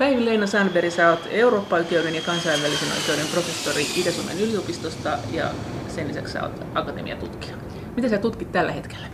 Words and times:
Päivi 0.00 0.24
Leena 0.24 0.46
Sandberg, 0.46 0.90
sä 0.90 1.10
oot 1.10 1.20
Eurooppa-oikeuden 1.30 2.14
ja 2.14 2.20
kansainvälisen 2.20 2.88
oikeuden 2.98 3.26
professori 3.32 3.86
Itä-Suomen 3.96 4.40
yliopistosta 4.40 5.18
ja 5.32 5.50
sen 5.88 6.08
lisäksi 6.08 6.32
sä 6.32 6.42
oot 6.42 6.62
akatemiatutkija. 6.74 7.56
Mitä 7.96 8.08
sä 8.08 8.18
tutkit 8.18 8.52
tällä 8.52 8.72
hetkellä? 8.72 9.06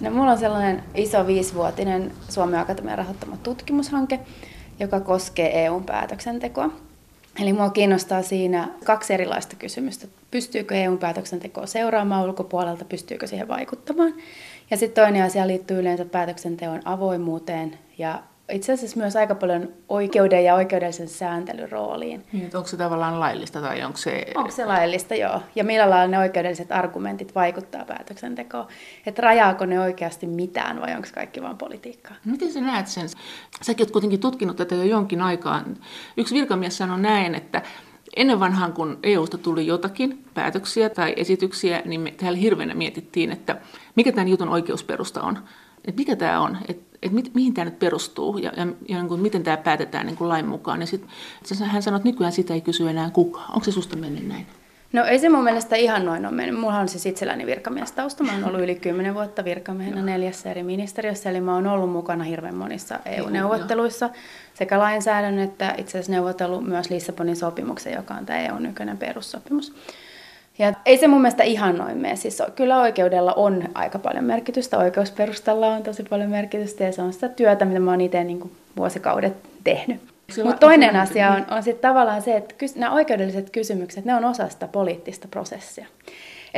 No, 0.00 0.10
mulla 0.10 0.32
on 0.32 0.38
sellainen 0.38 0.82
iso 0.94 1.26
viisivuotinen 1.26 2.12
Suomen 2.28 2.60
Akatemian 2.60 2.98
rahoittama 2.98 3.36
tutkimushanke, 3.36 4.20
joka 4.80 5.00
koskee 5.00 5.64
EUn 5.64 5.84
päätöksentekoa. 5.84 6.70
Eli 7.40 7.52
mua 7.52 7.70
kiinnostaa 7.70 8.22
siinä 8.22 8.68
kaksi 8.84 9.14
erilaista 9.14 9.56
kysymystä. 9.56 10.06
Pystyykö 10.30 10.74
EUn 10.74 10.98
päätöksentekoa 10.98 11.66
seuraamaan 11.66 12.24
ulkopuolelta, 12.24 12.84
pystyykö 12.84 13.26
siihen 13.26 13.48
vaikuttamaan? 13.48 14.14
Ja 14.70 14.76
sitten 14.76 15.04
toinen 15.04 15.22
asia 15.22 15.46
liittyy 15.46 15.80
yleensä 15.80 16.04
päätöksenteon 16.04 16.80
avoimuuteen 16.84 17.78
ja 17.98 18.22
itse 18.52 18.72
asiassa 18.72 18.96
myös 18.96 19.16
aika 19.16 19.34
paljon 19.34 19.68
oikeuden 19.88 20.44
ja 20.44 20.54
oikeudellisen 20.54 21.08
sääntelyn 21.08 21.72
rooliin. 21.72 22.24
Niin, 22.32 22.50
onko 22.54 22.68
se 22.68 22.76
tavallaan 22.76 23.20
laillista 23.20 23.60
tai 23.60 23.82
onko 23.82 23.98
se... 23.98 24.26
Onko 24.34 24.50
se 24.50 24.64
laillista, 24.64 25.14
joo. 25.14 25.42
Ja 25.54 25.64
millä 25.64 25.90
lailla 25.90 26.10
ne 26.10 26.18
oikeudelliset 26.18 26.72
argumentit 26.72 27.34
vaikuttaa 27.34 27.84
päätöksentekoon. 27.84 28.66
Että 29.06 29.22
rajaako 29.22 29.66
ne 29.66 29.80
oikeasti 29.80 30.26
mitään 30.26 30.80
vai 30.80 30.94
onko 30.94 31.08
kaikki 31.14 31.42
vain 31.42 31.56
politiikkaa? 31.56 32.16
Miten 32.24 32.52
sä 32.52 32.60
näet 32.60 32.86
sen? 32.86 33.08
Säkin 33.62 33.86
oot 33.86 33.90
kuitenkin 33.90 34.20
tutkinut 34.20 34.56
tätä 34.56 34.74
jo 34.74 34.82
jonkin 34.82 35.20
aikaa. 35.20 35.64
Yksi 36.16 36.34
virkamies 36.34 36.78
sanoi 36.78 37.00
näin, 37.00 37.34
että 37.34 37.62
Ennen 38.16 38.40
vanhaan, 38.40 38.72
kun 38.72 38.98
EUsta 39.02 39.38
tuli 39.38 39.66
jotakin 39.66 40.24
päätöksiä 40.34 40.90
tai 40.90 41.14
esityksiä, 41.16 41.82
niin 41.84 42.00
me 42.00 42.10
täällä 42.10 42.38
hirveänä 42.38 42.74
mietittiin, 42.74 43.32
että 43.32 43.60
mikä 43.94 44.12
tämän 44.12 44.28
jutun 44.28 44.48
oikeusperusta 44.48 45.22
on. 45.22 45.38
Että 45.84 45.98
mikä 46.00 46.16
tämä 46.16 46.40
on, 46.40 46.58
että 46.68 46.87
et 47.02 47.12
mit, 47.12 47.30
mihin 47.34 47.54
tämä 47.54 47.64
nyt 47.64 47.78
perustuu 47.78 48.38
ja, 48.38 48.52
ja, 48.56 48.66
ja 48.88 48.98
niin 48.98 49.08
kuin, 49.08 49.20
miten 49.20 49.42
tämä 49.42 49.56
päätetään 49.56 50.06
niin 50.06 50.16
kuin 50.16 50.28
lain 50.28 50.48
mukaan. 50.48 50.80
Ja 50.80 50.86
sitten 50.86 51.10
hän 51.66 51.82
sanoi, 51.82 51.96
että 51.96 52.08
nykyään 52.08 52.32
sitä 52.32 52.54
ei 52.54 52.60
kysy 52.60 52.88
enää 52.88 53.10
kukaan. 53.10 53.54
Onko 53.54 53.64
se 53.64 53.72
susta 53.72 53.96
mennyt 53.96 54.28
näin? 54.28 54.46
No 54.92 55.04
ei 55.04 55.18
se 55.18 55.28
mun 55.28 55.44
mielestä 55.44 55.76
ihan 55.76 56.04
noin 56.04 56.26
ole 56.26 56.34
mennyt. 56.34 56.60
Mulla 56.60 56.78
on 56.78 56.88
siis 56.88 57.06
itselläni 57.06 57.46
virkamiestausta. 57.46 58.24
Mä 58.24 58.32
oon 58.32 58.44
ollut 58.44 58.60
yli 58.60 58.74
kymmenen 58.74 59.14
vuotta 59.14 59.44
virkamiehenä 59.44 60.02
neljässä 60.02 60.50
eri 60.50 60.62
ministeriössä, 60.62 61.30
eli 61.30 61.40
mä 61.40 61.54
oon 61.54 61.66
ollut 61.66 61.90
mukana 61.90 62.24
hirveän 62.24 62.54
monissa 62.54 63.00
EU-neuvotteluissa 63.04 64.10
sekä 64.54 64.78
lainsäädännön 64.78 65.44
että 65.44 65.74
itse 65.78 65.90
asiassa 65.90 66.12
neuvotellut 66.12 66.66
myös 66.66 66.90
Lissabonin 66.90 67.36
sopimuksen, 67.36 67.92
joka 67.92 68.14
on 68.14 68.26
tämä 68.26 68.38
EU 68.38 68.58
nykyinen 68.58 68.98
perussopimus. 68.98 69.72
Ja 70.58 70.72
ei 70.86 70.98
se 70.98 71.08
mun 71.08 71.20
mielestä 71.20 71.42
ihan 71.42 71.78
noin 71.78 71.98
mene. 71.98 72.16
Siis 72.16 72.42
kyllä 72.56 72.80
oikeudella 72.80 73.32
on 73.32 73.64
aika 73.74 73.98
paljon 73.98 74.24
merkitystä, 74.24 74.78
oikeusperustalla 74.78 75.66
on 75.66 75.82
tosi 75.82 76.02
paljon 76.02 76.30
merkitystä 76.30 76.84
ja 76.84 76.92
se 76.92 77.02
on 77.02 77.12
sitä 77.12 77.28
työtä, 77.28 77.64
mitä 77.64 77.80
mä 77.80 77.90
oon 77.90 78.00
itse 78.00 78.24
niin 78.24 78.50
vuosikaudet 78.76 79.32
tehnyt. 79.64 80.00
Mutta 80.44 80.60
toinen 80.60 80.96
asia 80.96 81.30
on, 81.30 81.46
on 81.50 81.62
sitten 81.62 81.90
tavallaan 81.90 82.22
se, 82.22 82.36
että 82.36 82.54
nämä 82.76 82.94
oikeudelliset 82.94 83.50
kysymykset, 83.50 84.04
ne 84.04 84.14
on 84.14 84.24
osa 84.24 84.48
sitä 84.48 84.68
poliittista 84.68 85.28
prosessia. 85.28 85.86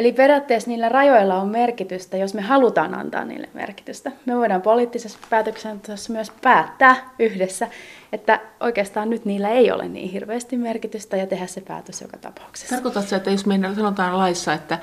Eli 0.00 0.12
periaatteessa 0.12 0.70
niillä 0.70 0.88
rajoilla 0.88 1.40
on 1.40 1.48
merkitystä, 1.48 2.16
jos 2.16 2.34
me 2.34 2.40
halutaan 2.42 2.94
antaa 2.94 3.24
niille 3.24 3.48
merkitystä. 3.54 4.12
Me 4.26 4.36
voidaan 4.36 4.62
poliittisessa 4.62 5.18
päätöksenteossa 5.30 6.12
myös 6.12 6.32
päättää 6.42 7.10
yhdessä, 7.18 7.68
että 8.12 8.40
oikeastaan 8.60 9.10
nyt 9.10 9.24
niillä 9.24 9.48
ei 9.48 9.72
ole 9.72 9.88
niin 9.88 10.10
hirveästi 10.10 10.56
merkitystä 10.56 11.16
ja 11.16 11.26
tehdä 11.26 11.46
se 11.46 11.60
päätös 11.60 12.00
joka 12.00 12.16
tapauksessa. 12.16 12.74
Tarkoitatko 12.76 13.16
että 13.16 13.30
jos 13.30 13.46
meillä 13.46 13.74
sanotaan 13.74 14.18
laissa, 14.18 14.52
että 14.52 14.78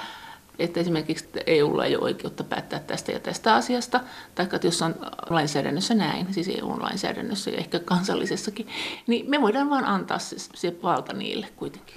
että 0.59 0.79
esimerkiksi 0.79 1.29
EUlla 1.47 1.85
ei 1.85 1.95
ole 1.95 2.03
oikeutta 2.03 2.43
päättää 2.43 2.79
tästä 2.79 3.11
ja 3.11 3.19
tästä 3.19 3.55
asiasta, 3.55 3.99
tai 4.35 4.45
että 4.53 4.67
jos 4.67 4.81
on 4.81 4.95
lainsäädännössä 5.29 5.93
näin, 5.93 6.33
siis 6.33 6.49
EU-lainsäädännössä 6.49 7.49
ja 7.49 7.57
ehkä 7.57 7.79
kansallisessakin, 7.79 8.67
niin 9.07 9.29
me 9.29 9.41
voidaan 9.41 9.69
vaan 9.69 9.85
antaa 9.85 10.19
se, 10.19 10.35
se 10.55 10.75
valta 10.83 11.13
niille 11.13 11.47
kuitenkin. 11.55 11.95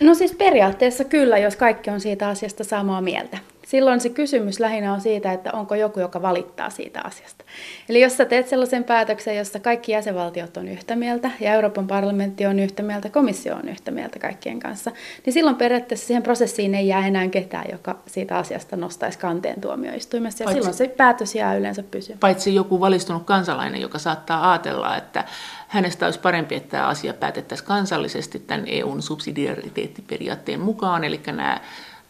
No 0.00 0.14
siis 0.14 0.34
periaatteessa 0.34 1.04
kyllä, 1.04 1.38
jos 1.38 1.56
kaikki 1.56 1.90
on 1.90 2.00
siitä 2.00 2.28
asiasta 2.28 2.64
samaa 2.64 3.00
mieltä. 3.00 3.38
Silloin 3.66 4.00
se 4.00 4.08
kysymys 4.08 4.60
lähinnä 4.60 4.92
on 4.92 5.00
siitä, 5.00 5.32
että 5.32 5.50
onko 5.52 5.74
joku, 5.74 6.00
joka 6.00 6.22
valittaa 6.22 6.70
siitä 6.70 7.00
asiasta. 7.04 7.44
Eli 7.88 8.00
jos 8.00 8.16
sä 8.16 8.24
teet 8.24 8.48
sellaisen 8.48 8.84
päätöksen, 8.84 9.36
jossa 9.36 9.60
kaikki 9.60 9.92
jäsenvaltiot 9.92 10.56
on 10.56 10.68
yhtä 10.68 10.96
mieltä 10.96 11.30
ja 11.40 11.52
Euroopan 11.52 11.86
parlamentti 11.86 12.46
on 12.46 12.58
yhtä 12.58 12.82
mieltä, 12.82 13.08
komissio 13.08 13.54
on 13.54 13.68
yhtä 13.68 13.90
mieltä 13.90 14.18
kaikkien 14.18 14.60
kanssa, 14.60 14.90
niin 15.26 15.32
silloin 15.32 15.56
periaatteessa 15.56 16.06
siihen 16.06 16.22
prosessiin 16.22 16.74
ei 16.74 16.88
jää 16.88 17.06
enää 17.06 17.28
ketään, 17.28 17.66
joka 17.72 17.96
siitä 18.06 18.38
asiasta 18.38 18.76
nostaisi 18.76 19.18
kanteen 19.18 19.60
tuomioistuimessa 19.60 20.42
ja 20.42 20.46
Paitsi, 20.46 20.58
silloin 20.58 20.74
se 20.74 20.88
päätös 20.88 21.34
jää 21.34 21.54
yleensä 21.54 21.82
pysyä. 21.82 22.16
Paitsi 22.20 22.54
joku 22.54 22.80
valistunut 22.80 23.24
kansalainen, 23.24 23.80
joka 23.80 23.98
saattaa 23.98 24.50
ajatella, 24.50 24.96
että 24.96 25.24
hänestä 25.70 26.06
olisi 26.06 26.20
parempi, 26.20 26.54
että 26.54 26.70
tämä 26.70 26.86
asia 26.86 27.14
päätettäisiin 27.14 27.68
kansallisesti 27.68 28.38
tämän 28.38 28.64
EUn 28.66 29.02
subsidiariteettiperiaatteen 29.02 30.60
mukaan, 30.60 31.04
eli 31.04 31.20
nämä 31.26 31.60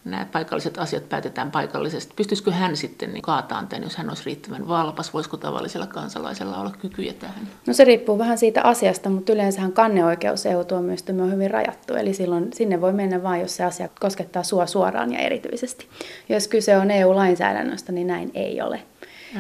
nämä 0.05 0.27
paikalliset 0.33 0.79
asiat 0.79 1.09
päätetään 1.09 1.51
paikallisesti. 1.51 2.15
Pystyisikö 2.17 2.53
hän 2.53 2.77
sitten 2.77 3.13
niin 3.13 3.23
kaataan 3.23 3.69
tämän, 3.69 3.83
jos 3.83 3.97
hän 3.97 4.09
olisi 4.09 4.25
riittävän 4.27 4.69
valpas? 4.69 5.15
Voisiko 5.15 5.37
tavallisella 5.37 5.87
kansalaisella 5.87 6.57
olla 6.57 6.75
kykyjä 6.81 7.13
tähän? 7.13 7.49
No 7.67 7.73
se 7.73 7.85
riippuu 7.85 8.19
vähän 8.19 8.39
siitä 8.39 8.63
asiasta, 8.63 9.11
mutta 9.11 9.33
yleensähän 9.33 9.73
kanneoikeus 9.73 10.47
EU-tuomioistuimen 10.47 11.25
on 11.25 11.33
hyvin 11.33 11.51
rajattu. 11.51 11.95
Eli 11.95 12.15
silloin 12.15 12.53
sinne 12.53 12.81
voi 12.81 12.93
mennä 12.93 13.23
vain, 13.23 13.41
jos 13.41 13.57
se 13.57 13.65
asia 13.65 13.89
koskettaa 14.01 14.43
sua 14.43 14.67
suoraan 14.67 15.13
ja 15.13 15.19
erityisesti. 15.19 15.87
Jos 16.29 16.49
kyse 16.49 16.77
on 16.77 16.91
EU-lainsäädännöstä, 16.91 17.93
niin 17.93 18.07
näin 18.07 18.31
ei 18.35 18.63
ole. 18.63 18.83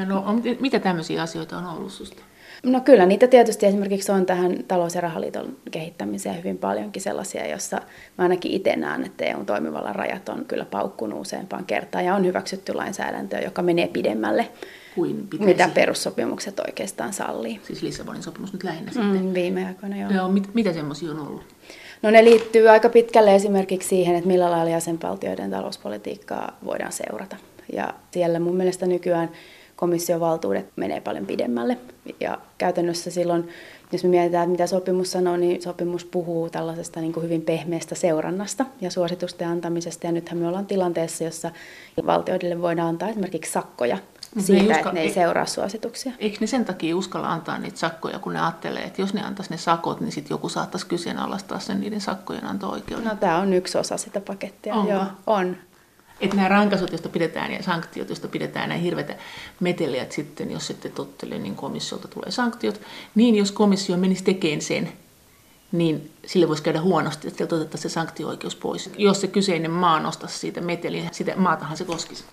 No, 0.07 0.25
mitä 0.61 0.79
tämmöisiä 0.79 1.23
asioita 1.23 1.59
on 1.59 1.67
ollut 1.67 1.93
susta? 1.93 2.23
No 2.63 2.81
kyllä 2.81 3.07
niitä 3.07 3.27
tietysti 3.27 3.67
esimerkiksi 3.67 4.13
on 4.13 4.27
tähän 4.27 4.65
talous- 4.69 4.95
ja 4.95 5.01
rahaliiton 5.01 5.57
kehittämiseen 5.71 6.39
hyvin 6.39 6.59
paljonkin 6.59 7.03
sellaisia, 7.03 7.47
jossa 7.47 7.77
mä 8.19 8.23
ainakin 8.23 8.53
itse 8.53 8.77
näen, 8.77 9.05
että 9.05 9.25
EUn 9.25 9.47
toimivallan 9.47 9.95
rajat 9.95 10.29
on 10.29 10.45
kyllä 10.45 10.65
paukkunut 10.65 11.21
useampaan 11.21 11.65
kertaan 11.65 12.05
ja 12.05 12.15
on 12.15 12.27
hyväksytty 12.27 12.75
lainsäädäntöä, 12.75 13.41
joka 13.41 13.63
menee 13.63 13.89
pidemmälle 13.89 14.49
kuin 14.95 15.29
mitä 15.39 15.71
perussopimukset 15.75 16.61
oikeastaan 16.61 17.13
sallii. 17.13 17.61
Siis 17.63 17.83
Lissabonin 17.83 18.23
sopimus 18.23 18.53
nyt 18.53 18.65
lähinnä 18.65 18.91
mm, 18.91 18.95
sitten. 18.95 19.25
Mm, 19.25 19.35
viime 19.35 19.67
aikoina, 19.67 19.97
joo. 19.97 20.11
joo 20.11 20.29
mit, 20.29 20.55
mitä 20.55 20.73
semmoisia 20.73 21.11
on 21.11 21.21
ollut? 21.21 21.43
No 22.03 22.11
ne 22.11 22.25
liittyy 22.25 22.69
aika 22.69 22.89
pitkälle 22.89 23.35
esimerkiksi 23.35 23.89
siihen, 23.89 24.17
että 24.17 24.29
millä 24.29 24.51
lailla 24.51 24.71
jäsenvaltioiden 24.71 25.51
talouspolitiikkaa 25.51 26.59
voidaan 26.65 26.93
seurata. 26.93 27.37
Ja 27.73 27.95
siellä 28.11 28.41
mun 28.41 28.57
mielestä 28.57 28.87
nykyään 28.87 29.31
komission 29.81 30.21
valtuudet 30.21 30.67
menee 30.77 31.01
paljon 31.01 31.27
pidemmälle. 31.27 31.79
Ja 32.21 32.39
käytännössä 32.59 33.11
silloin, 33.11 33.49
jos 33.93 34.05
me 34.05 34.11
mietitään, 34.11 34.43
että 34.43 34.51
mitä 34.53 34.67
sopimus 34.67 35.13
sanoo, 35.13 35.37
niin 35.37 35.63
sopimus 35.63 36.05
puhuu 36.05 36.51
tällaisesta 36.51 37.01
niin 37.01 37.13
kuin 37.13 37.25
hyvin 37.25 37.43
pehmeästä 37.43 37.95
seurannasta 37.95 38.67
ja 38.81 38.91
suositusten 38.91 39.49
antamisesta. 39.49 40.07
Ja 40.07 40.13
nythän 40.13 40.39
me 40.39 40.49
ollaan 40.49 40.67
tilanteessa, 40.67 41.25
jossa 41.25 41.51
valtioille 42.07 42.63
voidaan 42.63 42.89
antaa 42.89 43.09
esimerkiksi 43.09 43.53
sakkoja 43.53 43.99
siitä, 44.39 44.63
uskalla, 44.63 44.79
että 44.79 44.93
ne 44.93 45.01
ei 45.01 45.13
seuraa 45.13 45.47
suosituksia. 45.47 46.13
Eikö 46.19 46.37
ne 46.41 46.47
sen 46.47 46.65
takia 46.65 46.97
uskalla 46.97 47.33
antaa 47.33 47.59
niitä 47.59 47.79
sakkoja, 47.79 48.19
kun 48.19 48.33
ne 48.33 48.41
ajattelee, 48.41 48.83
että 48.83 49.03
jos 49.03 49.15
ne 49.15 49.23
antaisi 49.23 49.51
ne 49.51 49.57
sakot, 49.57 50.01
niin 50.01 50.13
sitten 50.13 50.35
joku 50.35 50.49
saattaisi 50.49 50.87
kyseenalaistaa 50.87 51.59
sen 51.59 51.81
niiden 51.81 52.01
sakkojen 52.01 52.45
anto-oikeuden? 52.45 53.05
No 53.05 53.17
tämä 53.17 53.39
on 53.39 53.53
yksi 53.53 53.79
osa 53.79 53.97
sitä 53.97 54.21
pakettia, 54.21 54.75
Onko? 54.75 54.93
joo, 54.93 55.05
on 55.27 55.57
että 56.21 56.37
nämä 56.37 56.49
rankaisut, 56.49 56.91
joista 56.91 57.09
pidetään 57.09 57.53
ja 57.53 57.63
sanktiot, 57.63 58.09
joista 58.09 58.29
pidetään 58.29 58.69
nämä 58.69 58.81
hirveitä 58.81 59.17
meteliä, 59.61 60.07
sitten 60.11 60.51
jos 60.51 60.67
sitten 60.67 60.93
tottelee, 60.93 61.39
niin 61.39 61.55
komissiolta 61.55 62.09
tulee 62.09 62.31
sanktiot, 62.31 62.81
niin 63.15 63.35
jos 63.35 63.53
komissio 63.53 63.97
menisi 63.97 64.25
tekemään 64.25 64.61
sen, 64.61 64.93
niin 65.73 66.11
sille 66.27 66.49
voisi 66.49 66.63
käydä 66.63 66.81
huonosti, 66.81 67.29
että 67.29 67.39
sieltä 67.39 67.57
otettaisiin 67.57 67.91
se 67.91 67.95
sanktio-oikeus 67.95 68.57
pois. 68.57 68.91
Jos 68.99 69.21
se 69.21 69.27
kyseinen 69.27 69.71
maa 69.71 70.01
nostaisi 70.01 70.39
siitä 70.39 70.61
meteliä, 70.61 71.09
sitä 71.13 71.37
maatahan 71.37 71.77
se 71.77 71.85
koskisi. 71.85 72.25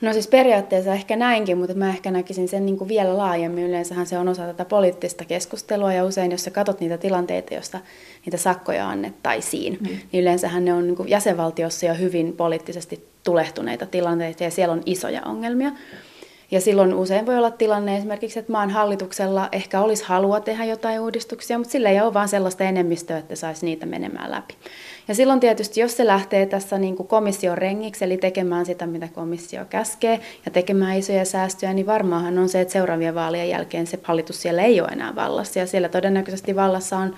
No 0.00 0.12
siis 0.12 0.28
periaatteessa 0.28 0.92
ehkä 0.92 1.16
näinkin, 1.16 1.58
mutta 1.58 1.74
mä 1.74 1.88
ehkä 1.88 2.10
näkisin 2.10 2.48
sen 2.48 2.66
niin 2.66 2.78
kuin 2.78 2.88
vielä 2.88 3.16
laajemmin. 3.16 3.64
Yleensähän 3.64 4.06
se 4.06 4.18
on 4.18 4.28
osa 4.28 4.46
tätä 4.46 4.64
poliittista 4.64 5.24
keskustelua 5.24 5.92
ja 5.92 6.04
usein, 6.04 6.30
jos 6.30 6.44
sä 6.44 6.50
katsot 6.50 6.80
niitä 6.80 6.98
tilanteita, 6.98 7.54
joista 7.54 7.80
niitä 8.24 8.36
sakkoja 8.36 8.88
annettaisiin, 8.88 9.78
mm. 9.80 9.86
niin 9.86 10.22
yleensähän 10.22 10.64
ne 10.64 10.72
on 10.72 10.86
niin 10.86 10.96
kuin 10.96 11.08
jäsenvaltiossa 11.08 11.86
jo 11.86 11.94
hyvin 11.94 12.32
poliittisesti 12.36 13.08
tulehtuneita 13.24 13.86
tilanteita 13.86 14.44
ja 14.44 14.50
siellä 14.50 14.72
on 14.72 14.82
isoja 14.86 15.22
ongelmia. 15.22 15.72
Ja 16.50 16.60
silloin 16.60 16.94
usein 16.94 17.26
voi 17.26 17.36
olla 17.36 17.50
tilanne 17.50 17.96
esimerkiksi, 17.96 18.38
että 18.38 18.52
maan 18.52 18.70
hallituksella 18.70 19.48
ehkä 19.52 19.80
olisi 19.80 20.04
halua 20.04 20.40
tehdä 20.40 20.64
jotain 20.64 21.00
uudistuksia, 21.00 21.58
mutta 21.58 21.72
sillä 21.72 21.90
ei 21.90 22.00
ole 22.00 22.14
vaan 22.14 22.28
sellaista 22.28 22.64
enemmistöä, 22.64 23.18
että 23.18 23.36
saisi 23.36 23.66
niitä 23.66 23.86
menemään 23.86 24.30
läpi. 24.30 24.54
Ja 25.08 25.14
silloin 25.14 25.40
tietysti, 25.40 25.80
jos 25.80 25.96
se 25.96 26.06
lähtee 26.06 26.46
tässä 26.46 26.78
niin 26.78 26.96
kuin 26.96 27.06
komission 27.06 27.58
rengiksi, 27.58 28.04
eli 28.04 28.16
tekemään 28.16 28.66
sitä, 28.66 28.86
mitä 28.86 29.08
komissio 29.14 29.64
käskee, 29.70 30.20
ja 30.44 30.50
tekemään 30.50 30.98
isoja 30.98 31.24
säästöjä, 31.24 31.72
niin 31.72 31.86
varmaanhan 31.86 32.38
on 32.38 32.48
se, 32.48 32.60
että 32.60 32.72
seuraavien 32.72 33.14
vaalien 33.14 33.48
jälkeen 33.48 33.86
se 33.86 33.98
hallitus 34.02 34.42
siellä 34.42 34.62
ei 34.62 34.80
ole 34.80 34.88
enää 34.88 35.14
vallassa. 35.14 35.58
Ja 35.58 35.66
siellä 35.66 35.88
todennäköisesti 35.88 36.56
vallassa 36.56 36.96
on, 36.96 37.14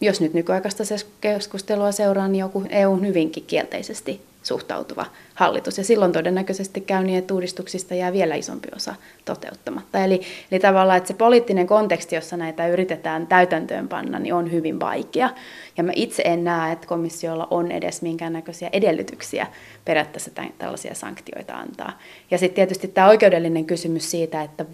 jos 0.00 0.20
nyt 0.20 0.34
nykyaikaista 0.34 0.84
keskustelua 1.20 1.92
seuraa, 1.92 2.28
niin 2.28 2.40
joku 2.40 2.62
EU 2.70 2.96
hyvinkin 2.96 3.44
kielteisesti 3.46 4.20
suhtautuva 4.46 5.06
hallitus. 5.34 5.78
Ja 5.78 5.84
silloin 5.84 6.12
todennäköisesti 6.12 6.80
käy 6.80 7.04
niin, 7.04 7.18
että 7.18 7.34
uudistuksista 7.34 7.94
jää 7.94 8.12
vielä 8.12 8.34
isompi 8.34 8.68
osa 8.76 8.94
toteuttamatta. 9.24 10.04
Eli, 10.04 10.20
eli 10.50 10.60
tavallaan, 10.60 10.96
että 10.96 11.08
se 11.08 11.14
poliittinen 11.14 11.66
konteksti, 11.66 12.14
jossa 12.14 12.36
näitä 12.36 12.68
yritetään 12.68 13.26
täytäntöön 13.26 13.88
panna, 13.88 14.18
niin 14.18 14.34
on 14.34 14.52
hyvin 14.52 14.80
vaikea. 14.80 15.30
Ja 15.76 15.82
mä 15.82 15.92
itse 15.96 16.22
en 16.26 16.44
näe, 16.44 16.72
että 16.72 16.86
komissiolla 16.86 17.48
on 17.50 17.72
edes 17.72 18.02
minkäännäköisiä 18.02 18.70
edellytyksiä 18.72 19.46
periaatteessa 19.84 20.30
tällaisia 20.58 20.94
sanktioita 20.94 21.54
antaa. 21.54 21.98
Ja 22.30 22.38
sitten 22.38 22.54
tietysti 22.54 22.88
tämä 22.88 23.08
oikeudellinen 23.08 23.64
kysymys 23.64 24.10
siitä, 24.10 24.42
että 24.42 24.64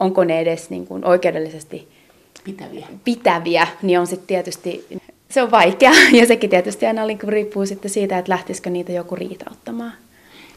onko 0.00 0.24
ne 0.24 0.40
edes 0.40 0.70
niin 0.70 0.86
kuin 0.86 1.04
oikeudellisesti 1.04 1.88
pitäviä. 2.44 2.86
pitäviä, 3.04 3.66
niin 3.82 4.00
on 4.00 4.06
sitten 4.06 4.26
tietysti 4.26 4.86
se 5.28 5.42
on 5.42 5.50
vaikea 5.50 5.92
ja 6.20 6.26
sekin 6.26 6.50
tietysti 6.50 6.86
aina 6.86 7.02
riippuu 7.28 7.66
sitten 7.66 7.90
siitä, 7.90 8.18
että 8.18 8.32
lähtisikö 8.32 8.70
niitä 8.70 8.92
joku 8.92 9.16
riitauttamaan. 9.16 9.92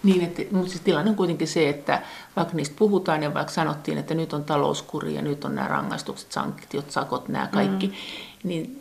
Niin, 0.03 0.21
että, 0.21 0.41
mutta 0.51 0.69
siis 0.69 0.81
tilanne 0.81 1.09
on 1.09 1.15
kuitenkin 1.15 1.47
se, 1.47 1.69
että 1.69 2.01
vaikka 2.35 2.55
niistä 2.55 2.75
puhutaan 2.79 3.23
ja 3.23 3.33
vaikka 3.33 3.53
sanottiin, 3.53 3.97
että 3.97 4.13
nyt 4.13 4.33
on 4.33 4.43
talouskuri 4.43 5.15
ja 5.15 5.21
nyt 5.21 5.45
on 5.45 5.55
nämä 5.55 5.67
rangaistukset, 5.67 6.31
sanktiot, 6.31 6.91
sakot, 6.91 7.27
nämä 7.27 7.47
kaikki, 7.47 7.87
mm. 7.87 7.93
niin 8.43 8.79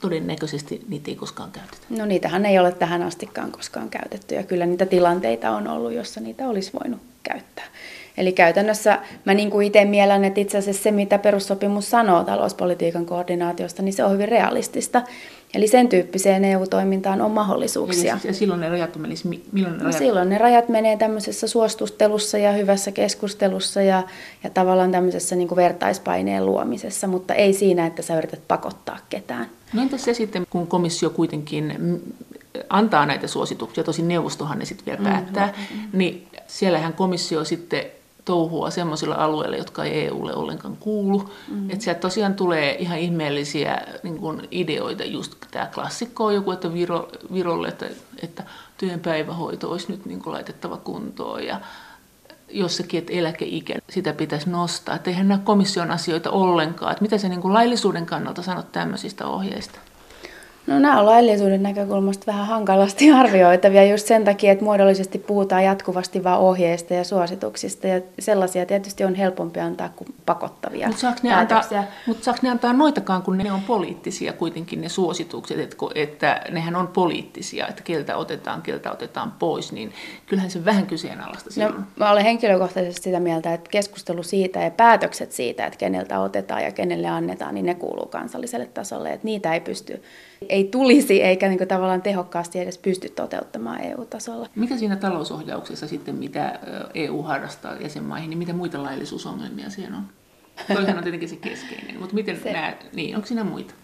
todennäköisesti 0.00 0.84
niitä 0.88 1.10
ei 1.10 1.16
koskaan 1.16 1.50
käytetä. 1.50 1.86
No 1.90 2.04
niitähän 2.04 2.46
ei 2.46 2.58
ole 2.58 2.72
tähän 2.72 3.02
astikaan 3.02 3.52
koskaan 3.52 3.90
käytetty 3.90 4.34
ja 4.34 4.42
kyllä 4.42 4.66
niitä 4.66 4.86
tilanteita 4.86 5.50
on 5.50 5.68
ollut, 5.68 5.92
jossa 5.92 6.20
niitä 6.20 6.48
olisi 6.48 6.72
voinut 6.72 7.00
käyttää. 7.22 7.64
Eli 8.16 8.32
käytännössä 8.32 8.98
mä 9.24 9.34
niin 9.34 9.50
kuin 9.50 9.66
itse 9.66 9.84
mielen, 9.84 10.24
että 10.24 10.40
itse 10.40 10.58
asiassa 10.58 10.82
se, 10.82 10.90
mitä 10.90 11.18
perussopimus 11.18 11.90
sanoo 11.90 12.24
talouspolitiikan 12.24 13.06
koordinaatiosta, 13.06 13.82
niin 13.82 13.92
se 13.92 14.04
on 14.04 14.12
hyvin 14.12 14.28
realistista. 14.28 15.02
Eli 15.54 15.68
sen 15.68 15.88
tyyppiseen 15.88 16.44
EU-toimintaan 16.44 17.20
on 17.20 17.30
mahdollisuuksia. 17.30 18.18
Ja, 18.24 18.32
silloin 18.32 18.60
ne 18.60 18.68
rajat 18.68 18.96
menisi, 18.96 19.28
milloin 19.28 19.72
ne 19.72 19.78
no 19.78 19.84
rajat? 19.84 19.92
No 19.92 19.98
silloin 19.98 20.28
ne 20.28 20.38
rajat 20.38 20.68
menee 20.68 20.96
tämmöisessä 20.96 21.48
suostustelussa 21.48 22.38
ja 22.38 22.52
hyvässä 22.52 22.92
keskustelussa 22.92 23.82
ja, 23.82 24.02
ja 24.44 24.50
tavallaan 24.50 24.92
tämmöisessä 24.92 25.36
niin 25.36 25.48
kuin 25.48 25.56
vertaispaineen 25.56 26.46
luomisessa, 26.46 27.06
mutta 27.06 27.34
ei 27.34 27.52
siinä, 27.52 27.86
että 27.86 28.02
sä 28.02 28.18
yrität 28.18 28.40
pakottaa 28.48 28.98
ketään. 29.10 29.46
No 29.72 29.82
entäs 29.82 30.04
se 30.04 30.14
sitten, 30.14 30.46
kun 30.50 30.66
komissio 30.66 31.10
kuitenkin 31.10 31.74
antaa 32.68 33.06
näitä 33.06 33.26
suosituksia, 33.26 33.84
tosin 33.84 34.08
neuvostohan 34.08 34.58
ne 34.58 34.64
sitten 34.64 34.86
vielä 34.86 35.10
päättää, 35.10 35.46
mm-hmm. 35.46 35.98
niin 35.98 36.26
siellähän 36.46 36.92
komissio 36.92 37.44
sitten 37.44 37.82
touhua 38.24 38.70
semmoisilla 38.70 39.14
alueilla, 39.14 39.56
jotka 39.56 39.84
ei 39.84 40.06
EUlle 40.06 40.34
ollenkaan 40.34 40.76
kuulu. 40.76 41.18
Mm-hmm. 41.18 41.70
Että 41.70 41.84
sieltä 41.84 42.00
tosiaan 42.00 42.34
tulee 42.34 42.76
ihan 42.78 42.98
ihmeellisiä 42.98 43.78
niin 44.02 44.18
kuin 44.18 44.48
ideoita, 44.50 45.04
just 45.04 45.34
tämä 45.50 45.66
klassikko 45.74 46.24
on 46.24 46.34
joku, 46.34 46.50
että 46.50 46.72
Viro, 46.72 47.08
Virolle, 47.32 47.68
että, 47.68 47.86
että 48.22 48.44
työn 48.78 49.00
päivähoito 49.00 49.70
olisi 49.70 49.92
nyt 49.92 50.06
niin 50.06 50.22
kuin 50.22 50.34
laitettava 50.34 50.76
kuntoon 50.76 51.44
ja 51.44 51.60
jossakin, 52.48 52.98
että 52.98 53.12
eläkeikä, 53.12 53.74
sitä 53.90 54.12
pitäisi 54.12 54.50
nostaa. 54.50 54.94
Että 54.94 55.10
eihän 55.10 55.28
nämä 55.28 55.40
komission 55.44 55.90
asioita 55.90 56.30
ollenkaan. 56.30 56.92
Että 56.92 57.02
mitä 57.02 57.18
se 57.18 57.28
niin 57.28 57.40
kuin 57.40 57.54
laillisuuden 57.54 58.06
kannalta 58.06 58.42
sanot 58.42 58.72
tämmöisistä 58.72 59.26
ohjeista? 59.26 59.78
No 60.66 60.78
nämä 60.78 61.00
on 61.00 61.06
laillisuuden 61.06 61.62
näkökulmasta 61.62 62.26
vähän 62.26 62.46
hankalasti 62.46 63.12
arvioitavia 63.20 63.84
just 63.84 64.06
sen 64.06 64.24
takia, 64.24 64.52
että 64.52 64.64
muodollisesti 64.64 65.18
puhutaan 65.18 65.64
jatkuvasti 65.64 66.24
vain 66.24 66.38
ohjeista 66.38 66.94
ja 66.94 67.04
suosituksista 67.04 67.86
ja 67.86 68.00
sellaisia 68.18 68.66
tietysti 68.66 69.04
on 69.04 69.14
helpompi 69.14 69.60
antaa 69.60 69.88
kuin 69.88 70.14
pakottavia 70.26 70.86
Mutta 70.86 71.00
saako, 71.00 71.18
ne 71.22 71.34
antaa, 71.34 71.62
mut 72.06 72.22
saako 72.22 72.38
ne 72.42 72.50
antaa 72.50 72.72
noitakaan, 72.72 73.22
kun 73.22 73.38
ne 73.38 73.52
on 73.52 73.60
poliittisia 73.60 74.32
kuitenkin 74.32 74.80
ne 74.80 74.88
suositukset, 74.88 75.58
että, 75.58 75.76
että 75.94 76.42
nehän 76.50 76.76
on 76.76 76.88
poliittisia, 76.88 77.68
että 77.68 77.82
keltä 77.82 78.16
otetaan, 78.16 78.62
keltä 78.62 78.92
otetaan 78.92 79.32
pois, 79.32 79.72
niin 79.72 79.92
kyllähän 80.26 80.50
se 80.50 80.64
vähän 80.64 80.86
kyseenalaista 80.86 81.50
no, 81.50 81.52
silloin. 81.52 81.74
No, 81.74 81.82
mä 81.96 82.10
olen 82.10 82.24
henkilökohtaisesti 82.24 83.02
sitä 83.02 83.20
mieltä, 83.20 83.54
että 83.54 83.70
keskustelu 83.70 84.22
siitä 84.22 84.60
ja 84.60 84.70
päätökset 84.70 85.32
siitä, 85.32 85.66
että 85.66 85.78
keneltä 85.78 86.20
otetaan 86.20 86.62
ja 86.62 86.72
kenelle 86.72 87.08
annetaan, 87.08 87.54
niin 87.54 87.66
ne 87.66 87.74
kuuluu 87.74 88.06
kansalliselle 88.06 88.66
tasolle, 88.66 89.12
että 89.12 89.24
niitä 89.24 89.54
ei 89.54 89.60
pysty 89.60 90.02
ei 90.54 90.64
tulisi 90.64 91.22
eikä 91.22 91.48
niin 91.48 91.58
kuin 91.58 91.68
tavallaan 91.68 92.02
tehokkaasti 92.02 92.58
edes 92.58 92.78
pysty 92.78 93.08
toteuttamaan 93.08 93.80
EU-tasolla. 93.80 94.48
Mikä 94.54 94.76
siinä 94.76 94.96
talousohjauksessa 94.96 95.88
sitten, 95.88 96.14
mitä 96.14 96.58
EU 96.94 97.22
harrastaa 97.22 97.76
jäsenmaihin, 97.76 98.30
niin 98.30 98.38
mitä 98.38 98.52
muita 98.52 98.82
laillisuusongelmia 98.82 99.70
siellä 99.70 99.96
on? 99.96 100.04
Toihan 100.74 100.96
on 100.96 101.02
tietenkin 101.02 101.28
se 101.28 101.36
keskeinen, 101.36 102.00
mutta 102.00 102.14
miten 102.14 102.40
se, 102.42 102.52
nämä, 102.52 102.74
niin, 102.92 103.16
onko 103.16 103.26
siinä 103.26 103.44
muita? 103.44 103.74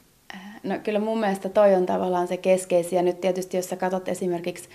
No 0.63 0.79
kyllä 0.85 0.99
mun 0.99 1.21
mielestä 1.21 1.49
toi 1.49 1.75
on 1.75 1.87
tavallaan 1.87 2.29
se 2.29 2.37
keskeisiä. 2.37 2.99
Ja 2.99 3.03
nyt 3.03 3.21
tietysti 3.21 3.57
jos 3.57 3.69
sä 3.69 3.77
katsot 3.77 4.09
esimerkiksi 4.09 4.69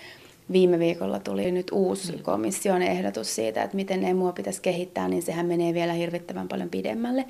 viime 0.52 0.78
viikolla 0.78 1.18
tuli 1.18 1.50
nyt 1.50 1.66
uusi 1.72 2.12
niin. 2.12 2.22
komission 2.22 2.82
ehdotus 2.82 3.34
siitä, 3.34 3.62
että 3.62 3.76
miten 3.76 4.04
EMUa 4.04 4.32
pitäisi 4.32 4.62
kehittää, 4.62 5.08
niin 5.08 5.22
sehän 5.22 5.46
menee 5.46 5.74
vielä 5.74 5.92
hirvittävän 5.92 6.48
paljon 6.48 6.68
pidemmälle. 6.68 7.24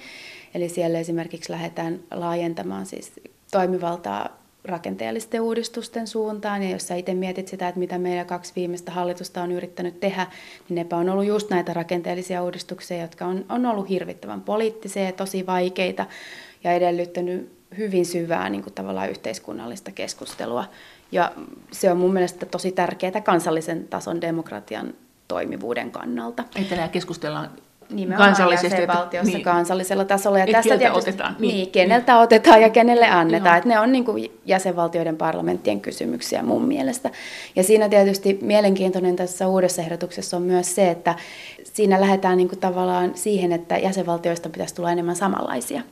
Eli 0.54 0.68
siellä 0.68 0.98
esimerkiksi 0.98 1.52
lähdetään 1.52 2.00
laajentamaan 2.10 2.86
siis 2.86 3.12
toimivaltaa 3.50 4.45
rakenteellisten 4.66 5.40
uudistusten 5.40 6.06
suuntaan. 6.06 6.62
Ja 6.62 6.70
jos 6.70 6.88
sä 6.88 6.94
itse 6.94 7.14
mietit 7.14 7.48
sitä, 7.48 7.68
että 7.68 7.78
mitä 7.78 7.98
meillä 7.98 8.24
kaksi 8.24 8.52
viimeistä 8.56 8.92
hallitusta 8.92 9.42
on 9.42 9.52
yrittänyt 9.52 10.00
tehdä, 10.00 10.26
niin 10.68 10.74
nepä 10.74 10.96
on 10.96 11.08
ollut 11.08 11.24
just 11.24 11.50
näitä 11.50 11.72
rakenteellisia 11.72 12.42
uudistuksia, 12.42 13.00
jotka 13.02 13.26
on, 13.26 13.44
on 13.48 13.66
ollut 13.66 13.88
hirvittävän 13.88 14.40
poliittisia 14.40 15.04
ja 15.04 15.12
tosi 15.12 15.46
vaikeita 15.46 16.06
ja 16.64 16.72
edellyttänyt 16.72 17.56
hyvin 17.78 18.06
syvää 18.06 18.48
niin 18.48 18.62
kuin 18.62 18.74
tavallaan 18.74 19.10
yhteiskunnallista 19.10 19.90
keskustelua. 19.90 20.64
Ja 21.12 21.32
se 21.72 21.90
on 21.90 21.96
mun 21.96 22.12
mielestä 22.12 22.46
tosi 22.46 22.72
tärkeää 22.72 23.20
kansallisen 23.20 23.88
tason 23.88 24.20
demokratian 24.20 24.94
toimivuuden 25.28 25.90
kannalta. 25.90 26.44
Että 26.56 26.76
nämä 26.76 26.88
keskustellaan 26.88 27.50
Nimenomaan 27.90 28.28
kansallisesti. 28.28 28.80
Jäsenvaltiossa 28.80 29.32
niin, 29.32 29.44
kansallisella 29.44 30.04
tasolla. 30.04 30.38
Ja 30.38 30.46
tästä 30.46 30.78
tietysti, 30.78 31.10
otetaan. 31.10 31.36
Niin, 31.38 31.54
niin, 31.54 31.70
keneltä 31.70 32.12
niin. 32.12 32.22
otetaan 32.22 32.62
ja 32.62 32.70
kenelle 32.70 33.08
annetaan. 33.08 33.56
Että 33.56 33.68
ne 33.68 33.80
on 33.80 33.92
niin 33.92 34.04
kuin 34.04 34.32
jäsenvaltioiden 34.44 35.16
parlamenttien 35.16 35.80
kysymyksiä 35.80 36.42
mun 36.42 36.64
mielestä. 36.64 37.10
Ja 37.56 37.62
siinä 37.62 37.88
tietysti 37.88 38.38
mielenkiintoinen 38.42 39.16
tässä 39.16 39.48
uudessa 39.48 39.82
ehdotuksessa 39.82 40.36
on 40.36 40.42
myös 40.42 40.74
se, 40.74 40.90
että 40.90 41.14
siinä 41.64 42.00
lähdetään 42.00 42.36
niin 42.36 42.48
kuin 42.48 42.58
tavallaan 42.58 43.12
siihen, 43.14 43.52
että 43.52 43.76
jäsenvaltioista 43.78 44.48
pitäisi 44.48 44.74
tulla 44.74 44.92
enemmän 44.92 45.16
samanlaisia 45.16 45.82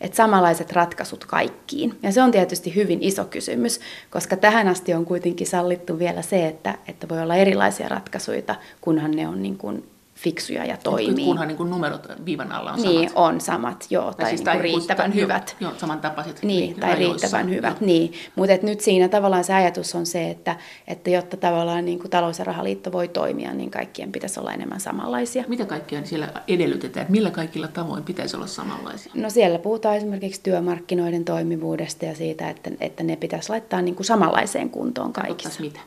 että 0.00 0.16
samanlaiset 0.16 0.72
ratkaisut 0.72 1.24
kaikkiin. 1.24 1.98
Ja 2.02 2.12
se 2.12 2.22
on 2.22 2.30
tietysti 2.30 2.74
hyvin 2.74 2.98
iso 3.02 3.24
kysymys, 3.24 3.80
koska 4.10 4.36
tähän 4.36 4.68
asti 4.68 4.94
on 4.94 5.04
kuitenkin 5.04 5.46
sallittu 5.46 5.98
vielä 5.98 6.22
se, 6.22 6.46
että, 6.46 6.78
että 6.88 7.08
voi 7.08 7.22
olla 7.22 7.36
erilaisia 7.36 7.88
ratkaisuja, 7.88 8.54
kunhan 8.80 9.10
ne 9.10 9.28
on 9.28 9.42
niin 9.42 9.58
kuin 9.58 9.84
fiksuja 10.14 10.64
ja 10.64 10.76
toimii. 10.76 11.24
Kunhan 11.24 11.48
niin 11.48 11.56
kuin 11.56 11.70
numerot 11.70 12.08
viivan 12.24 12.52
alla 12.52 12.72
on 12.72 12.76
niin, 12.76 12.84
samat. 12.84 13.00
Niin, 13.00 13.10
on 13.14 13.40
samat, 13.40 13.86
joo, 13.90 14.04
tai, 14.04 14.12
tai 14.16 14.28
siis 14.30 14.44
niin 14.44 14.60
riittävän 14.60 15.12
sitä, 15.12 15.22
hyvät. 15.22 15.56
Joo, 15.60 15.70
joo 15.70 15.78
samantapaiset. 15.78 16.42
Niin, 16.42 16.80
tai 16.80 16.94
riittävän 16.94 17.50
hyvät, 17.50 17.80
joo. 17.80 17.86
niin. 17.86 18.12
Mutta 18.36 18.66
nyt 18.66 18.80
siinä 18.80 19.08
tavallaan 19.08 19.44
se 19.44 19.54
ajatus 19.54 19.94
on 19.94 20.06
se, 20.06 20.30
että, 20.30 20.56
että 20.88 21.10
jotta 21.10 21.36
tavallaan 21.36 21.84
niin 21.84 21.98
kuin 21.98 22.10
talous- 22.10 22.38
ja 22.38 22.44
rahaliitto 22.44 22.92
voi 22.92 23.08
toimia, 23.08 23.54
niin 23.54 23.70
kaikkien 23.70 24.12
pitäisi 24.12 24.40
olla 24.40 24.52
enemmän 24.52 24.80
samanlaisia. 24.80 25.44
Mitä 25.48 25.64
kaikkea 25.64 26.04
siellä 26.04 26.28
edellytetään, 26.48 27.06
millä 27.08 27.30
kaikilla 27.30 27.68
tavoin 27.68 28.04
pitäisi 28.04 28.36
olla 28.36 28.46
samanlaisia? 28.46 29.12
No 29.14 29.30
siellä 29.30 29.58
puhutaan 29.58 29.96
esimerkiksi 29.96 30.40
työmarkkinoiden 30.42 31.24
toimivuudesta 31.24 32.04
ja 32.04 32.14
siitä, 32.14 32.50
että, 32.50 32.70
että 32.80 33.02
ne 33.02 33.16
pitäisi 33.16 33.50
laittaa 33.50 33.82
niin 33.82 33.94
kuin 33.94 34.06
samanlaiseen 34.06 34.70
kuntoon 34.70 35.12
kaikissa. 35.12 35.60
mitä? 35.60 35.80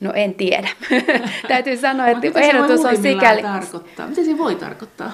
No 0.00 0.12
en 0.12 0.34
tiedä. 0.34 0.68
Täytyy 1.48 1.76
sanoa, 1.76 2.08
että 2.08 2.40
ehdotus 2.40 2.84
on 2.84 2.96
sikäli... 2.96 3.42
Tarkoittaa? 3.42 4.08
Mitä 4.08 4.24
se 4.24 4.38
voi 4.38 4.54
tarkoittaa? 4.54 5.12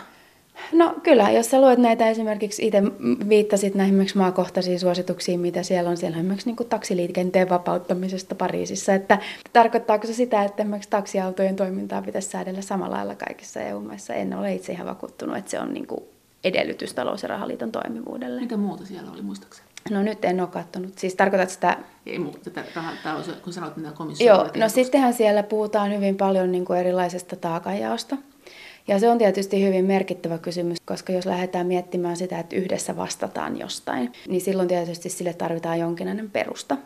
No 0.73 0.95
kyllä, 1.03 1.31
jos 1.31 1.51
sä 1.51 1.61
luet 1.61 1.79
näitä 1.79 2.09
esimerkiksi, 2.09 2.67
itse 2.67 2.83
viittasit 3.29 3.75
näihin 3.75 3.93
esimerkiksi 3.93 4.19
maakohtaisiin 4.19 4.81
suosituksiin, 4.81 5.41
mitä 5.41 5.63
siellä 5.63 5.91
on, 5.91 5.97
siellä 5.97 6.15
on 6.15 6.21
esimerkiksi 6.21 6.51
niin 6.51 6.69
taksiliikenteen 6.69 7.49
vapauttamisesta 7.49 8.35
Pariisissa, 8.35 8.95
että 8.95 9.19
tarkoittaako 9.53 10.07
se 10.07 10.13
sitä, 10.13 10.45
että 10.45 10.63
esimerkiksi 10.63 10.91
taksiautojen 10.91 11.57
toimintaa 11.57 12.03
pitäisi 12.03 12.29
säädellä 12.29 12.63
samalla 12.63 12.97
lailla 12.97 13.15
kaikissa 13.15 13.61
EU-maissa? 13.61 14.15
En 14.15 14.35
ole 14.35 14.55
itse 14.55 14.73
ihan 14.73 14.87
vakuuttunut, 14.87 15.37
että 15.37 15.51
se 15.51 15.61
on 15.61 15.75
niin 15.75 15.87
kuin 15.87 16.01
edellytys 16.45 16.95
talous- 16.95 17.23
ja 17.23 17.29
rahaliiton 17.29 17.73
toimivuudelle. 17.73 18.41
Mitä 18.41 18.57
muuta 18.57 18.87
siellä 18.87 19.13
oli, 19.13 19.23
muistaakseni? 19.23 19.66
No 19.91 20.03
nyt 20.03 20.25
en 20.25 20.41
ole 20.41 20.49
katsonut. 20.49 20.99
Siis 20.99 21.15
tarkoitat 21.15 21.51
sitä... 21.51 21.77
Ei 22.07 22.19
muuta, 22.19 22.51
tätä, 22.51 22.65
tämä 23.03 23.23
kun 23.45 23.53
sanoit, 23.53 23.77
mitä 23.77 23.91
komissio... 23.91 24.35
Joo, 24.35 24.51
no 24.57 24.69
sittenhän 24.69 25.15
siellä 25.15 25.43
puhutaan 25.43 25.95
hyvin 25.95 26.17
paljon 26.17 26.53
niin 26.53 26.65
kuin 26.65 26.79
erilaisesta 26.79 27.37
taakanjaosta. 27.37 28.17
Ja 28.89 28.99
se 28.99 29.09
on 29.09 29.19
tietysti 29.19 29.65
hyvin 29.65 29.85
merkittävä 29.85 30.39
kysymys, 30.39 30.79
koska 30.85 31.13
jos 31.13 31.27
lähdetään 31.27 31.67
miettimään 31.67 32.17
sitä, 32.17 32.39
että 32.39 32.57
yhdessä 32.57 32.97
vastataan 32.97 33.59
jostain, 33.59 34.13
niin 34.29 34.41
silloin 34.41 34.69
tietysti 34.69 35.09
sille 35.09 35.35
tarvitaan 35.35 35.79
jonkinlainen 35.79 36.31
perusta. 36.31 36.77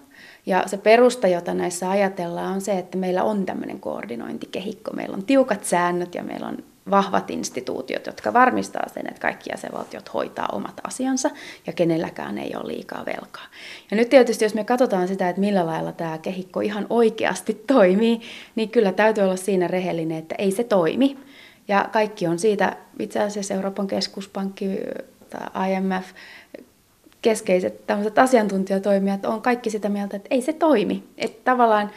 Ja 0.47 0.65
se 0.67 0.77
perusta, 0.77 1.29
jota 1.29 1.55
näissä 1.55 1.91
ajatellaan, 1.91 2.55
on 2.55 2.61
se, 2.61 2.79
että 2.79 2.99
meillä 2.99 3.25
on 3.25 3.47
tämmöinen 3.47 3.81
koordinointikehikko. 3.81 4.93
Meillä 4.93 5.17
on 5.17 5.25
tiukat 5.25 5.65
säännöt 5.65 6.15
ja 6.15 6.23
meillä 6.23 6.49
on 6.49 6.59
vahvat 6.91 7.31
instituutiot, 7.31 8.07
jotka 8.07 8.33
varmistaa 8.33 8.89
sen, 8.95 9.07
että 9.09 9.21
kaikki 9.21 9.51
jäsenvaltiot 9.51 10.15
hoitaa 10.15 10.49
omat 10.53 10.81
asiansa 10.85 11.31
ja 11.67 11.73
kenelläkään 11.73 12.39
ei 12.39 12.53
ole 12.57 12.73
liikaa 12.73 13.07
velkaa. 13.07 13.47
Ja 13.91 13.97
nyt 13.97 14.09
tietysti, 14.09 14.45
jos 14.45 14.55
me 14.55 14.65
katsotaan 14.65 15.09
sitä, 15.09 15.29
että 15.29 15.41
millä 15.41 15.67
lailla 15.67 15.93
tämä 15.93 16.19
kehikko 16.19 16.61
ihan 16.61 16.87
oikeasti 16.91 17.55
toimii, 17.75 18.21
niin 18.55 18.71
kyllä 18.71 18.93
täytyy 18.93 19.25
olla 19.25 19.37
siinä 19.37 19.69
rehellinen, 19.69 20.19
että 20.19 20.35
ei 20.39 20.51
se 20.51 20.65
toimi. 20.65 21.19
Ja 21.69 21.89
kaikki 21.93 22.27
on 22.27 22.39
siitä, 22.39 22.77
itse 22.99 23.21
asiassa 23.21 23.55
Euroopan 23.55 23.87
keskuspankki 23.87 24.67
tai 25.31 25.73
IMF, 25.73 26.07
keskeiset 27.23 27.87
tämmöiset 27.87 28.19
asiantuntijatoimijat 28.19 29.25
on 29.25 29.43
kaikki 29.43 29.71
sitä 29.71 29.89
mieltä, 29.89 30.17
että 30.17 30.29
ei 30.31 30.43
se 30.43 30.53
toimi. 30.53 31.05
Että 31.19 31.41
tavallaan 31.45 31.91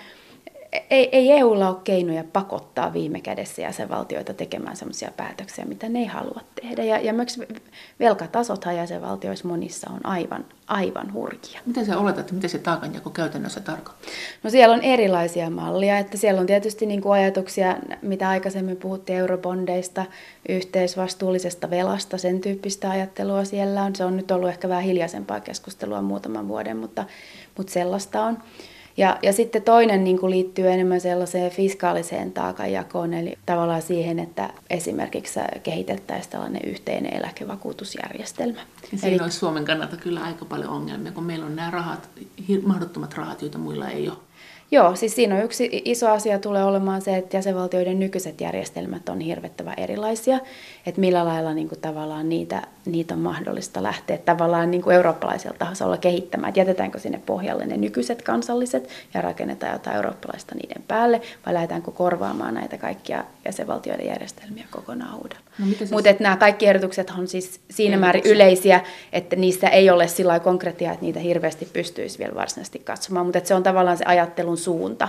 ei, 0.90 1.10
ei 1.12 1.32
EUlla 1.32 1.70
ole 1.70 1.78
keinoja 1.84 2.24
pakottaa 2.34 2.94
viime 2.94 3.22
kädessä 3.22 3.62
jäsenvaltioita 3.62 4.34
tekemään 4.34 4.76
sellaisia 4.76 5.12
päätöksiä, 5.18 5.66
mitä 5.66 5.90
ne 5.90 6.00
ei 6.00 6.06
halua 6.06 6.42
tehdä. 6.62 6.84
Ja, 6.84 7.00
ja 7.00 7.14
myös 7.14 7.40
velkatasothan 8.00 8.76
jäsenvaltioissa 8.76 9.48
monissa 9.48 9.90
on 9.94 10.06
aivan, 10.06 10.46
aivan 10.68 11.14
hurkia. 11.14 11.60
Miten 11.66 11.86
sä 11.86 11.98
oletat, 11.98 12.32
miten 12.32 12.50
se 12.50 12.58
taakanjako 12.58 13.10
käytännössä 13.10 13.60
tarkoittaa? 13.60 14.10
No 14.44 14.50
siellä 14.50 14.76
on 14.76 14.82
erilaisia 14.82 15.50
mallia. 15.50 15.98
Että 15.98 16.18
siellä 16.18 16.42
on 16.42 16.48
tietysti 16.48 16.86
niin 16.86 17.02
kuin 17.02 17.14
ajatuksia, 17.14 17.78
mitä 18.02 18.30
aikaisemmin 18.30 18.78
puhuttiin 18.78 19.20
eurobondeista, 19.20 20.06
yhteisvastuullisesta 20.50 21.70
velasta, 21.70 22.18
sen 22.18 22.42
tyyppistä 22.42 22.90
ajattelua 22.90 23.46
siellä 23.46 23.84
on. 23.84 23.96
Se 23.96 24.06
on 24.06 24.18
nyt 24.18 24.32
ollut 24.32 24.50
ehkä 24.50 24.70
vähän 24.70 24.84
hiljaisempaa 24.84 25.40
keskustelua 25.40 26.02
muutaman 26.02 26.48
vuoden, 26.48 26.78
mutta, 26.78 27.06
mutta 27.58 27.74
sellaista 27.74 28.22
on. 28.22 28.38
Ja, 28.98 29.20
ja 29.22 29.34
sitten 29.34 29.62
toinen 29.62 30.04
niin 30.04 30.20
kuin 30.20 30.30
liittyy 30.30 30.72
enemmän 30.72 31.02
sellaiseen 31.02 31.52
fiskaaliseen 31.52 32.32
taakanjakoon, 32.32 33.14
eli 33.14 33.38
tavallaan 33.46 33.82
siihen, 33.82 34.20
että 34.20 34.50
esimerkiksi 34.70 35.40
kehitettäisiin 35.64 36.32
tällainen 36.32 36.62
yhteinen 36.66 37.18
eläkevakuutusjärjestelmä. 37.18 38.60
Ja 38.92 38.98
siinä 38.98 39.16
eli... 39.16 39.24
olisi 39.24 39.38
Suomen 39.38 39.66
kannalta 39.66 39.98
kyllä 39.98 40.24
aika 40.24 40.46
paljon 40.46 40.70
ongelmia, 40.70 41.12
kun 41.12 41.24
meillä 41.24 41.46
on 41.46 41.56
nämä 41.56 41.72
rahat, 41.72 42.10
mahdottomat 42.66 43.14
rahat, 43.14 43.42
joita 43.42 43.58
muilla 43.58 43.90
ei 43.90 44.10
ole. 44.10 44.18
Joo, 44.74 44.96
siis 44.96 45.16
siinä 45.16 45.36
on 45.36 45.44
yksi 45.44 45.82
iso 45.86 46.10
asia 46.10 46.40
tulee 46.40 46.64
olemaan 46.64 47.02
se, 47.02 47.18
että 47.18 47.38
jäsenvaltioiden 47.38 48.00
nykyiset 48.00 48.42
järjestelmät 48.42 49.10
on 49.10 49.20
hirvettävän 49.20 49.74
erilaisia, 49.78 50.40
että 50.86 51.02
millä 51.02 51.26
lailla 51.26 51.54
niin 51.54 51.70
kuin, 51.70 51.82
tavallaan 51.82 52.30
niitä, 52.30 52.62
niitä 52.86 53.14
on 53.14 53.20
mahdollista 53.20 53.84
lähteä 53.84 54.18
tavallaan 54.18 54.72
niin 54.72 54.82
kuin 54.82 54.96
eurooppalaisella 54.96 55.58
tasolla 55.58 55.98
kehittämään, 55.98 56.50
että 56.50 56.60
jätetäänkö 56.60 57.00
sinne 57.00 57.22
pohjalle 57.26 57.66
ne 57.66 57.78
nykyiset 57.78 58.22
kansalliset 58.22 58.90
ja 59.14 59.22
rakennetaan 59.22 59.74
jotain 59.74 59.96
eurooppalaista 59.96 60.56
niiden 60.56 60.84
päälle, 60.88 61.22
vai 61.46 61.54
lähdetäänkö 61.54 61.92
korvaamaan 61.92 62.54
näitä 62.54 62.78
kaikkia 62.78 63.24
jäsenvaltioiden 63.46 64.08
järjestelmiä 64.08 64.66
kokonaan 64.72 65.16
uudella. 65.16 65.44
No, 65.60 65.66
Mutta 65.92 66.10
nämä 66.20 66.38
kaikki 66.38 66.68
ehdotukset 66.68 67.10
on 67.18 67.28
siis 67.28 67.62
siinä 67.70 67.98
määrin 67.98 68.24
yleisiä, 68.26 68.82
että 69.12 69.36
niissä 69.36 69.70
ei 69.70 69.90
ole 69.90 70.08
sillä 70.08 70.40
konkreettia, 70.40 70.92
että 70.92 71.06
niitä 71.06 71.20
hirveästi 71.20 71.70
pystyisi 71.74 72.20
vielä 72.20 72.36
varsinaisesti 72.36 72.80
katsomaan, 72.80 73.26
mutta 73.26 73.42
se 73.44 73.56
on 73.56 73.64
tavallaan 73.64 73.98
se 73.98 74.06
ajattelun 74.06 74.58
suunta, 74.64 75.08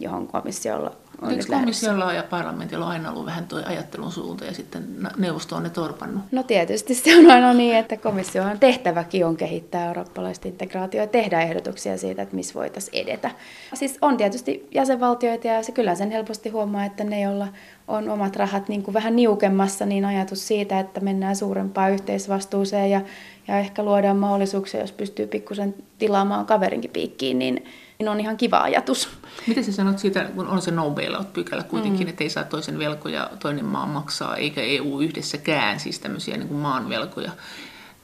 johon 0.00 0.26
komissiolla 0.26 0.92
on 1.22 1.30
Eikö 1.30 1.44
komissiolla 1.46 2.12
ja 2.12 2.22
parlamentilla 2.22 2.84
on 2.84 2.90
aina 2.90 3.10
ollut 3.10 3.26
vähän 3.26 3.46
tuo 3.46 3.60
ajattelun 3.66 4.12
suunta 4.12 4.44
ja 4.44 4.54
sitten 4.54 4.84
neuvosto 5.16 5.56
on 5.56 5.62
ne 5.62 5.70
torpannut? 5.70 6.22
No 6.32 6.42
tietysti 6.42 6.94
se 6.94 7.18
on 7.18 7.30
aina 7.30 7.52
niin, 7.52 7.76
että 7.76 7.96
komission 7.96 8.58
tehtäväkin 8.58 9.26
on 9.26 9.36
kehittää 9.36 9.86
eurooppalaista 9.86 10.48
integraatiota 10.48 10.96
ja 10.96 11.06
tehdä 11.06 11.40
ehdotuksia 11.40 11.98
siitä, 11.98 12.22
että 12.22 12.36
missä 12.36 12.54
voitaisiin 12.54 13.06
edetä. 13.06 13.30
Siis 13.74 13.98
on 14.02 14.16
tietysti 14.16 14.68
jäsenvaltioita 14.74 15.46
ja 15.46 15.62
se 15.62 15.72
kyllä 15.72 15.94
sen 15.94 16.10
helposti 16.10 16.48
huomaa, 16.48 16.84
että 16.84 17.04
ne, 17.04 17.20
joilla 17.20 17.48
on 17.88 18.08
omat 18.08 18.36
rahat 18.36 18.68
niin 18.68 18.82
kuin 18.82 18.94
vähän 18.94 19.16
niukemmassa, 19.16 19.86
niin 19.86 20.04
ajatus 20.04 20.48
siitä, 20.48 20.80
että 20.80 21.00
mennään 21.00 21.36
suurempaan 21.36 21.92
yhteisvastuuseen 21.92 22.90
ja, 22.90 23.00
ja 23.48 23.58
ehkä 23.58 23.82
luodaan 23.82 24.16
mahdollisuuksia, 24.16 24.80
jos 24.80 24.92
pystyy 24.92 25.26
pikkusen 25.26 25.74
tilaamaan 25.98 26.46
kaverinkin 26.46 26.90
piikkiin, 26.90 27.38
niin 27.38 27.64
niin 27.98 28.08
on 28.08 28.20
ihan 28.20 28.36
kiva 28.36 28.58
ajatus. 28.58 29.08
Miten 29.46 29.64
sä 29.64 29.72
sanot 29.72 29.98
siitä, 29.98 30.24
kun 30.34 30.46
on 30.46 30.62
se 30.62 30.70
no 30.70 30.90
bailout-pykälä 30.90 31.62
kuitenkin, 31.62 32.06
mm. 32.06 32.10
että 32.10 32.24
ei 32.24 32.30
saa 32.30 32.44
toisen 32.44 32.78
velkoja 32.78 33.30
toinen 33.40 33.64
maa 33.64 33.86
maksaa, 33.86 34.36
eikä 34.36 34.60
EU 34.60 35.00
yhdessäkään, 35.00 35.80
siis 35.80 35.98
tämmöisiä 35.98 36.36
niin 36.36 36.48
kuin 36.48 36.60
maan 36.60 36.88
velkoja, 36.88 37.30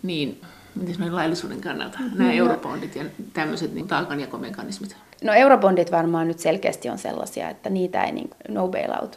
niin 0.02 0.40
miten 0.74 0.94
se 0.94 1.10
laillisuuden 1.10 1.60
kannalta, 1.60 1.98
mm-hmm. 1.98 2.18
nämä 2.18 2.32
eurobondit 2.32 2.96
ja 2.96 3.04
tämmöiset 3.32 3.74
niin 3.74 3.88
taakanjakomekanismit? 3.88 4.96
No 5.24 5.32
eurobondit 5.32 5.92
varmaan 5.92 6.28
nyt 6.28 6.38
selkeästi 6.38 6.88
on 6.88 6.98
sellaisia, 6.98 7.50
että 7.50 7.70
niitä 7.70 8.04
ei 8.04 8.12
niin 8.12 8.30
no 8.48 8.68
bailout 8.68 9.16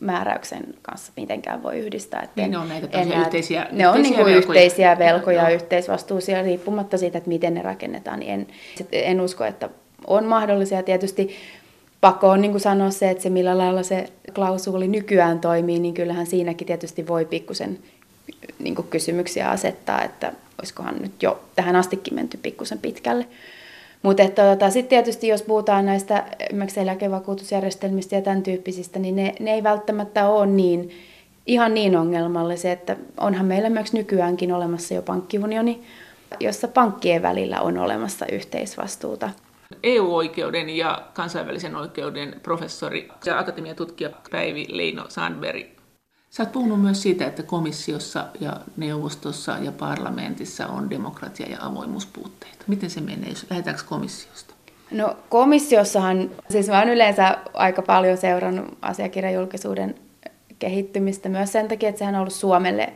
määräyksen 0.00 0.74
kanssa 0.82 1.12
mitenkään 1.16 1.62
voi 1.62 1.78
yhdistää. 1.78 2.22
Että 2.22 2.40
niin 2.40 2.50
ne 2.50 2.58
on 2.58 2.68
näitä 2.68 3.00
enää, 3.00 3.20
yhteisiä, 3.20 3.66
ne 3.72 3.88
on 3.88 4.02
niin 4.02 4.14
kuin 4.14 4.24
velkoja. 4.24 4.36
yhteisiä 4.36 4.98
velkoja, 4.98 5.42
no. 5.42 5.48
yhteisvastuusia, 5.48 6.42
riippumatta 6.42 6.98
siitä, 6.98 7.18
että 7.18 7.28
miten 7.28 7.54
ne 7.54 7.62
rakennetaan, 7.62 8.20
niin 8.20 8.32
en, 8.32 8.46
en 8.92 9.20
usko, 9.20 9.44
että 9.44 9.68
on 10.06 10.24
mahdollisia. 10.24 10.82
Tietysti 10.82 11.36
pakko 12.00 12.28
on 12.28 12.40
niin 12.40 12.60
sanoa 12.60 12.90
se, 12.90 13.10
että 13.10 13.22
se 13.22 13.30
millä 13.30 13.58
lailla 13.58 13.82
se 13.82 14.12
klausuuli 14.34 14.88
nykyään 14.88 15.40
toimii, 15.40 15.78
niin 15.78 15.94
kyllähän 15.94 16.26
siinäkin 16.26 16.66
tietysti 16.66 17.06
voi 17.06 17.24
pikkusen 17.24 17.78
niin 18.58 18.76
kysymyksiä 18.90 19.50
asettaa, 19.50 20.02
että 20.02 20.32
olisikohan 20.58 20.96
nyt 21.00 21.22
jo 21.22 21.40
tähän 21.56 21.76
astikin 21.76 22.14
menty 22.14 22.36
pikkusen 22.36 22.78
pitkälle. 22.78 23.26
Mutta 24.02 24.22
tota, 24.28 24.70
sitten 24.70 24.88
tietysti 24.88 25.28
jos 25.28 25.42
puhutaan 25.42 25.86
näistä 25.86 26.24
eläkevakuutusjärjestelmistä 26.76 28.16
ja 28.16 28.22
tämän 28.22 28.42
tyyppisistä, 28.42 28.98
niin 28.98 29.16
ne, 29.16 29.34
ne 29.40 29.54
ei 29.54 29.62
välttämättä 29.62 30.28
ole 30.28 30.46
niin, 30.46 30.90
ihan 31.46 31.74
niin 31.74 31.96
ongelmallisia, 31.96 32.72
että 32.72 32.96
onhan 33.20 33.46
meillä 33.46 33.70
myös 33.70 33.92
nykyäänkin 33.92 34.52
olemassa 34.52 34.94
jo 34.94 35.02
pankkiunioni, 35.02 35.82
jossa 36.40 36.68
pankkien 36.68 37.22
välillä 37.22 37.60
on 37.60 37.78
olemassa 37.78 38.26
yhteisvastuuta. 38.32 39.30
EU-oikeuden 39.82 40.70
ja 40.70 41.02
kansainvälisen 41.14 41.76
oikeuden 41.76 42.40
professori 42.42 43.08
ja 43.24 43.38
akatemiatutkija 43.38 44.10
Päivi 44.30 44.66
Leino 44.68 45.04
Sandberg. 45.08 45.66
Sä 46.30 46.42
oot 46.42 46.52
puhunut 46.52 46.82
myös 46.82 47.02
siitä, 47.02 47.26
että 47.26 47.42
komissiossa 47.42 48.26
ja 48.40 48.60
neuvostossa 48.76 49.56
ja 49.62 49.72
parlamentissa 49.72 50.66
on 50.66 50.90
demokratia- 50.90 51.50
ja 51.50 51.58
avoimuuspuutteita. 51.60 52.64
Miten 52.66 52.90
se 52.90 53.00
menee, 53.00 53.28
jos 53.28 53.46
lähdetäänkö 53.50 53.82
komissiosta? 53.88 54.54
No 54.90 55.16
komissiossahan, 55.28 56.30
siis 56.50 56.68
mä 56.68 56.78
oon 56.78 56.88
yleensä 56.88 57.38
aika 57.54 57.82
paljon 57.82 58.16
seurannut 58.16 58.78
asiakirjajulkisuuden 58.82 59.94
kehittymistä 60.58 61.28
myös 61.28 61.52
sen 61.52 61.68
takia, 61.68 61.88
että 61.88 61.98
sehän 61.98 62.14
on 62.14 62.20
ollut 62.20 62.34
Suomelle 62.34 62.92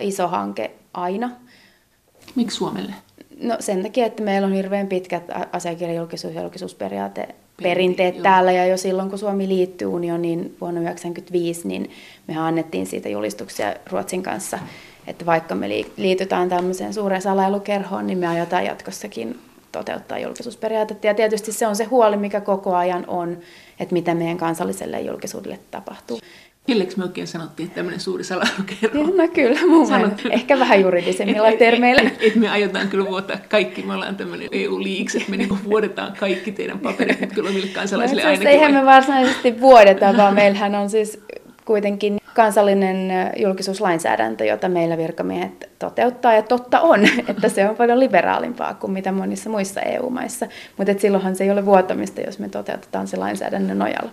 iso 0.00 0.28
hanke 0.28 0.70
aina. 0.94 1.30
Miksi 2.34 2.56
Suomelle? 2.56 2.94
No 3.40 3.56
sen 3.60 3.82
takia, 3.82 4.06
että 4.06 4.22
meillä 4.22 4.46
on 4.46 4.52
hirveän 4.52 4.86
pitkät 4.86 5.22
asiakirjajulkisuus- 5.52 6.34
ja 6.34 6.42
julkisuusperiaate 6.42 7.28
perinteet 7.62 8.14
Joo. 8.14 8.22
täällä 8.22 8.52
ja 8.52 8.66
jo 8.66 8.76
silloin 8.76 9.10
kun 9.10 9.18
Suomi 9.18 9.48
liittyi 9.48 9.86
unioniin 9.86 10.56
vuonna 10.60 10.80
1995, 10.80 11.68
niin 11.68 11.90
me 12.26 12.36
annettiin 12.36 12.86
siitä 12.86 13.08
julistuksia 13.08 13.74
Ruotsin 13.90 14.22
kanssa, 14.22 14.58
että 15.06 15.26
vaikka 15.26 15.54
me 15.54 15.68
liitytään 15.96 16.48
tämmöiseen 16.48 16.94
suureen 16.94 17.22
salailukerhoon, 17.22 18.06
niin 18.06 18.18
me 18.18 18.26
aiotaan 18.26 18.64
jatkossakin 18.64 19.38
toteuttaa 19.72 20.18
julkisuusperiaatetta. 20.18 21.06
Ja 21.06 21.14
tietysti 21.14 21.52
se 21.52 21.66
on 21.66 21.76
se 21.76 21.84
huoli, 21.84 22.16
mikä 22.16 22.40
koko 22.40 22.76
ajan 22.76 23.04
on, 23.08 23.38
että 23.80 23.92
mitä 23.92 24.14
meidän 24.14 24.38
kansalliselle 24.38 25.00
julkisuudelle 25.00 25.58
tapahtuu. 25.70 26.20
Milleksi 26.68 26.98
me 26.98 27.04
oikein 27.04 27.26
sanottiin, 27.26 27.66
että 27.66 27.76
tämmöinen 27.76 28.00
suuri 28.00 28.24
salailukerho? 28.24 29.16
No 29.16 29.28
kyllä, 29.28 29.66
mun 29.66 29.86
Sanot... 29.86 30.12
ehkä 30.30 30.58
vähän 30.58 30.80
juridisemmilla 30.80 31.52
termeillä. 31.58 32.02
Et, 32.02 32.22
et, 32.22 32.36
me 32.36 32.48
aiotaan 32.48 32.88
kyllä 32.88 33.06
vuotaa 33.06 33.36
kaikki, 33.48 33.82
me 33.82 33.94
ollaan 33.94 34.16
tämmöinen 34.16 34.48
EU-liiksi, 34.52 35.18
että 35.18 35.30
me 35.30 35.36
niinku 35.36 35.58
vuodetaan 35.64 36.12
kaikki 36.20 36.52
teidän 36.52 36.78
paperit 36.78 37.20
nyt 37.20 37.32
kyllä 37.32 37.50
omille 37.50 37.66
kansalaisille 37.66 38.22
no, 38.22 38.28
ainakin. 38.28 38.48
Eihän 38.48 38.74
me 38.74 38.84
varsinaisesti 38.84 39.60
vuodeta, 39.60 40.16
vaan 40.16 40.34
meillähän 40.34 40.74
on 40.74 40.90
siis 40.90 41.20
kuitenkin 41.64 42.19
kansallinen 42.34 43.12
julkisuuslainsäädäntö, 43.36 44.44
jota 44.44 44.68
meillä 44.68 44.96
virkamiehet 44.96 45.70
toteuttaa. 45.78 46.34
Ja 46.34 46.42
totta 46.42 46.80
on, 46.80 47.00
että 47.28 47.48
se 47.48 47.68
on 47.68 47.76
paljon 47.76 48.00
liberaalimpaa 48.00 48.74
kuin 48.74 48.92
mitä 48.92 49.12
monissa 49.12 49.50
muissa 49.50 49.80
EU-maissa. 49.80 50.46
Mutta 50.76 50.94
silloinhan 50.98 51.36
se 51.36 51.44
ei 51.44 51.50
ole 51.50 51.66
vuotamista, 51.66 52.20
jos 52.20 52.38
me 52.38 52.48
toteutetaan 52.48 53.08
se 53.08 53.16
lainsäädännön 53.16 53.78
nojalla. 53.78 54.10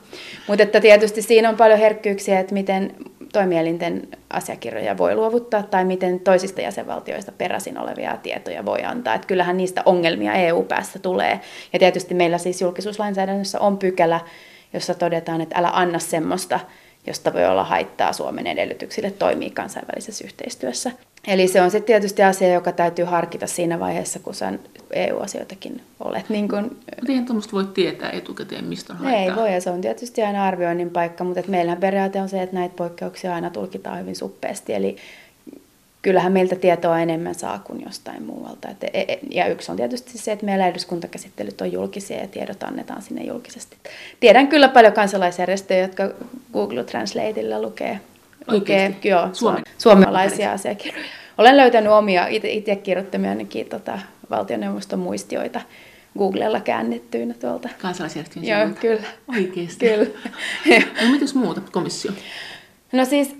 Mutta 0.47 0.81
tietysti 0.81 1.21
siinä 1.21 1.49
on 1.49 1.57
paljon 1.57 1.79
herkkyyksiä, 1.79 2.39
että 2.39 2.53
miten 2.53 2.95
toimielinten 3.33 4.07
asiakirjoja 4.29 4.97
voi 4.97 5.15
luovuttaa 5.15 5.63
tai 5.63 5.85
miten 5.85 6.19
toisista 6.19 6.61
jäsenvaltioista 6.61 7.31
peräisin 7.31 7.77
olevia 7.77 8.17
tietoja 8.23 8.65
voi 8.65 8.83
antaa. 8.83 9.15
Että 9.15 9.27
kyllähän 9.27 9.57
niistä 9.57 9.81
ongelmia 9.85 10.33
EU-päässä 10.33 10.99
tulee. 10.99 11.39
Ja 11.73 11.79
tietysti 11.79 12.13
meillä 12.13 12.37
siis 12.37 12.61
julkisuuslainsäädännössä 12.61 13.59
on 13.59 13.77
pykälä, 13.77 14.19
jossa 14.73 14.93
todetaan, 14.93 15.41
että 15.41 15.59
älä 15.59 15.69
anna 15.73 15.99
semmoista 15.99 16.59
josta 17.07 17.33
voi 17.33 17.45
olla 17.45 17.63
haittaa 17.63 18.13
Suomen 18.13 18.47
edellytyksille 18.47 19.11
toimia 19.11 19.49
kansainvälisessä 19.53 20.25
yhteistyössä. 20.25 20.91
Eli 21.27 21.47
se 21.47 21.61
on 21.61 21.71
sitten 21.71 21.87
tietysti 21.87 22.23
asia, 22.23 22.53
joka 22.53 22.71
täytyy 22.71 23.05
harkita 23.05 23.47
siinä 23.47 23.79
vaiheessa, 23.79 24.19
kun 24.19 24.33
sä 24.33 24.53
EU-asioitakin 24.93 25.81
olet. 25.99 26.29
Niin 26.29 26.47
kun... 26.47 26.77
Eihän 27.09 27.25
tuommoista 27.25 27.51
voi 27.51 27.65
tietää 27.65 28.09
etukäteen, 28.09 28.65
mistä 28.65 28.93
on 28.93 28.99
haittaa. 28.99 29.21
Ei 29.21 29.35
voi, 29.35 29.53
ja 29.53 29.61
se 29.61 29.69
on 29.69 29.81
tietysti 29.81 30.23
aina 30.23 30.45
arvioinnin 30.45 30.89
paikka, 30.89 31.23
mutta 31.23 31.41
meillähän 31.47 31.79
periaate 31.79 32.21
on 32.21 32.29
se, 32.29 32.41
että 32.41 32.55
näitä 32.55 32.75
poikkeuksia 32.75 33.35
aina 33.35 33.49
tulkitaan 33.49 33.99
hyvin 33.99 34.15
suppeasti. 34.15 34.73
Eli 34.73 34.95
kyllähän 36.01 36.31
meiltä 36.31 36.55
tietoa 36.55 36.99
enemmän 36.99 37.35
saa 37.35 37.59
kuin 37.59 37.81
jostain 37.85 38.23
muualta. 38.23 38.69
Et, 38.69 38.83
e, 38.83 39.01
e, 39.01 39.19
ja 39.31 39.47
yksi 39.47 39.71
on 39.71 39.77
tietysti 39.77 40.17
se, 40.17 40.31
että 40.31 40.45
meillä 40.45 40.67
eduskuntakäsittelyt 40.67 41.61
on 41.61 41.71
julkisia 41.71 42.17
ja 42.17 42.27
tiedot 42.27 42.63
annetaan 42.63 43.01
sinne 43.01 43.23
julkisesti. 43.23 43.77
Tiedän 44.19 44.47
kyllä 44.47 44.67
paljon 44.67 44.93
kansalaisjärjestöjä, 44.93 45.81
jotka 45.81 46.09
Google 46.53 46.83
Translateilla 46.83 47.61
lukee 47.61 47.99
lukee 48.47 48.95
joo, 49.03 49.29
Suomen. 49.33 49.63
suomalaisia 49.77 50.51
asiakirjoja. 50.51 51.07
Olen 51.37 51.57
löytänyt 51.57 51.91
omia 51.91 52.27
itse 52.27 52.75
kirjoittamia 52.75 53.29
ainakin 53.29 53.69
tota, 53.69 53.99
valtioneuvoston 54.29 54.99
muistioita 54.99 55.61
Googlella 56.17 56.59
käännettyinä 56.59 57.33
tuolta. 57.33 57.69
Kansalaisjärjestöjen 57.81 58.47
Joo, 58.47 58.69
kyllä. 58.79 59.07
Oikeasti. 59.27 59.85
Kyllä. 59.85 60.05
no 61.05 61.11
mitäs 61.11 61.35
muuta 61.35 61.61
komissio? 61.71 62.11
No 62.91 63.05
siis 63.05 63.35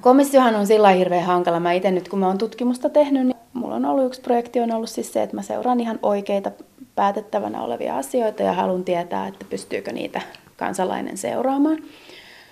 komissiohan 0.00 0.54
on 0.54 0.66
sillä 0.66 0.90
hirveän 0.90 1.24
hankala. 1.24 1.60
Mä 1.60 1.72
itse 1.72 1.90
nyt 1.90 2.08
kun 2.08 2.18
mä 2.18 2.26
oon 2.26 2.38
tutkimusta 2.38 2.88
tehnyt, 2.88 3.26
niin 3.26 3.36
mulla 3.52 3.74
on 3.74 3.84
ollut 3.84 4.06
yksi 4.06 4.20
projekti 4.20 4.60
on 4.60 4.72
ollut 4.72 4.90
siis 4.90 5.12
se, 5.12 5.22
että 5.22 5.36
mä 5.36 5.42
seuraan 5.42 5.80
ihan 5.80 5.98
oikeita 6.02 6.50
päätettävänä 6.94 7.62
olevia 7.62 7.96
asioita 7.96 8.42
ja 8.42 8.52
haluan 8.52 8.84
tietää, 8.84 9.26
että 9.26 9.44
pystyykö 9.50 9.92
niitä 9.92 10.20
kansalainen 10.56 11.18
seuraamaan. 11.18 11.78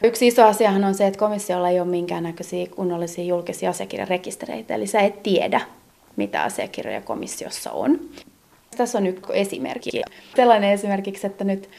Yksi 0.03 0.27
iso 0.27 0.47
asiahan 0.47 0.85
on 0.85 0.95
se, 0.95 1.07
että 1.07 1.19
komissiolla 1.19 1.69
ei 1.69 1.81
ole 1.81 1.89
minkäännäköisiä 1.89 2.67
kunnollisia 2.67 3.25
julkisia 3.25 3.71
asiakirjarekistereitä, 3.71 4.75
eli 4.75 4.87
sä 4.87 5.01
et 5.01 5.23
tiedä, 5.23 5.61
mitä 6.17 6.43
asiakirjoja 6.43 7.01
komissiossa 7.01 7.73
on. 7.73 8.01
Tässä 8.77 8.99
on 8.99 9.05
nyt 9.05 9.23
esimerkki. 9.33 10.03
Sellainen 10.37 10.73
esimerkiksi, 10.73 11.27
että 11.27 11.45
nyt 11.45 11.71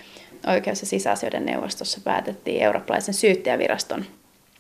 oikeus- 0.48 0.82
ja 0.82 0.88
sisäasioiden 0.88 1.46
neuvostossa 1.46 2.02
päätettiin 2.04 2.62
eurooppalaisen 2.62 3.14
syyttäjäviraston 3.14 4.06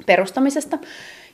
perustamisesta, 0.05 0.77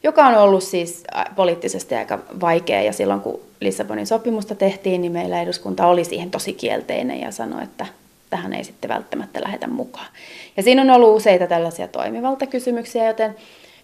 joka 0.04 0.26
on 0.26 0.36
ollut 0.36 0.64
siis 0.64 1.04
poliittisesti 1.36 1.96
aika 1.96 2.20
vaikea. 2.42 2.82
Ja 2.82 2.94
silloin 2.94 3.22
kun 3.22 3.40
Lissabonin 3.62 4.08
sopimusta 4.08 4.56
tehtiin, 4.56 5.02
niin 5.02 5.12
meillä 5.12 5.42
eduskunta 5.42 5.88
oli 5.88 6.04
siihen 6.04 6.32
tosi 6.32 6.54
kielteinen 6.54 7.20
ja 7.20 7.32
sanoi, 7.32 7.64
että 7.64 7.86
tähän 8.30 8.54
ei 8.54 8.64
sitten 8.64 8.90
välttämättä 8.90 9.42
lähetä 9.42 9.68
mukaan. 9.68 10.08
Ja 10.58 10.64
siinä 10.64 10.82
on 10.82 10.90
ollut 10.90 11.18
useita 11.18 11.48
tällaisia 11.48 11.88
toimivaltakysymyksiä, 11.88 13.08
joten 13.08 13.36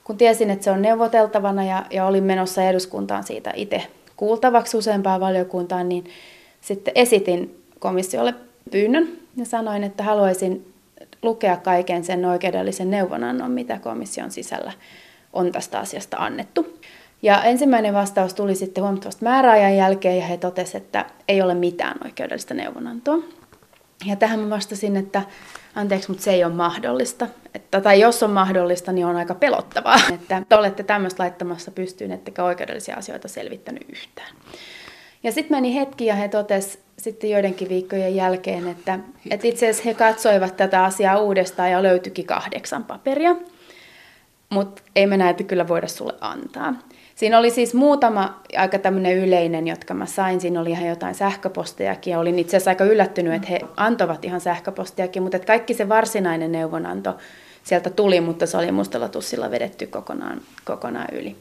kun 0.04 0.18
tiesin, 0.18 0.50
että 0.50 0.64
se 0.64 0.72
on 0.72 0.82
neuvoteltavana 0.82 1.64
ja, 1.64 1.86
ja 1.90 2.06
olin 2.06 2.24
menossa 2.24 2.64
eduskuntaan 2.64 3.24
siitä 3.24 3.54
itse 3.56 3.84
kuultavaksi 4.18 4.78
useampaan 4.78 5.22
valiokuntaan, 5.22 5.90
niin 5.90 6.04
sitten 6.62 6.92
esitin 6.96 7.64
komissiolle 7.80 8.34
pyynnön 8.72 9.10
ja 9.38 9.46
sanoin, 9.46 9.84
että 9.84 10.04
haluaisin 10.04 10.71
lukea 11.22 11.58
kaiken 11.58 12.04
sen 12.04 12.26
oikeudellisen 12.26 12.92
neuvonannon, 12.92 13.52
mitä 13.52 13.80
komission 13.80 14.32
sisällä 14.32 14.72
on 15.34 15.52
tästä 15.52 15.80
asiasta 15.80 16.18
annettu. 16.18 16.80
Ja 17.22 17.44
ensimmäinen 17.44 17.94
vastaus 17.94 18.34
tuli 18.34 18.56
sitten 18.56 18.84
huomattavasti 18.84 19.24
määräajan 19.24 19.76
jälkeen 19.76 20.18
ja 20.18 20.26
he 20.26 20.38
totesivat, 20.38 20.84
että 20.84 21.06
ei 21.28 21.42
ole 21.42 21.54
mitään 21.54 21.98
oikeudellista 22.04 22.54
neuvonantoa. 22.54 23.18
Ja 24.06 24.16
tähän 24.16 24.40
mä 24.40 24.50
vastasin, 24.50 24.98
että 24.98 25.22
anteeksi, 25.76 26.10
mutta 26.10 26.24
se 26.24 26.32
ei 26.32 26.44
ole 26.44 26.54
mahdollista. 26.54 27.28
Että, 27.54 27.82
tai 27.82 28.00
jos 28.00 28.24
on 28.24 28.32
mahdollista, 28.32 28.92
niin 28.92 29.06
on 29.06 29.16
aika 29.16 29.36
pelottavaa, 29.36 30.00
että 30.14 30.44
te 30.50 30.56
olette 30.56 30.84
tämmöistä 30.84 31.24
laittamassa 31.24 31.72
pystyyn, 31.72 32.12
ettekä 32.12 32.44
oikeudellisia 32.44 32.96
asioita 32.96 33.28
selvittänyt 33.28 33.90
yhtään. 33.90 34.36
Ja 35.24 35.32
sitten 35.32 35.58
meni 35.58 35.76
hetki 35.76 36.06
ja 36.06 36.16
he 36.16 36.28
totesivat 36.28 36.86
sitten 36.98 37.30
joidenkin 37.30 37.70
viikkojen 37.70 38.16
jälkeen, 38.16 38.68
että, 38.68 39.00
että 39.30 39.48
itse 39.48 39.70
asiassa 39.70 39.90
he 39.90 39.94
katsoivat 39.94 40.58
tätä 40.58 40.84
asiaa 40.84 41.18
uudestaan 41.18 41.72
ja 41.72 41.84
löytyikin 41.84 42.26
kahdeksan 42.26 42.84
paperia, 42.84 43.36
mutta 44.50 44.82
ei 44.96 45.08
me 45.08 45.18
näitä 45.18 45.44
kyllä 45.44 45.68
voida 45.68 45.88
sulle 45.88 46.14
antaa. 46.22 46.74
Siinä 47.16 47.40
oli 47.40 47.52
siis 47.52 47.74
muutama 47.74 48.42
aika 48.58 48.80
tämmöinen 48.80 49.18
yleinen, 49.18 49.68
jotka 49.68 49.94
mä 49.94 50.06
sain. 50.06 50.42
Siinä 50.42 50.62
oli 50.62 50.72
ihan 50.72 50.88
jotain 50.88 51.16
sähköpostejakin 51.16 52.12
ja 52.12 52.20
olin 52.20 52.40
itse 52.40 52.58
asiassa 52.58 52.72
aika 52.72 52.84
yllättynyt, 52.84 53.34
että 53.34 53.48
he 53.48 53.60
antoivat 53.78 54.26
ihan 54.26 54.42
sähköpostiakin, 54.42 55.24
mutta 55.24 55.40
kaikki 55.40 55.74
se 55.74 55.90
varsinainen 55.90 56.52
neuvonanto 56.52 57.16
sieltä 57.64 57.90
tuli, 57.90 58.22
mutta 58.22 58.46
se 58.46 58.58
oli 58.58 58.72
mustalla 58.72 59.10
tussilla 59.10 59.52
vedetty 59.52 59.88
kokonaan, 59.88 60.42
kokonaan 60.66 61.08
yli. 61.12 61.36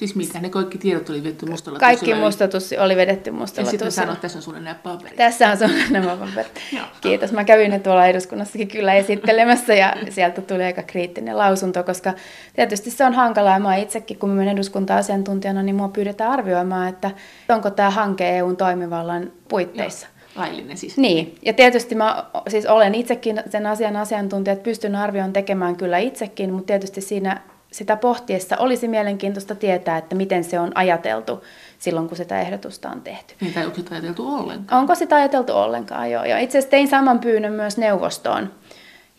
Siis 0.00 0.14
mitä? 0.14 0.40
Ne 0.40 0.50
kaikki 0.50 0.78
tiedot 0.78 1.10
oli 1.10 1.22
vedetty 1.22 1.46
mustalla 1.46 1.78
Kaikki 1.78 2.14
mustatus 2.14 2.74
oli 2.78 2.96
vedetty 2.96 3.30
mustalla 3.30 3.70
ja 3.70 3.78
tussilla. 3.78 3.86
Ja 3.86 3.90
sitten 3.90 4.16
tässä 4.20 4.38
on 4.38 4.42
sulle 4.42 4.60
nämä 4.60 4.74
paperit. 4.82 5.16
Tässä 5.16 5.50
on 5.50 5.56
sulle 5.56 5.82
nämä 5.90 6.16
paperit. 6.16 6.60
Kiitos. 7.00 7.32
Mä 7.32 7.44
kävin 7.44 7.70
ne 7.70 7.78
tuolla 7.78 8.06
eduskunnassakin 8.06 8.68
kyllä 8.68 8.94
esittelemässä 8.94 9.74
ja 9.74 9.96
sieltä 10.10 10.40
tuli 10.40 10.64
aika 10.64 10.82
kriittinen 10.82 11.38
lausunto, 11.38 11.82
koska 11.82 12.12
tietysti 12.56 12.90
se 12.90 13.04
on 13.04 13.14
hankalaa. 13.14 13.58
Mä 13.58 13.76
itsekin, 13.76 14.18
kun 14.18 14.28
mä 14.28 14.34
menen 14.34 14.54
eduskunta-asiantuntijana, 14.54 15.62
niin 15.62 15.76
mua 15.76 15.88
pyydetään 15.88 16.30
arvioimaan, 16.30 16.88
että 16.88 17.10
onko 17.48 17.70
tämä 17.70 17.90
hanke 17.90 18.38
EUn 18.38 18.56
toimivallan 18.56 19.32
puitteissa. 19.48 20.06
Joo 20.06 20.20
laillinen 20.36 20.76
siis. 20.76 20.96
Niin, 20.96 21.34
ja 21.42 21.52
tietysti 21.52 21.94
mä 21.94 22.24
siis 22.48 22.66
olen 22.66 22.94
itsekin 22.94 23.42
sen 23.50 23.66
asian 23.66 23.96
asiantuntija, 23.96 24.52
että 24.52 24.64
pystyn 24.64 24.96
arvion 24.96 25.32
tekemään 25.32 25.76
kyllä 25.76 25.98
itsekin, 25.98 26.52
mutta 26.52 26.66
tietysti 26.66 27.00
siinä 27.00 27.40
sitä 27.70 27.96
pohtiessa 27.96 28.56
olisi 28.56 28.88
mielenkiintoista 28.88 29.54
tietää, 29.54 29.98
että 29.98 30.16
miten 30.16 30.44
se 30.44 30.60
on 30.60 30.72
ajateltu 30.74 31.44
silloin, 31.78 32.08
kun 32.08 32.16
sitä 32.16 32.40
ehdotusta 32.40 32.90
on 32.90 33.00
tehty. 33.00 33.34
Niin, 33.40 33.54
tai 33.54 33.64
onko 33.64 33.76
sitä 33.76 33.94
ajateltu 33.94 34.34
ollenkaan? 34.34 34.80
Onko 34.80 34.94
sitä 34.94 35.16
ajateltu 35.16 35.52
ollenkaan, 35.52 36.10
joo. 36.10 36.24
Ja 36.24 36.38
itse 36.38 36.58
asiassa 36.58 36.70
tein 36.70 36.88
saman 36.88 37.18
pyynnön 37.18 37.52
myös 37.52 37.76
neuvostoon. 37.76 38.52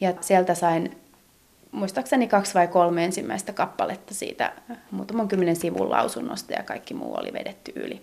Ja 0.02 0.14
sieltä 0.22 0.54
sain 0.54 0.98
muistaakseni 1.72 2.28
kaksi 2.28 2.54
vai 2.54 2.68
kolme 2.68 3.06
ensimmäistä 3.06 3.54
kappaletta 3.54 4.14
siitä 4.14 4.54
muutaman 4.92 5.28
kymmenen 5.28 5.56
sivun 5.56 5.90
lausunnosta 5.90 6.54
ja 6.54 6.64
kaikki 6.64 6.94
muu 6.94 7.16
oli 7.16 7.34
vedetty 7.34 7.72
yli. 7.76 8.02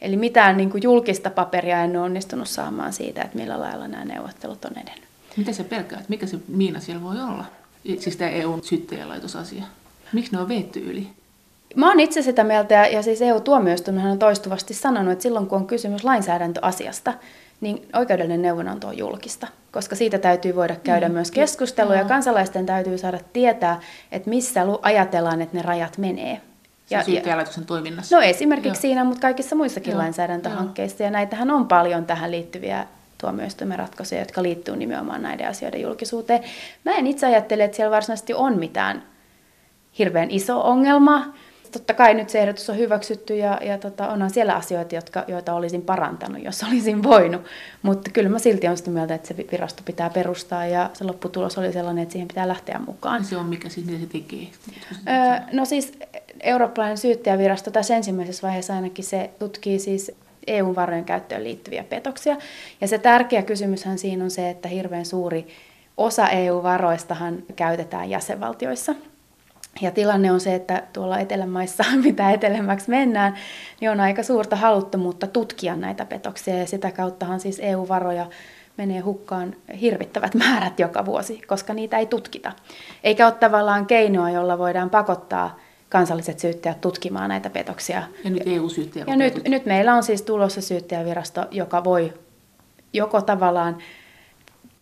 Eli 0.00 0.16
mitään 0.16 0.56
niin 0.56 0.70
kuin 0.70 0.82
julkista 0.82 1.30
paperia 1.30 1.84
en 1.84 1.96
ole 1.96 2.04
onnistunut 2.04 2.48
saamaan 2.48 2.92
siitä, 2.92 3.22
että 3.22 3.38
millä 3.38 3.60
lailla 3.60 3.88
nämä 3.88 4.04
neuvottelut 4.04 4.64
on 4.64 4.72
edennyt. 4.72 5.08
Mitä 5.36 5.52
se 5.52 5.64
pelkäät? 5.64 6.08
Mikä 6.08 6.26
se 6.26 6.38
miina 6.48 6.80
siellä 6.80 7.02
voi 7.02 7.20
olla? 7.20 7.44
Siis 7.98 8.16
tämä 8.16 8.30
EUn 8.30 8.62
syyttäjälaitosasia. 8.62 9.62
Miksi 10.12 10.32
ne 10.32 10.40
on 10.40 10.48
veetty 10.48 10.80
yli? 10.80 11.08
Mä 11.76 11.88
oon 11.88 12.00
itse 12.00 12.22
sitä 12.22 12.44
mieltä, 12.44 12.74
ja, 12.74 12.86
ja 12.86 13.02
siis 13.02 13.22
EU-tuomioistuinhan 13.22 14.10
on 14.10 14.18
toistuvasti 14.18 14.74
sanonut, 14.74 15.12
että 15.12 15.22
silloin 15.22 15.46
kun 15.46 15.58
on 15.58 15.66
kysymys 15.66 16.04
lainsäädäntöasiasta, 16.04 17.14
niin 17.60 17.88
oikeudellinen 17.94 18.42
neuvonanto 18.42 18.88
on 18.88 18.98
julkista, 18.98 19.46
koska 19.72 19.96
siitä 19.96 20.18
täytyy 20.18 20.54
voida 20.54 20.76
käydä 20.76 21.08
mm. 21.08 21.14
myös 21.14 21.30
keskustelua, 21.30 21.94
ja 21.94 22.04
kansalaisten 22.04 22.66
täytyy 22.66 22.98
saada 22.98 23.18
tietää, 23.32 23.80
että 24.12 24.30
missä 24.30 24.66
ajatellaan, 24.82 25.42
että 25.42 25.56
ne 25.56 25.62
rajat 25.62 25.98
menee. 25.98 26.40
Ja, 26.90 27.04
syyttäjälaitoksen 27.04 27.66
toiminnassa. 27.66 28.16
No 28.16 28.22
esimerkiksi 28.22 28.68
Joo. 28.68 28.80
siinä, 28.80 29.04
mutta 29.04 29.20
kaikissa 29.20 29.56
muissakin 29.56 29.90
Joo. 29.90 29.98
lainsäädäntöhankkeissa, 29.98 31.02
ja 31.02 31.10
näitähän 31.10 31.50
on 31.50 31.68
paljon 31.68 32.06
tähän 32.06 32.30
liittyviä 32.30 32.86
tuomioistuimen 33.18 33.78
ratkaisuja, 33.78 34.20
jotka 34.20 34.42
liittyy 34.42 34.76
nimenomaan 34.76 35.22
näiden 35.22 35.48
asioiden 35.48 35.80
julkisuuteen. 35.80 36.44
Mä 36.84 36.92
en 36.92 37.06
itse 37.06 37.26
ajattele, 37.26 37.64
että 37.64 37.76
siellä 37.76 37.94
varsinaisesti 37.94 38.34
on 38.34 38.58
mitään 38.58 39.02
hirveän 39.98 40.30
iso 40.30 40.60
ongelma. 40.60 41.34
Totta 41.72 41.94
kai 41.94 42.14
nyt 42.14 42.30
se 42.30 42.40
ehdotus 42.40 42.70
on 42.70 42.78
hyväksytty 42.78 43.36
ja, 43.36 43.58
ja 43.62 43.78
tota, 43.78 44.08
onhan 44.08 44.30
siellä 44.30 44.54
asioita, 44.54 44.94
jotka, 44.94 45.24
joita 45.28 45.54
olisin 45.54 45.82
parantanut, 45.82 46.44
jos 46.44 46.62
olisin 46.62 47.02
voinut. 47.02 47.42
Mutta 47.82 48.10
kyllä 48.10 48.28
mä 48.28 48.38
silti 48.38 48.66
olen 48.66 48.76
sitä 48.76 48.90
mieltä, 48.90 49.14
että 49.14 49.28
se 49.28 49.36
virasto 49.52 49.82
pitää 49.84 50.10
perustaa 50.10 50.66
ja 50.66 50.90
se 50.92 51.04
lopputulos 51.04 51.58
oli 51.58 51.72
sellainen, 51.72 52.02
että 52.02 52.12
siihen 52.12 52.28
pitää 52.28 52.48
lähteä 52.48 52.80
mukaan. 52.86 53.24
Se 53.24 53.36
on 53.36 53.46
mikä 53.46 53.68
siis, 53.68 53.86
mitä 53.86 53.98
se 53.98 54.06
tekee? 54.06 54.48
Öö, 55.08 55.40
no 55.52 55.64
siis 55.64 55.92
eurooppalainen 56.40 56.98
syyttäjävirasto 56.98 57.70
tässä 57.70 57.96
ensimmäisessä 57.96 58.46
vaiheessa 58.46 58.74
ainakin 58.74 59.04
se 59.04 59.30
tutkii 59.38 59.78
siis 59.78 60.12
EU-varojen 60.46 61.04
käyttöön 61.04 61.44
liittyviä 61.44 61.84
petoksia. 61.84 62.36
Ja 62.80 62.88
se 62.88 62.98
tärkeä 62.98 63.42
kysymyshän 63.42 63.98
siinä 63.98 64.24
on 64.24 64.30
se, 64.30 64.50
että 64.50 64.68
hirveän 64.68 65.06
suuri 65.06 65.46
osa 65.96 66.28
EU-varoistahan 66.28 67.42
käytetään 67.56 68.10
jäsenvaltioissa. 68.10 68.94
Ja 69.80 69.90
tilanne 69.90 70.32
on 70.32 70.40
se, 70.40 70.54
että 70.54 70.82
tuolla 70.92 71.18
etelämaissa, 71.18 71.84
mitä 72.04 72.30
etelämmäksi 72.30 72.90
mennään, 72.90 73.34
niin 73.80 73.90
on 73.90 74.00
aika 74.00 74.22
suurta 74.22 74.56
haluttomuutta 74.56 75.26
tutkia 75.26 75.76
näitä 75.76 76.04
petoksia. 76.04 76.58
Ja 76.58 76.66
sitä 76.66 76.90
kauttahan 76.90 77.40
siis 77.40 77.60
EU-varoja 77.62 78.26
menee 78.76 79.00
hukkaan 79.00 79.56
hirvittävät 79.80 80.34
määrät 80.34 80.80
joka 80.80 81.06
vuosi, 81.06 81.42
koska 81.46 81.74
niitä 81.74 81.98
ei 81.98 82.06
tutkita. 82.06 82.52
Eikä 83.04 83.26
ole 83.26 83.34
tavallaan 83.34 83.86
keinoa, 83.86 84.30
jolla 84.30 84.58
voidaan 84.58 84.90
pakottaa 84.90 85.58
kansalliset 85.88 86.38
syyttäjät 86.38 86.80
tutkimaan 86.80 87.28
näitä 87.28 87.50
petoksia. 87.50 88.02
Ja 88.24 88.30
nyt 88.30 88.42
EU-syyttäjä. 88.46 89.04
Ja 89.08 89.16
nyt, 89.16 89.48
nyt 89.48 89.66
meillä 89.66 89.94
on 89.94 90.02
siis 90.02 90.22
tulossa 90.22 90.60
syyttäjävirasto, 90.60 91.46
joka 91.50 91.84
voi 91.84 92.12
joko 92.92 93.22
tavallaan 93.22 93.78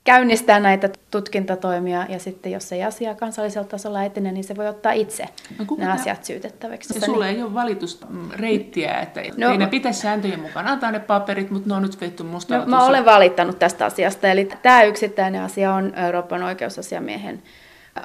käynnistää 0.07 0.61
näitä 0.61 0.91
tutkintatoimia 1.11 2.07
ja 2.09 2.19
sitten 2.19 2.53
jos 2.53 2.73
ei 2.73 2.85
asia 2.85 3.15
kansallisella 3.15 3.69
tasolla 3.69 4.05
etene, 4.05 4.33
niin 4.33 4.45
se 4.45 4.57
voi 4.57 4.69
ottaa 4.69 4.93
itse 4.93 5.29
no, 5.59 5.65
ne 5.71 5.85
tämä... 5.85 5.93
asiat 5.93 6.25
syytettäväksi. 6.25 6.95
Ja 6.95 7.07
sulla 7.07 7.29
ei 7.29 7.43
ole 7.43 7.55
valitusreittiä, 7.55 9.01
että 9.01 9.21
no, 9.37 9.51
ei 9.51 9.59
ne 9.59 9.67
pitäisi 9.67 10.01
sääntöjen 10.01 10.41
mukaan 10.41 10.67
antaa 10.67 10.91
ne 10.91 11.01
paperit, 11.01 11.51
mutta 11.51 11.69
ne 11.69 11.75
on 11.75 11.83
nyt 11.83 12.01
vetty 12.01 12.23
musta. 12.23 12.59
No, 12.59 12.67
mä 12.67 12.85
olen 12.85 13.05
valittanut 13.05 13.59
tästä 13.59 13.85
asiasta, 13.85 14.29
eli 14.29 14.49
tämä 14.63 14.83
yksittäinen 14.83 15.43
asia 15.43 15.75
on 15.75 15.95
Euroopan 15.95 16.43
oikeusasiamiehen 16.43 17.43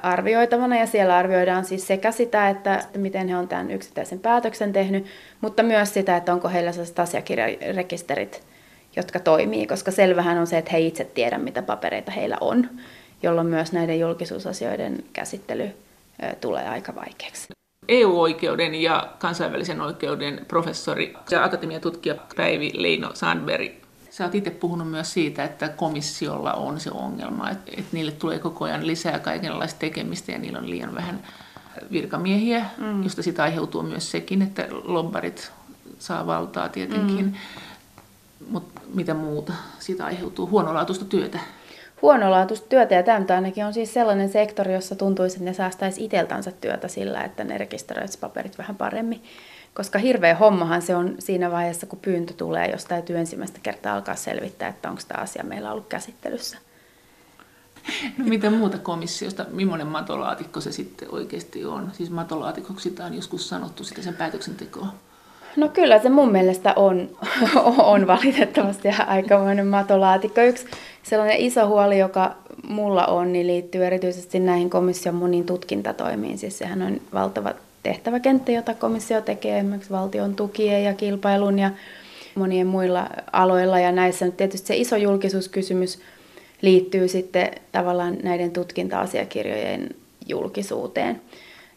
arvioitavana 0.02 0.78
ja 0.78 0.86
siellä 0.86 1.16
arvioidaan 1.16 1.64
siis 1.64 1.86
sekä 1.86 2.12
sitä, 2.12 2.48
että 2.48 2.84
miten 2.96 3.28
he 3.28 3.36
on 3.36 3.48
tämän 3.48 3.70
yksittäisen 3.70 4.18
päätöksen 4.18 4.72
tehnyt, 4.72 5.06
mutta 5.40 5.62
myös 5.62 5.94
sitä, 5.94 6.16
että 6.16 6.32
onko 6.32 6.48
heillä 6.48 6.72
sellaiset 6.72 6.98
asiakirjarekisterit, 6.98 8.42
jotka 8.96 9.20
toimii, 9.20 9.66
koska 9.66 9.90
selvähän 9.90 10.38
on 10.38 10.46
se, 10.46 10.58
että 10.58 10.70
he 10.72 10.80
itse 10.80 11.04
tiedä, 11.04 11.38
mitä 11.38 11.62
papereita 11.62 12.12
heillä 12.12 12.36
on, 12.40 12.68
jolloin 13.22 13.46
myös 13.46 13.72
näiden 13.72 14.00
julkisuusasioiden 14.00 15.04
käsittely 15.12 15.70
tulee 16.40 16.68
aika 16.68 16.94
vaikeaksi. 16.94 17.48
EU-oikeuden 17.88 18.74
ja 18.74 19.12
kansainvälisen 19.18 19.80
oikeuden 19.80 20.44
professori 20.48 21.14
ja 21.30 21.44
akatemiatutkija 21.44 22.14
Päivi 22.36 22.70
Leino 22.74 23.10
Sandberg 23.14 23.81
Sä 24.12 24.24
oot 24.24 24.34
itse 24.34 24.50
puhunut 24.50 24.90
myös 24.90 25.12
siitä, 25.12 25.44
että 25.44 25.68
komissiolla 25.68 26.52
on 26.52 26.80
se 26.80 26.90
ongelma, 26.90 27.50
että, 27.50 27.72
että 27.76 27.90
niille 27.92 28.12
tulee 28.12 28.38
koko 28.38 28.64
ajan 28.64 28.86
lisää 28.86 29.18
kaikenlaista 29.18 29.78
tekemistä 29.78 30.32
ja 30.32 30.38
niillä 30.38 30.58
on 30.58 30.70
liian 30.70 30.94
vähän 30.94 31.22
virkamiehiä, 31.90 32.66
mm. 32.78 33.02
josta 33.02 33.22
sitä 33.22 33.42
aiheutuu 33.42 33.82
myös 33.82 34.10
sekin, 34.10 34.42
että 34.42 34.66
lobbarit 34.70 35.52
saa 35.98 36.26
valtaa 36.26 36.68
tietenkin. 36.68 37.24
Mm. 37.24 37.32
Mutta 38.48 38.80
mitä 38.94 39.14
muuta 39.14 39.52
siitä 39.78 40.04
aiheutuu? 40.04 40.48
Huonolaatuista 40.48 41.04
työtä. 41.04 41.38
Huonolaatuista 42.02 42.66
työtä 42.68 42.94
ja 42.94 43.02
tämä 43.02 43.24
ainakin 43.28 43.64
on 43.64 43.74
siis 43.74 43.94
sellainen 43.94 44.28
sektori, 44.28 44.74
jossa 44.74 44.94
tuntuisi, 44.94 45.36
että 45.36 45.44
ne 45.44 45.54
säästäisi 45.54 46.04
iteltänsä 46.04 46.52
työtä 46.60 46.88
sillä, 46.88 47.24
että 47.24 47.44
ne 47.44 47.58
rekisteröisi 47.58 48.18
paperit 48.18 48.58
vähän 48.58 48.76
paremmin. 48.76 49.22
Koska 49.74 49.98
hirveä 49.98 50.34
hommahan 50.34 50.82
se 50.82 50.96
on 50.96 51.14
siinä 51.18 51.50
vaiheessa, 51.50 51.86
kun 51.86 51.98
pyyntö 51.98 52.34
tulee, 52.34 52.70
jos 52.70 52.84
täytyy 52.84 53.18
ensimmäistä 53.18 53.60
kertaa 53.62 53.94
alkaa 53.94 54.14
selvittää, 54.14 54.68
että 54.68 54.90
onko 54.90 55.02
tämä 55.08 55.22
asia 55.22 55.44
meillä 55.44 55.72
ollut 55.72 55.88
käsittelyssä. 55.88 56.58
No 58.18 58.24
mitä 58.24 58.50
muuta 58.50 58.78
komissiosta, 58.78 59.46
millainen 59.50 59.86
matolaatikko 59.86 60.60
se 60.60 60.72
sitten 60.72 61.08
oikeasti 61.12 61.64
on? 61.64 61.90
Siis 61.92 62.10
matolaatikoksi 62.10 62.88
sitä 62.88 63.04
on 63.04 63.14
joskus 63.14 63.48
sanottu 63.48 63.84
sitä 63.84 64.02
sen 64.02 64.14
päätöksentekoa. 64.14 64.86
No 65.56 65.68
kyllä 65.68 65.98
se 65.98 66.08
mun 66.08 66.32
mielestä 66.32 66.72
on, 66.76 67.08
on 67.94 68.06
valitettavasti 68.06 68.88
aikamoinen 69.06 69.66
matolaatikko. 69.66 70.40
Yksi 70.40 70.66
sellainen 71.02 71.36
iso 71.36 71.68
huoli, 71.68 71.98
joka 71.98 72.36
mulla 72.62 73.06
on, 73.06 73.32
niin 73.32 73.46
liittyy 73.46 73.86
erityisesti 73.86 74.40
näihin 74.40 74.70
komission 74.70 75.14
moniin 75.14 75.46
tutkintatoimiin. 75.46 76.38
Siis 76.38 76.58
sehän 76.58 76.82
on 76.82 77.00
valtava 77.14 77.54
tehtäväkenttä, 77.82 78.52
jota 78.52 78.74
komissio 78.74 79.20
tekee 79.20 79.58
esimerkiksi 79.58 79.90
valtion 79.90 80.34
tukien 80.34 80.84
ja 80.84 80.94
kilpailun 80.94 81.58
ja 81.58 81.70
monien 82.34 82.66
muilla 82.66 83.10
aloilla. 83.32 83.78
Ja 83.78 83.92
näissä 83.92 84.24
nyt 84.24 84.36
tietysti 84.36 84.66
se 84.66 84.76
iso 84.76 84.96
julkisuuskysymys 84.96 85.98
liittyy 86.62 87.08
sitten 87.08 87.50
tavallaan 87.72 88.16
näiden 88.22 88.50
tutkinta-asiakirjojen 88.50 89.88
julkisuuteen. 90.28 91.20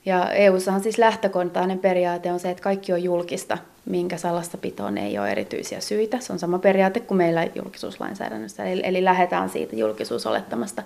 Ja 0.06 0.32
EU-ssahan 0.32 0.84
siis 0.84 0.98
lähtökohtainen 0.98 1.80
periaate 1.80 2.32
on 2.32 2.40
se, 2.40 2.50
että 2.50 2.64
kaikki 2.64 2.94
on 2.94 3.04
julkista, 3.04 3.58
minkä 3.86 4.18
salassapitoon 4.18 4.98
ei 4.98 5.20
ole 5.20 5.32
erityisiä 5.32 5.80
syitä. 5.80 6.20
Se 6.20 6.34
on 6.34 6.40
sama 6.40 6.60
periaate 6.60 7.00
kuin 7.00 7.18
meillä 7.18 7.48
julkisuuslainsäädännössä, 7.56 8.66
eli, 8.66 8.82
eli 8.84 9.04
lähdetään 9.04 9.50
siitä 9.50 9.76
julkisuusolettamasta. 9.76 10.84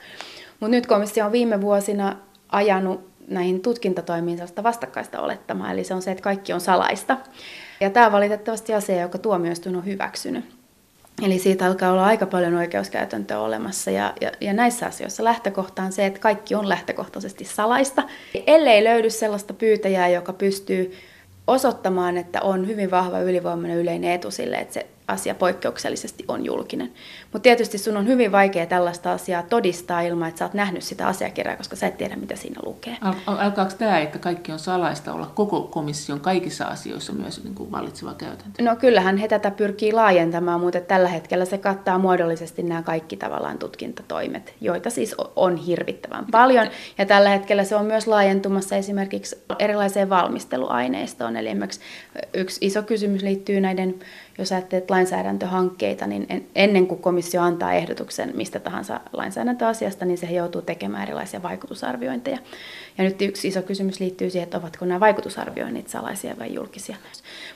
Mutta 0.60 0.72
nyt 0.72 0.88
komissio 0.88 1.26
on 1.26 1.32
viime 1.32 1.62
vuosina 1.62 2.16
ajanut 2.50 3.10
näihin 3.30 3.62
tutkintatoimiin 3.62 4.38
sellaista 4.38 4.64
vastakkaista 4.64 5.22
olettamaa, 5.22 5.72
eli 5.72 5.84
se 5.84 5.94
on 5.94 6.02
se, 6.02 6.12
että 6.12 6.24
kaikki 6.24 6.54
on 6.54 6.62
salaista. 6.62 7.18
Ja 7.80 7.90
tämä 7.90 8.06
on 8.06 8.12
valitettavasti 8.12 8.74
asia, 8.74 9.02
joka 9.02 9.18
tuomioistuin 9.18 9.76
on 9.76 9.86
hyväksynyt. 9.86 10.46
Eli 11.26 11.40
siitä 11.40 11.66
alkaa 11.66 11.92
olla 11.92 12.06
aika 12.06 12.26
paljon 12.26 12.56
oikeuskäytäntöä 12.56 13.40
olemassa 13.40 13.92
ja, 13.92 14.14
ja, 14.22 14.32
ja 14.42 14.54
näissä 14.54 14.86
asioissa 14.86 15.24
lähtökohta 15.24 15.84
on 15.84 15.92
se, 15.92 16.06
että 16.06 16.20
kaikki 16.20 16.56
on 16.56 16.70
lähtökohtaisesti 16.70 17.46
salaista. 17.46 18.04
Ellei 18.48 18.84
löydy 18.84 19.10
sellaista 19.10 19.54
pyytäjää, 19.54 20.08
joka 20.08 20.34
pystyy 20.34 20.94
osoittamaan, 21.48 22.18
että 22.18 22.42
on 22.42 22.68
hyvin 22.68 22.92
vahva 22.92 23.20
ylivoimainen 23.20 23.78
yleinen 23.78 24.12
etu 24.12 24.32
sille, 24.32 24.58
että 24.58 24.74
se 24.74 24.88
asia 25.10 25.36
poikkeuksellisesti 25.36 26.26
on 26.28 26.46
julkinen. 26.46 26.92
Mutta 27.34 27.44
tietysti 27.44 27.78
sun 27.78 27.98
on 27.98 28.08
hyvin 28.08 28.32
vaikea 28.32 28.66
tällaista 28.66 29.12
asiaa 29.12 29.44
todistaa 29.44 30.02
ilman, 30.02 30.30
että 30.30 30.40
sä 30.40 30.46
oot 30.46 30.54
nähnyt 30.54 30.84
sitä 30.84 31.08
asiakirjaa, 31.08 31.58
koska 31.58 31.76
sä 31.76 31.88
et 31.88 31.98
tiedä, 31.98 32.16
mitä 32.16 32.36
siinä 32.36 32.60
lukee. 32.66 32.98
Al- 33.02 33.14
alkaako 33.38 33.74
tämä, 33.78 34.00
että 34.00 34.20
kaikki 34.20 34.52
on 34.52 34.60
salaista, 34.60 35.14
olla 35.14 35.32
koko 35.36 35.62
komission 35.62 36.20
kaikissa 36.20 36.66
asioissa 36.66 37.14
myös 37.14 37.44
niin 37.44 37.56
kuin 37.56 37.72
vallitseva 37.72 38.14
käytäntö? 38.14 38.64
No 38.64 38.76
kyllähän 38.76 39.18
he 39.18 39.28
tätä 39.28 39.52
pyrkii 39.52 39.92
laajentamaan, 39.92 40.60
mutta 40.60 40.82
tällä 40.82 41.10
hetkellä 41.10 41.46
se 41.46 41.58
kattaa 41.58 41.98
muodollisesti 41.98 42.64
nämä 42.64 42.82
kaikki 42.82 43.18
tavallaan 43.18 43.58
tutkintatoimet, 43.58 44.54
joita 44.62 44.90
siis 44.90 45.16
on 45.36 45.58
hirvittävän 45.58 46.26
paljon. 46.32 46.68
Ja 46.98 47.06
tällä 47.06 47.30
hetkellä 47.30 47.64
se 47.64 47.76
on 47.76 47.86
myös 47.86 48.08
laajentumassa 48.08 48.76
esimerkiksi 48.76 49.44
erilaiseen 49.60 50.10
valmisteluaineistoon. 50.10 51.38
Eli 51.38 51.50
esimerkiksi 51.50 51.80
yksi 52.34 52.66
iso 52.66 52.84
kysymys 52.84 53.22
liittyy 53.22 53.62
näiden 53.62 53.96
jos 54.40 54.52
ajattelet 54.52 54.90
lainsäädäntöhankkeita, 54.90 56.08
niin 56.08 56.50
ennen 56.56 56.88
kuin 56.88 57.02
komissio 57.02 57.42
antaa 57.42 57.74
ehdotuksen 57.74 58.32
mistä 58.36 58.60
tahansa 58.60 59.00
lainsäädäntöasiasta, 59.14 60.06
niin 60.06 60.18
se 60.18 60.26
joutuu 60.26 60.62
tekemään 60.62 61.04
erilaisia 61.04 61.44
vaikutusarviointeja. 61.44 62.38
Ja 62.98 63.04
nyt 63.04 63.22
yksi 63.22 63.48
iso 63.48 63.62
kysymys 63.62 64.00
liittyy 64.00 64.30
siihen, 64.30 64.44
että 64.44 64.58
ovatko 64.58 64.86
nämä 64.86 65.00
vaikutusarvioinnit 65.00 65.88
salaisia 65.90 66.36
vai 66.40 66.54
julkisia. 66.54 66.96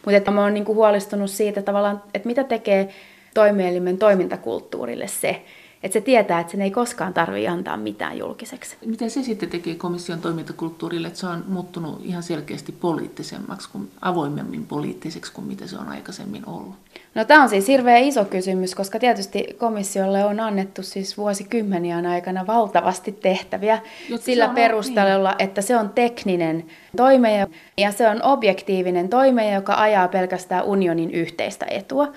Mutta 0.05 0.31
mä 0.31 0.41
oon 0.41 0.53
niinku 0.53 0.75
huolestunut 0.75 1.29
siitä 1.29 1.61
tavallaan, 1.61 2.03
että 2.13 2.27
mitä 2.27 2.43
tekee 2.43 2.89
toimielimen 3.33 3.97
toimintakulttuurille 3.97 5.07
se, 5.07 5.43
että 5.83 5.93
se 5.93 6.01
tietää, 6.01 6.39
että 6.39 6.51
sen 6.51 6.61
ei 6.61 6.71
koskaan 6.71 7.13
tarvitse 7.13 7.47
antaa 7.47 7.77
mitään 7.77 8.17
julkiseksi. 8.17 8.77
Miten 8.85 9.09
se 9.09 9.23
sitten 9.23 9.49
tekee 9.49 9.75
komission 9.75 10.21
toimintakulttuurille, 10.21 11.07
että 11.07 11.19
se 11.19 11.27
on 11.27 11.43
muuttunut 11.47 12.01
ihan 12.03 12.23
selkeästi 12.23 12.71
poliittisemmaksi, 12.71 13.69
kuin, 13.69 13.91
avoimemmin 14.01 14.65
poliittiseksi 14.65 15.33
kuin 15.33 15.47
mitä 15.47 15.67
se 15.67 15.77
on 15.77 15.89
aikaisemmin 15.89 16.49
ollut? 16.49 16.75
No 17.15 17.25
tämä 17.25 17.43
on 17.43 17.49
siis 17.49 17.67
hirveän 17.67 18.03
iso 18.03 18.25
kysymys, 18.25 18.75
koska 18.75 18.99
tietysti 18.99 19.47
komissiolle 19.57 20.25
on 20.25 20.39
annettu 20.39 20.83
siis 20.83 21.17
vuosikymmenien 21.17 22.05
aikana 22.05 22.47
valtavasti 22.47 23.11
tehtäviä 23.11 23.79
Jotta 24.09 24.25
sillä 24.25 24.47
perusteella, 24.47 25.29
niin. 25.29 25.47
että 25.47 25.61
se 25.61 25.77
on 25.77 25.89
tekninen 25.89 26.65
toime 26.97 27.47
ja 27.77 27.91
se 27.91 28.09
on 28.09 28.23
objektiivinen 28.23 29.09
toime, 29.09 29.51
joka 29.51 29.73
ajaa 29.75 30.07
pelkästään 30.07 30.63
unionin 30.63 31.11
yhteistä 31.11 31.65
etua. 31.69 32.11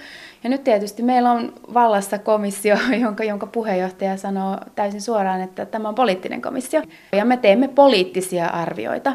Ja 0.44 0.51
nyt 0.51 0.64
tietysti 0.64 1.03
meillä 1.03 1.33
on 1.33 1.53
vallassa 1.75 2.18
komissio, 2.18 2.77
jonka, 3.05 3.25
jonka 3.25 3.46
puheenjohtaja 3.46 4.16
sanoo 4.16 4.59
täysin 4.75 5.03
suoraan, 5.03 5.40
että 5.40 5.66
tämä 5.66 5.88
on 5.88 5.94
poliittinen 5.94 6.42
komissio. 6.42 6.83
Ja 7.12 7.25
me 7.25 7.37
teemme 7.37 7.68
poliittisia 7.68 8.46
arvioita. 8.46 9.12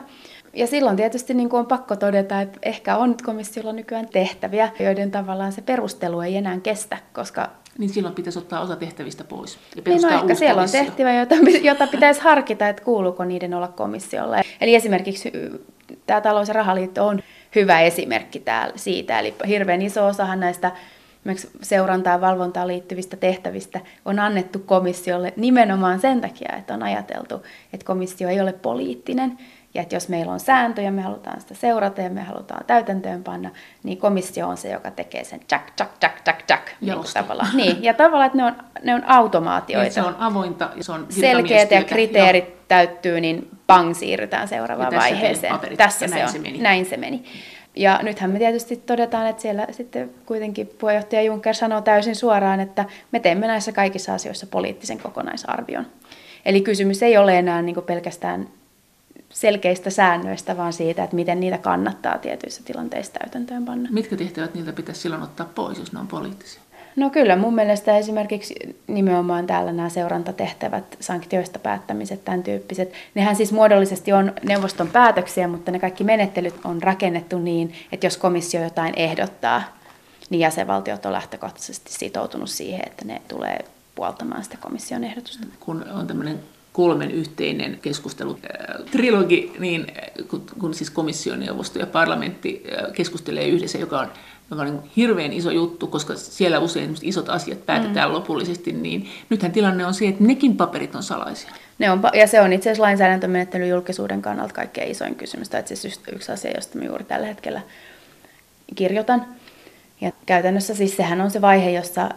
Ja 0.53 0.67
silloin 0.67 0.97
tietysti 0.97 1.33
niin 1.33 1.49
kuin 1.49 1.59
on 1.59 1.65
pakko 1.65 1.95
todeta, 1.95 2.41
että 2.41 2.59
ehkä 2.63 2.97
on 2.97 3.09
nyt 3.09 3.21
komissiolla 3.21 3.73
nykyään 3.73 4.07
tehtäviä, 4.07 4.69
joiden 4.79 5.11
tavallaan 5.11 5.51
se 5.51 5.61
perustelu 5.61 6.21
ei 6.21 6.37
enää 6.37 6.59
kestä, 6.59 6.97
koska 7.13 7.49
niin 7.77 7.89
silloin 7.89 8.15
pitäisi 8.15 8.39
ottaa 8.39 8.61
osa 8.61 8.75
tehtävistä 8.75 9.23
pois. 9.23 9.57
Ja 9.75 9.81
niin 9.85 10.01
no 10.01 10.09
ehkä 10.09 10.35
siellä 10.35 10.55
komissio. 10.55 10.79
on 10.79 10.85
tehtävä, 10.85 11.13
jota, 11.13 11.35
jota 11.61 11.87
pitäisi 11.87 12.21
harkita, 12.21 12.69
että 12.69 12.83
kuuluuko 12.83 13.25
niiden 13.25 13.53
olla 13.53 13.67
komissiolla. 13.67 14.37
Eli 14.61 14.75
esimerkiksi 14.75 15.31
tämä 16.05 16.21
talous- 16.21 16.47
ja 16.47 16.53
rahaliitto 16.53 17.07
on 17.07 17.23
hyvä 17.55 17.81
esimerkki 17.81 18.39
täällä 18.39 18.73
siitä. 18.77 19.19
Eli 19.19 19.33
hirveän 19.47 19.81
iso 19.81 20.07
osahan 20.07 20.39
näistä 20.39 20.71
seurantaan 21.61 22.13
ja 22.13 22.21
valvontaan 22.21 22.67
liittyvistä 22.67 23.17
tehtävistä 23.17 23.79
on 24.05 24.19
annettu 24.19 24.59
komissiolle 24.59 25.33
nimenomaan 25.35 25.99
sen 25.99 26.21
takia, 26.21 26.55
että 26.57 26.73
on 26.73 26.83
ajateltu, 26.83 27.43
että 27.73 27.85
komissio 27.85 28.29
ei 28.29 28.41
ole 28.41 28.53
poliittinen, 28.53 29.37
ja 29.73 29.81
että 29.81 29.95
jos 29.95 30.09
meillä 30.09 30.31
on 30.31 30.39
sääntöjä, 30.39 30.91
me 30.91 31.01
halutaan 31.01 31.41
sitä 31.41 31.53
seurata 31.53 32.01
ja 32.01 32.09
me 32.09 32.21
halutaan 32.21 32.65
täytäntöön 32.65 33.23
panna, 33.23 33.49
niin 33.83 33.97
komissio 33.97 34.47
on 34.47 34.57
se, 34.57 34.69
joka 34.69 34.91
tekee 34.91 35.23
sen 35.23 35.39
jack, 35.51 35.67
jack, 35.79 35.91
jack, 36.01 36.27
jack, 36.27 36.49
jack. 36.49 36.67
Niin, 36.81 36.97
tavallaan. 37.13 37.57
niin, 37.57 37.83
ja 37.83 37.93
tavallaan, 37.93 38.25
että 38.25 38.37
ne 38.37 38.45
on, 38.45 38.55
ne 38.83 38.95
on 38.95 39.03
automaatioita. 39.07 39.83
Niin, 39.83 39.93
se 39.93 40.01
on 40.01 40.15
avointa 40.19 40.69
ja 40.75 40.83
se 40.83 40.91
on 40.91 41.05
Selkeät 41.09 41.71
ja 41.71 41.83
kriteerit 41.83 42.47
Joo. 42.47 42.57
täyttyy, 42.67 43.21
niin 43.21 43.49
pang, 43.67 43.95
siirrytään 43.95 44.47
seuraavaan 44.47 44.89
tässä 44.89 45.09
vaiheeseen. 45.09 45.59
Tässä 45.77 46.07
se 46.07 46.15
näin 46.15 46.25
on. 46.25 46.31
Se 46.31 46.39
meni. 46.39 46.57
Näin 46.57 46.85
se 46.85 46.97
meni. 46.97 47.23
Ja 47.75 47.99
nythän 48.03 48.31
me 48.31 48.39
tietysti 48.39 48.77
todetaan, 48.77 49.27
että 49.27 49.41
siellä 49.41 49.67
sitten 49.71 50.09
kuitenkin 50.25 50.67
puheenjohtaja 50.67 51.21
Juncker 51.21 51.55
sanoo 51.55 51.81
täysin 51.81 52.15
suoraan, 52.15 52.59
että 52.59 52.85
me 53.11 53.19
teemme 53.19 53.47
näissä 53.47 53.71
kaikissa 53.71 54.13
asioissa 54.13 54.47
poliittisen 54.47 54.99
kokonaisarvion. 54.99 55.87
Eli 56.45 56.61
kysymys 56.61 57.03
ei 57.03 57.17
ole 57.17 57.39
enää 57.39 57.61
niin 57.61 57.75
pelkästään 57.85 58.47
selkeistä 59.29 59.89
säännöistä, 59.89 60.57
vaan 60.57 60.73
siitä, 60.73 61.03
että 61.03 61.15
miten 61.15 61.39
niitä 61.39 61.57
kannattaa 61.57 62.17
tietyissä 62.17 62.63
tilanteissa 62.65 63.13
täytäntöön 63.13 63.65
panna. 63.65 63.89
Mitkä 63.91 64.17
tehtävät 64.17 64.53
niiltä 64.53 64.73
pitäisi 64.73 65.01
silloin 65.01 65.23
ottaa 65.23 65.49
pois, 65.55 65.79
jos 65.79 65.93
ne 65.93 65.99
on 65.99 66.07
poliittisia? 66.07 66.61
No 66.95 67.09
kyllä, 67.09 67.35
mun 67.35 67.55
mielestä 67.55 67.97
esimerkiksi 67.97 68.55
nimenomaan 68.87 69.47
täällä 69.47 69.71
nämä 69.71 69.89
seurantatehtävät, 69.89 70.97
sanktioista 70.99 71.59
päättämiset, 71.59 72.25
tämän 72.25 72.43
tyyppiset, 72.43 72.93
nehän 73.15 73.35
siis 73.35 73.51
muodollisesti 73.51 74.13
on 74.13 74.33
neuvoston 74.43 74.87
päätöksiä, 74.87 75.47
mutta 75.47 75.71
ne 75.71 75.79
kaikki 75.79 76.03
menettelyt 76.03 76.55
on 76.63 76.83
rakennettu 76.83 77.39
niin, 77.39 77.73
että 77.91 78.05
jos 78.05 78.17
komissio 78.17 78.63
jotain 78.63 78.93
ehdottaa, 78.97 79.63
niin 80.29 80.39
jäsenvaltiot 80.39 81.05
on 81.05 81.11
lähtökohtaisesti 81.11 81.93
sitoutunut 81.93 82.49
siihen, 82.49 82.81
että 82.87 83.05
ne 83.05 83.21
tulee 83.27 83.59
puoltamaan 83.95 84.43
sitä 84.43 84.57
komission 84.61 85.03
ehdotusta. 85.03 85.47
Kun 85.59 85.85
on 85.93 86.07
tämmöinen 86.07 86.39
kolmen 86.73 87.11
yhteinen 87.11 87.79
keskustelu, 87.81 88.31
äh, 88.31 88.85
trilogi, 88.91 89.53
niin 89.59 89.87
kun, 90.27 90.45
kun 90.59 90.73
siis 90.73 90.89
komissioneuvosto 90.89 91.79
ja 91.79 91.87
parlamentti 91.87 92.63
äh, 92.85 92.93
keskustelee 92.93 93.47
yhdessä, 93.47 93.77
joka 93.77 93.99
on 93.99 94.07
joka 94.51 94.61
on 94.61 94.67
niin 94.67 94.91
hirveän 94.97 95.33
iso 95.33 95.51
juttu, 95.51 95.87
koska 95.87 96.15
siellä 96.15 96.59
usein 96.59 96.95
isot 97.01 97.29
asiat 97.29 97.65
päätetään 97.65 98.09
mm. 98.09 98.13
lopullisesti, 98.13 98.71
niin 98.71 99.09
nythän 99.29 99.51
tilanne 99.51 99.85
on 99.85 99.93
se, 99.93 100.07
että 100.07 100.23
nekin 100.23 100.57
paperit 100.57 100.95
on 100.95 101.03
salaisia. 101.03 101.51
Ne 101.79 101.91
on, 101.91 102.01
ja 102.13 102.27
se 102.27 102.41
on 102.41 102.53
itse 102.53 102.69
asiassa 102.69 102.83
lainsäädäntömenettelyn 102.83 103.69
julkisuuden 103.69 104.21
kannalta 104.21 104.53
kaikkein 104.53 104.91
isoin 104.91 105.15
kysymys, 105.15 105.49
tai 105.49 105.59
itse 105.59 105.73
asiassa 105.73 106.01
yksi 106.15 106.31
asia, 106.31 106.51
josta 106.55 106.77
mä 106.77 106.85
juuri 106.85 107.03
tällä 107.03 107.27
hetkellä 107.27 107.61
kirjoitan. 108.75 109.25
Ja 110.01 110.11
käytännössä 110.25 110.75
siis 110.75 110.97
sehän 110.97 111.21
on 111.21 111.31
se 111.31 111.41
vaihe, 111.41 111.71
jossa 111.71 112.09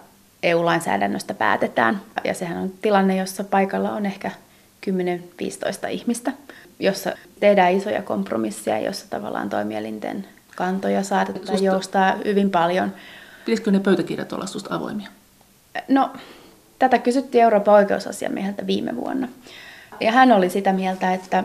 EU-lainsäädännöstä 0.43 1.35
päätetään, 1.35 2.01
ja 2.25 2.35
sehän 2.35 2.59
on 2.59 2.73
tilanne, 2.83 3.17
jossa 3.17 3.45
paikalla 3.45 3.93
on 3.93 4.07
ehkä 4.07 4.31
10-15 4.91 5.89
ihmistä, 5.91 6.33
jossa 6.79 7.13
tehdään 7.41 7.73
isoja 7.73 8.03
kompromisseja, 8.03 8.79
jossa 8.79 9.11
tavallaan 9.11 9.51
toimielinten 9.51 10.27
kantoja 10.57 11.03
saatetaan 11.03 11.47
Susta... 11.47 11.65
joustaa 11.65 12.17
hyvin 12.25 12.51
paljon. 12.51 12.95
Pitäisikö 13.45 13.71
ne 13.71 13.81
pöytäkirjat 13.81 14.33
olla 14.33 14.47
susta 14.47 14.75
avoimia? 14.75 15.09
No, 15.89 16.11
tätä 16.79 16.99
kysyttiin 16.99 17.45
Euroopan 17.45 17.75
oikeusasiamieheltä 17.75 18.67
viime 18.67 18.97
vuonna. 18.97 19.29
Ja 20.01 20.13
hän 20.13 20.33
oli 20.33 20.51
sitä 20.51 20.73
mieltä, 20.73 21.15
että 21.15 21.45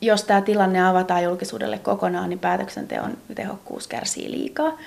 jos 0.00 0.24
tämä 0.24 0.40
tilanne 0.40 0.88
avataan 0.88 1.24
julkisuudelle 1.24 1.78
kokonaan, 1.78 2.28
niin 2.28 2.38
päätöksenteon 2.38 3.16
tehokkuus 3.34 3.86
kärsii 3.86 4.30
liikaa. 4.30 4.78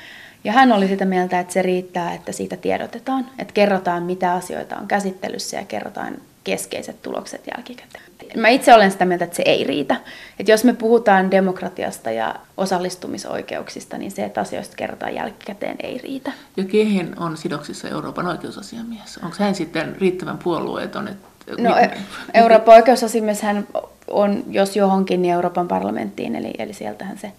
Ja 0.44 0.52
hän 0.52 0.72
oli 0.72 0.88
sitä 0.88 1.06
mieltä, 1.06 1.40
että 1.40 1.54
se 1.54 1.62
riittää, 1.62 2.14
että 2.14 2.32
siitä 2.32 2.58
tiedotetaan, 2.58 3.30
että 3.40 3.54
kerrotaan 3.54 4.04
mitä 4.04 4.34
asioita 4.34 4.78
on 4.78 4.88
käsittelyssä 4.88 5.58
ja 5.58 5.66
kerrotaan 5.66 6.18
keskeiset 6.44 7.02
tulokset 7.02 7.42
jälkikäteen. 7.56 8.04
Mä 8.38 8.48
itse 8.48 8.74
olen 8.74 8.92
sitä 8.92 9.06
mieltä, 9.06 9.26
että 9.26 9.36
se 9.36 9.44
ei 9.46 9.64
riitä. 9.64 9.96
Että 10.40 10.52
jos 10.52 10.64
me 10.64 10.74
puhutaan 10.74 11.32
demokratiasta 11.32 12.12
ja 12.12 12.36
osallistumisoikeuksista, 12.58 13.98
niin 13.98 14.12
se, 14.12 14.24
että 14.24 14.42
asioista 14.42 14.76
kerrotaan 14.76 15.16
jälkikäteen, 15.16 15.76
ei 15.84 15.98
riitä. 15.98 16.32
Ja 16.58 16.64
kehen 16.64 17.20
on 17.20 17.38
sidoksissa 17.38 17.90
Euroopan 17.90 18.28
oikeusasiamies? 18.28 19.20
Onko 19.24 19.36
hän 19.40 19.56
sitten 19.56 19.96
riittävän 20.00 20.38
puolueeton? 20.38 21.08
Että... 21.08 21.28
No, 21.60 21.78
e- 21.78 21.98
Euroopan 22.34 22.76
oikeusasiamies 22.76 23.42
hän 23.42 23.68
on, 24.08 24.44
jos 24.50 24.76
johonkin, 24.76 25.22
niin 25.22 25.34
Euroopan 25.34 25.68
parlamenttiin, 25.68 26.36
eli, 26.36 26.54
eli 26.58 26.74
sieltähän 26.74 27.18
se... 27.18 27.32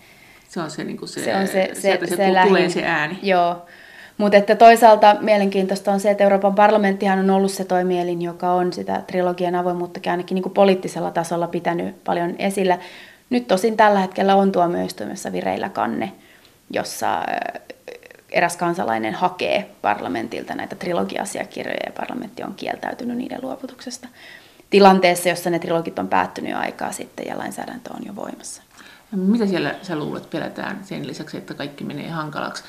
Se 0.48 0.60
on 0.60 0.70
se, 0.70 0.84
niin 0.84 0.96
kuin 0.96 1.08
se, 1.08 1.24
se, 1.24 1.36
on 1.36 1.46
se, 1.46 1.52
se, 1.52 1.80
se, 1.80 1.98
se, 2.06 2.16
se 2.16 2.32
tulee 2.48 2.68
se 2.68 2.84
ääni. 2.84 3.18
Joo, 3.22 3.66
mutta 4.18 4.38
että 4.38 4.56
toisaalta 4.56 5.16
mielenkiintoista 5.20 5.92
on 5.92 6.00
se, 6.00 6.10
että 6.10 6.24
Euroopan 6.24 6.54
parlamenttihan 6.54 7.18
on 7.18 7.30
ollut 7.30 7.50
se 7.50 7.64
toimielin, 7.64 8.22
joka 8.22 8.52
on 8.52 8.72
sitä 8.72 9.02
trilogian 9.06 9.54
avoimuuttakin 9.54 10.10
ainakin 10.10 10.34
niin 10.34 10.42
kuin 10.42 10.52
poliittisella 10.52 11.10
tasolla 11.10 11.46
pitänyt 11.46 12.04
paljon 12.04 12.34
esillä. 12.38 12.78
Nyt 13.30 13.46
tosin 13.46 13.76
tällä 13.76 13.98
hetkellä 13.98 14.34
on 14.34 14.52
tuomioistuimessa 14.52 15.32
vireillä 15.32 15.68
kanne, 15.68 16.12
jossa 16.70 17.22
eräs 18.30 18.56
kansalainen 18.56 19.14
hakee 19.14 19.70
parlamentilta 19.82 20.54
näitä 20.54 20.76
trilogiasiakirjoja 20.76 21.80
ja 21.86 21.92
parlamentti 21.92 22.42
on 22.42 22.54
kieltäytynyt 22.54 23.16
niiden 23.16 23.38
luovutuksesta 23.42 24.08
tilanteessa, 24.70 25.28
jossa 25.28 25.50
ne 25.50 25.58
trilogit 25.58 25.98
on 25.98 26.08
päättynyt 26.08 26.50
jo 26.50 26.58
aikaa 26.58 26.92
sitten 26.92 27.26
ja 27.26 27.38
lainsäädäntö 27.38 27.90
on 27.94 28.06
jo 28.06 28.16
voimassa. 28.16 28.62
Mitä 29.16 29.46
siellä 29.46 29.74
sä 29.82 29.96
luulet 29.96 30.30
pelätään 30.30 30.80
sen 30.84 31.06
lisäksi, 31.06 31.36
että 31.36 31.54
kaikki 31.54 31.84
menee 31.84 32.08
hankalaksi? 32.08 32.64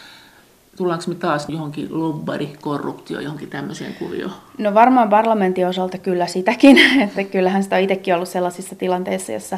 Tullaanko 0.75 1.03
me 1.07 1.15
taas 1.15 1.49
johonkin 1.49 1.87
lobbari, 1.91 2.53
korruptio, 2.61 3.19
johonkin 3.19 3.49
tämmöiseen 3.49 3.93
kuvioon? 3.93 4.31
No 4.57 4.73
varmaan 4.73 5.09
parlamentin 5.09 5.67
osalta 5.67 5.97
kyllä 5.97 6.27
sitäkin, 6.27 6.77
että 7.03 7.23
kyllähän 7.23 7.63
sitä 7.63 7.75
on 7.75 7.81
itsekin 7.81 8.15
ollut 8.15 8.29
sellaisissa 8.29 8.75
tilanteissa, 8.75 9.31
jossa 9.31 9.57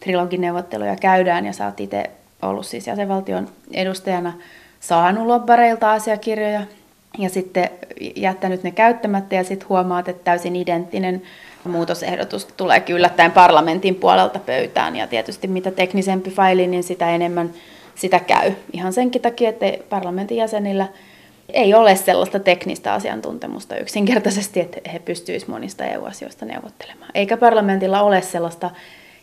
trilogineuvotteluja 0.00 0.96
käydään 0.96 1.46
ja 1.46 1.52
sä 1.52 1.66
oot 1.66 1.80
itse 1.80 2.10
ollut 2.42 2.66
siis 2.66 2.86
jäsenvaltion 2.86 3.48
edustajana 3.72 4.32
saanut 4.80 5.26
lobbareilta 5.26 5.92
asiakirjoja 5.92 6.62
ja 7.18 7.28
sitten 7.28 7.70
jättänyt 8.16 8.62
ne 8.62 8.70
käyttämättä 8.70 9.34
ja 9.34 9.44
sitten 9.44 9.68
huomaat, 9.68 10.08
että 10.08 10.24
täysin 10.24 10.56
identtinen 10.56 11.22
muutosehdotus 11.64 12.44
tulee 12.44 12.82
yllättäen 12.88 13.32
parlamentin 13.32 13.94
puolelta 13.94 14.38
pöytään 14.38 14.96
ja 14.96 15.06
tietysti 15.06 15.48
mitä 15.48 15.70
teknisempi 15.70 16.30
faili, 16.30 16.66
niin 16.66 16.82
sitä 16.82 17.10
enemmän 17.10 17.50
sitä 17.96 18.20
käy. 18.20 18.52
Ihan 18.72 18.92
senkin 18.92 19.22
takia, 19.22 19.48
että 19.48 19.66
parlamentin 19.88 20.36
jäsenillä 20.36 20.88
ei 21.48 21.74
ole 21.74 21.96
sellaista 21.96 22.38
teknistä 22.38 22.94
asiantuntemusta 22.94 23.76
yksinkertaisesti, 23.76 24.60
että 24.60 24.90
he 24.90 24.98
pystyisivät 24.98 25.48
monista 25.48 25.84
EU-asioista 25.84 26.44
neuvottelemaan. 26.44 27.10
Eikä 27.14 27.36
parlamentilla 27.36 28.02
ole 28.02 28.22
sellaista 28.22 28.70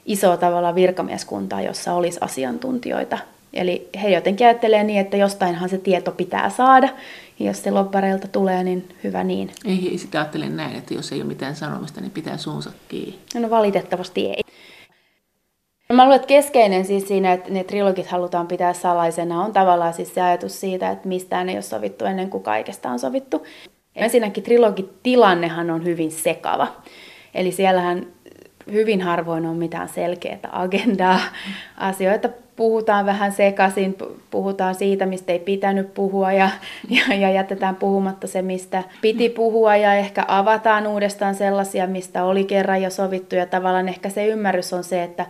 isoa 0.06 0.38
tavalla 0.38 0.76
virkamieskuntaa, 0.76 1.62
jossa 1.62 1.94
olisi 1.94 2.18
asiantuntijoita. 2.22 3.18
Eli 3.54 3.90
he 4.04 4.10
jotenkin 4.10 4.48
ajattelee 4.48 4.84
niin, 4.84 5.00
että 5.00 5.18
jostainhan 5.18 5.70
se 5.70 5.78
tieto 5.78 6.12
pitää 6.12 6.50
saada. 6.50 6.90
Ja 7.40 7.46
jos 7.46 7.64
se 7.64 7.72
lobbareilta 7.72 8.28
tulee, 8.28 8.64
niin 8.64 8.90
hyvä 9.04 9.24
niin. 9.24 9.52
Ei, 9.66 9.90
ei 9.92 9.98
sitä 9.98 10.20
ajattele 10.20 10.50
näin, 10.50 10.76
että 10.76 10.94
jos 10.94 11.12
ei 11.12 11.22
ole 11.22 11.28
mitään 11.28 11.56
sanomista, 11.56 12.02
niin 12.02 12.12
pitää 12.12 12.38
suunsa 12.38 12.72
kiinni. 12.90 13.20
No 13.36 13.50
valitettavasti 13.50 14.26
ei. 14.26 14.44
Mä 15.94 16.04
luulen, 16.04 16.16
että 16.16 16.28
keskeinen 16.28 16.86
siis 16.86 17.08
siinä, 17.08 17.34
että 17.34 17.52
ne 17.52 17.64
trilogit 17.64 18.08
halutaan 18.08 18.48
pitää 18.48 18.74
salaisena, 18.74 19.44
on 19.44 19.54
tavallaan 19.54 19.94
siis 19.94 20.16
se 20.16 20.22
ajatus 20.22 20.60
siitä, 20.60 20.92
että 20.92 21.08
mistään 21.08 21.50
ei 21.50 21.56
ole 21.56 21.62
sovittu 21.62 22.06
ennen 22.06 22.30
kuin 22.30 22.44
kaikesta 22.44 22.90
on 22.90 23.00
sovittu. 23.00 23.46
Ensinnäkin 23.96 24.44
trilogitilannehan 24.44 25.70
on 25.70 25.86
hyvin 25.86 26.12
sekava. 26.12 26.68
Eli 27.34 27.52
siellähän 27.52 28.08
hyvin 28.72 29.02
harvoin 29.02 29.46
on 29.46 29.56
mitään 29.56 29.90
selkeää 29.90 30.40
agendaa. 30.52 31.20
Asioita 31.78 32.30
puhutaan 32.56 33.06
vähän 33.06 33.32
sekaisin, 33.32 33.98
puhutaan 34.32 34.76
siitä, 34.76 35.06
mistä 35.06 35.32
ei 35.32 35.40
pitänyt 35.40 35.94
puhua 35.94 36.32
ja, 36.32 36.50
ja, 36.90 37.16
ja 37.16 37.32
jätetään 37.32 37.76
puhumatta 37.76 38.28
se, 38.28 38.42
mistä 38.42 38.84
piti 39.02 39.30
puhua 39.30 39.76
ja 39.76 39.94
ehkä 39.94 40.26
avataan 40.28 40.88
uudestaan 40.88 41.36
sellaisia, 41.36 41.88
mistä 41.88 42.24
oli 42.24 42.44
kerran 42.44 42.82
jo 42.82 42.90
sovittu 42.90 43.36
ja 43.36 43.46
tavallaan 43.46 43.90
ehkä 43.90 44.10
se 44.10 44.28
ymmärrys 44.28 44.74
on 44.74 44.84
se, 44.84 45.04
että 45.04 45.26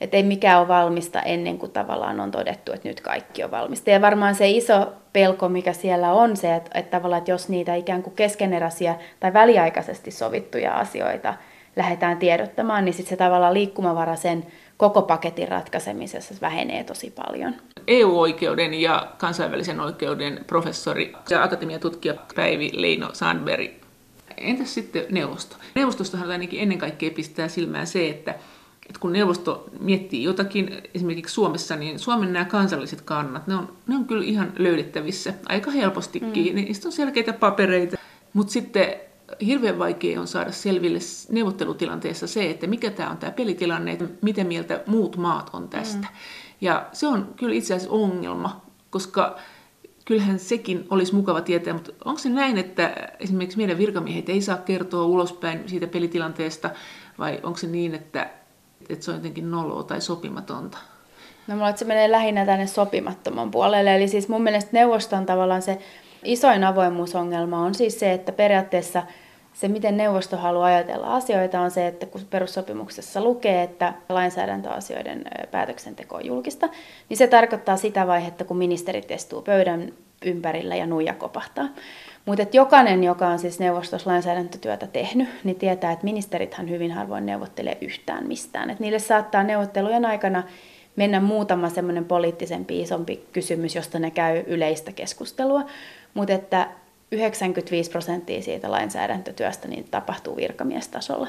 että 0.00 0.16
ei 0.16 0.22
mikään 0.22 0.60
ole 0.60 0.68
valmista 0.68 1.22
ennen 1.22 1.58
kuin 1.58 1.72
tavallaan 1.72 2.20
on 2.20 2.30
todettu, 2.30 2.72
että 2.72 2.88
nyt 2.88 3.00
kaikki 3.00 3.44
on 3.44 3.50
valmista. 3.50 3.90
Ja 3.90 4.00
varmaan 4.00 4.34
se 4.34 4.48
iso 4.48 4.92
pelko, 5.12 5.48
mikä 5.48 5.72
siellä 5.72 6.12
on 6.12 6.36
se, 6.36 6.54
että, 6.54 6.78
että 6.78 6.96
tavallaan, 6.96 7.18
että 7.18 7.30
jos 7.30 7.48
niitä 7.48 7.74
ikään 7.74 8.02
kuin 8.02 8.16
keskeneräisiä 8.16 8.96
tai 9.20 9.32
väliaikaisesti 9.32 10.10
sovittuja 10.10 10.74
asioita 10.74 11.34
lähdetään 11.76 12.18
tiedottamaan, 12.18 12.84
niin 12.84 12.92
sitten 12.92 13.10
se 13.10 13.16
tavallaan 13.16 13.54
liikkumavara 13.54 14.16
sen 14.16 14.46
koko 14.76 15.02
paketin 15.02 15.48
ratkaisemisessa 15.48 16.34
vähenee 16.40 16.84
tosi 16.84 17.10
paljon. 17.10 17.54
EU-oikeuden 17.86 18.74
ja 18.74 19.08
kansainvälisen 19.18 19.80
oikeuden 19.80 20.44
professori 20.46 21.12
ja 21.30 21.42
akatemiatutkija 21.42 22.14
Päivi 22.34 22.70
Leino 22.74 23.10
Sandberg. 23.12 23.70
Entäs 24.36 24.74
sitten 24.74 25.04
neuvosto? 25.10 25.56
Neuvostostahan 25.74 26.30
ainakin 26.30 26.60
ennen 26.60 26.78
kaikkea 26.78 27.10
pistää 27.10 27.48
silmään 27.48 27.86
se, 27.86 28.08
että 28.08 28.34
että 28.88 29.00
kun 29.00 29.12
neuvosto 29.12 29.68
miettii 29.80 30.22
jotakin, 30.22 30.82
esimerkiksi 30.94 31.34
Suomessa, 31.34 31.76
niin 31.76 31.98
Suomen 31.98 32.32
nämä 32.32 32.44
kansalliset 32.44 33.00
kannat, 33.00 33.46
ne 33.46 33.54
on, 33.54 33.72
ne 33.86 33.96
on 33.96 34.04
kyllä 34.04 34.24
ihan 34.24 34.52
löydettävissä 34.58 35.34
aika 35.48 35.70
helpostikin. 35.70 36.54
Mm. 36.54 36.54
Niistä 36.54 36.88
on 36.88 36.92
selkeitä 36.92 37.32
papereita, 37.32 37.96
mutta 38.32 38.52
sitten 38.52 38.94
hirveän 39.46 39.78
vaikea 39.78 40.20
on 40.20 40.26
saada 40.26 40.52
selville 40.52 40.98
neuvottelutilanteessa 41.30 42.26
se, 42.26 42.50
että 42.50 42.66
mikä 42.66 42.90
tämä 42.90 43.10
on 43.10 43.16
tämä 43.16 43.32
pelitilanne, 43.32 43.92
että 43.92 44.04
miten 44.22 44.46
mieltä 44.46 44.82
muut 44.86 45.16
maat 45.16 45.50
on 45.52 45.68
tästä. 45.68 46.06
Mm. 46.08 46.16
Ja 46.60 46.86
se 46.92 47.06
on 47.06 47.34
kyllä 47.36 47.54
itse 47.54 47.74
asiassa 47.74 47.94
ongelma, 47.94 48.60
koska 48.90 49.36
kyllähän 50.04 50.38
sekin 50.38 50.86
olisi 50.90 51.14
mukava 51.14 51.40
tietää, 51.40 51.74
mutta 51.74 51.92
onko 52.04 52.18
se 52.18 52.28
näin, 52.28 52.58
että 52.58 52.94
esimerkiksi 53.20 53.58
meidän 53.58 53.78
virkamiehet 53.78 54.28
ei 54.28 54.40
saa 54.40 54.56
kertoa 54.56 55.04
ulospäin 55.04 55.68
siitä 55.68 55.86
pelitilanteesta, 55.86 56.70
vai 57.18 57.40
onko 57.42 57.58
se 57.58 57.66
niin, 57.66 57.94
että 57.94 58.30
että 58.88 59.04
se 59.04 59.10
on 59.10 59.16
jotenkin 59.16 59.50
noloa 59.50 59.82
tai 59.82 60.00
sopimatonta? 60.00 60.78
No 61.46 61.56
mulla 61.56 61.76
se 61.76 61.84
menee 61.84 62.10
lähinnä 62.10 62.46
tänne 62.46 62.66
sopimattoman 62.66 63.50
puolelle. 63.50 63.96
Eli 63.96 64.08
siis 64.08 64.28
mun 64.28 64.42
mielestä 64.42 64.70
neuvoston 64.72 65.26
tavallaan 65.26 65.62
se 65.62 65.78
isoin 66.24 66.64
avoimuusongelma 66.64 67.58
on 67.58 67.74
siis 67.74 68.00
se, 68.00 68.12
että 68.12 68.32
periaatteessa 68.32 69.02
se, 69.52 69.68
miten 69.68 69.96
neuvosto 69.96 70.36
haluaa 70.36 70.66
ajatella 70.66 71.14
asioita, 71.14 71.60
on 71.60 71.70
se, 71.70 71.86
että 71.86 72.06
kun 72.06 72.20
perussopimuksessa 72.30 73.20
lukee, 73.20 73.62
että 73.62 73.94
lainsäädäntöasioiden 74.08 75.24
päätöksenteko 75.50 76.16
on 76.16 76.26
julkista, 76.26 76.68
niin 77.08 77.16
se 77.16 77.26
tarkoittaa 77.26 77.76
sitä 77.76 78.06
vaihetta, 78.06 78.44
kun 78.44 78.56
ministerit 78.56 79.10
istuu 79.10 79.42
pöydän 79.42 79.92
ympärillä 80.24 80.76
ja 80.76 80.86
nuija 80.86 81.14
kopahtaa. 81.14 81.68
Mutta 82.28 82.46
jokainen, 82.52 83.04
joka 83.04 83.28
on 83.28 83.38
siis 83.38 83.58
neuvostossa 83.58 84.10
lainsäädäntötyötä 84.10 84.86
tehnyt, 84.86 85.28
niin 85.44 85.56
tietää, 85.56 85.92
että 85.92 86.04
ministerithän 86.04 86.70
hyvin 86.70 86.92
harvoin 86.92 87.26
neuvottelee 87.26 87.78
yhtään 87.80 88.26
mistään. 88.26 88.70
Et 88.70 88.80
niille 88.80 88.98
saattaa 88.98 89.42
neuvottelujen 89.42 90.04
aikana 90.04 90.42
mennä 90.96 91.20
muutama 91.20 91.68
semmoinen 91.68 92.04
poliittisempi, 92.04 92.80
isompi 92.80 93.24
kysymys, 93.32 93.74
josta 93.74 93.98
ne 93.98 94.10
käy 94.10 94.44
yleistä 94.46 94.92
keskustelua, 94.92 95.62
mutta 96.14 96.34
että 96.34 96.68
95 97.12 97.90
prosenttia 97.90 98.42
siitä 98.42 98.70
lainsäädäntötyöstä 98.70 99.68
niin 99.68 99.84
tapahtuu 99.90 100.36
virkamiestasolla. 100.36 101.28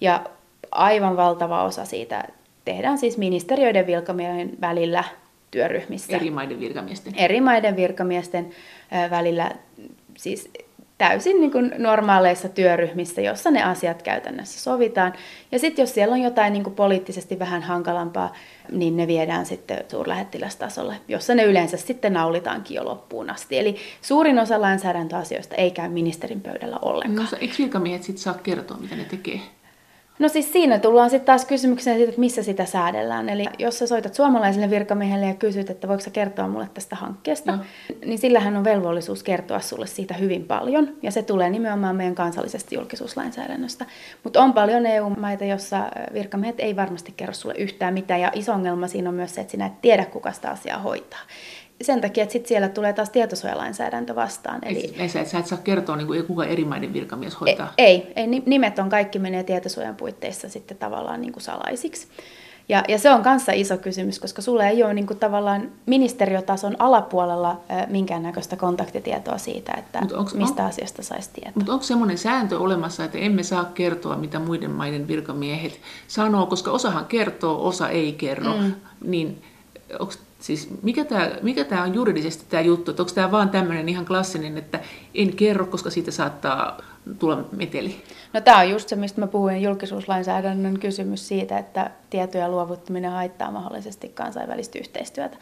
Ja 0.00 0.24
aivan 0.70 1.16
valtava 1.16 1.64
osa 1.64 1.84
siitä 1.84 2.24
tehdään 2.64 2.98
siis 2.98 3.18
ministeriöiden 3.18 3.86
virkamiehen 3.86 4.50
välillä 4.60 5.04
työryhmissä. 5.50 6.16
Eri 6.16 6.30
maiden 6.30 6.60
virkamiesten. 6.60 7.14
Eri 7.16 7.40
maiden 7.40 7.76
virkamiesten 7.76 8.50
välillä 9.10 9.50
siis 10.16 10.50
täysin 10.98 11.40
niin 11.40 11.52
kuin 11.52 11.74
normaaleissa 11.78 12.48
työryhmissä, 12.48 13.20
jossa 13.20 13.50
ne 13.50 13.62
asiat 13.62 14.02
käytännössä 14.02 14.60
sovitaan. 14.60 15.12
Ja 15.52 15.58
sitten 15.58 15.82
jos 15.82 15.94
siellä 15.94 16.14
on 16.14 16.20
jotain 16.20 16.52
niin 16.52 16.64
kuin 16.64 16.74
poliittisesti 16.74 17.38
vähän 17.38 17.62
hankalampaa, 17.62 18.32
niin 18.72 18.96
ne 18.96 19.06
viedään 19.06 19.46
sitten 19.46 19.84
suurlähettilästasolle, 19.88 20.94
jossa 21.08 21.34
ne 21.34 21.44
yleensä 21.44 21.76
sitten 21.76 22.12
naulitaankin 22.12 22.74
jo 22.74 22.84
loppuun 22.84 23.30
asti. 23.30 23.58
Eli 23.58 23.76
suurin 24.02 24.38
osa 24.38 24.60
lainsäädäntöasioista 24.60 25.54
ei 25.54 25.70
käy 25.70 25.88
ministerin 25.88 26.40
pöydällä 26.40 26.78
ollenkaan. 26.82 27.28
No, 27.32 27.38
eikö 27.40 27.54
virkamiehet 27.58 28.02
sitten 28.02 28.22
saa 28.22 28.34
kertoa, 28.34 28.76
mitä 28.76 28.96
ne 28.96 29.04
tekee? 29.04 29.40
No 30.22 30.28
siis 30.28 30.52
siinä 30.52 30.78
tullaan 30.78 31.10
sitten 31.10 31.26
taas 31.26 31.44
kysymykseen 31.44 31.96
siitä, 31.96 32.10
että 32.10 32.20
missä 32.20 32.42
sitä 32.42 32.64
säädellään. 32.64 33.28
Eli 33.28 33.46
jos 33.58 33.78
sä 33.78 33.86
soitat 33.86 34.14
suomalaiselle 34.14 34.70
virkamiehelle 34.70 35.26
ja 35.26 35.34
kysyt, 35.34 35.70
että 35.70 35.88
voiko 35.88 36.02
sä 36.02 36.10
kertoa 36.10 36.48
mulle 36.48 36.68
tästä 36.74 36.96
hankkeesta, 36.96 37.52
no. 37.52 37.62
niin 38.04 38.18
sillähän 38.18 38.56
on 38.56 38.64
velvollisuus 38.64 39.22
kertoa 39.22 39.60
sulle 39.60 39.86
siitä 39.86 40.14
hyvin 40.14 40.44
paljon. 40.44 40.88
Ja 41.02 41.10
se 41.10 41.22
tulee 41.22 41.50
nimenomaan 41.50 41.96
meidän 41.96 42.14
kansallisesta 42.14 42.74
julkisuuslainsäädännöstä. 42.74 43.86
Mutta 44.24 44.42
on 44.42 44.52
paljon 44.52 44.86
EU-maita, 44.86 45.44
jossa 45.44 45.90
virkamiehet 46.12 46.60
ei 46.60 46.76
varmasti 46.76 47.14
kerro 47.16 47.34
sulle 47.34 47.54
yhtään 47.58 47.94
mitään. 47.94 48.20
Ja 48.20 48.32
iso 48.34 48.52
ongelma 48.52 48.88
siinä 48.88 49.08
on 49.08 49.14
myös 49.14 49.34
se, 49.34 49.40
että 49.40 49.50
sinä 49.50 49.66
et 49.66 49.80
tiedä, 49.80 50.04
kuka 50.04 50.32
sitä 50.32 50.50
asiaa 50.50 50.78
hoitaa 50.78 51.20
sen 51.82 52.00
takia, 52.00 52.22
että 52.22 52.32
sit 52.32 52.46
siellä 52.46 52.68
tulee 52.68 52.92
taas 52.92 53.10
tietosuojalainsäädäntö 53.10 54.14
vastaan. 54.14 54.58
Eli, 54.64 54.94
ei, 54.98 55.08
sä, 55.08 55.24
sä 55.24 55.38
et 55.38 55.46
saa 55.46 55.58
kertoa, 55.58 55.96
niin 55.96 56.06
kuin, 56.06 56.26
kuka 56.26 56.44
eri 56.44 56.64
maiden 56.64 56.92
virkamies 56.92 57.40
hoitaa. 57.40 57.72
Ei, 57.78 58.12
ei, 58.16 58.26
nimet 58.26 58.78
on 58.78 58.88
kaikki 58.88 59.18
menee 59.18 59.44
tietosuojan 59.44 59.96
puitteissa 59.96 60.48
sitten 60.48 60.76
tavallaan 60.76 61.20
niin 61.20 61.32
kuin 61.32 61.42
salaisiksi. 61.42 62.06
Ja, 62.68 62.84
ja 62.88 62.98
se 62.98 63.10
on 63.10 63.22
kanssa 63.22 63.52
iso 63.52 63.78
kysymys, 63.78 64.18
koska 64.18 64.42
sulle 64.42 64.68
ei 64.68 64.82
ole 64.82 64.94
niin 64.94 65.06
kuin 65.06 65.18
tavallaan 65.18 65.70
ministeriötason 65.86 66.76
alapuolella 66.78 67.60
minkäännäköistä 67.88 68.56
kontaktitietoa 68.56 69.38
siitä, 69.38 69.72
että 69.78 70.02
onks, 70.16 70.34
mistä 70.34 70.62
on, 70.62 70.68
asiasta 70.68 71.02
saisi 71.02 71.30
tietää. 71.32 71.52
Mutta 71.54 71.72
onko 71.72 71.84
semmoinen 71.84 72.18
sääntö 72.18 72.58
olemassa, 72.58 73.04
että 73.04 73.18
emme 73.18 73.42
saa 73.42 73.64
kertoa, 73.64 74.16
mitä 74.16 74.38
muiden 74.38 74.70
maiden 74.70 75.08
virkamiehet 75.08 75.80
sanoo, 76.08 76.46
koska 76.46 76.70
osahan 76.70 77.06
kertoo, 77.06 77.66
osa 77.66 77.88
ei 77.88 78.12
kerro, 78.12 78.56
mm. 78.56 78.74
niin 79.04 79.42
onko 79.98 80.12
Siis 80.42 80.68
mikä 80.82 81.04
tämä 81.04 81.30
mikä 81.42 81.64
tää 81.64 81.82
on 81.82 81.94
juridisesti 81.94 82.44
tämä 82.48 82.60
juttu, 82.60 82.90
onko 82.90 83.12
tämä 83.14 83.30
vaan 83.30 83.50
tämmöinen 83.50 83.88
ihan 83.88 84.04
klassinen, 84.04 84.58
että 84.58 84.80
en 85.14 85.36
kerro, 85.36 85.66
koska 85.66 85.90
siitä 85.90 86.10
saattaa 86.10 86.78
tulla 87.18 87.44
meteli? 87.52 87.96
No 88.32 88.40
tämä 88.40 88.58
on 88.58 88.70
just 88.70 88.88
se, 88.88 88.96
mistä 88.96 89.20
mä 89.20 89.26
puhuin, 89.26 89.62
julkisuuslainsäädännön 89.62 90.78
kysymys 90.78 91.28
siitä, 91.28 91.58
että 91.58 91.90
tietoja 92.10 92.48
luovuttaminen 92.48 93.10
haittaa 93.10 93.50
mahdollisesti 93.50 94.08
kansainvälistä 94.08 94.78
yhteistyötä. 94.78 95.36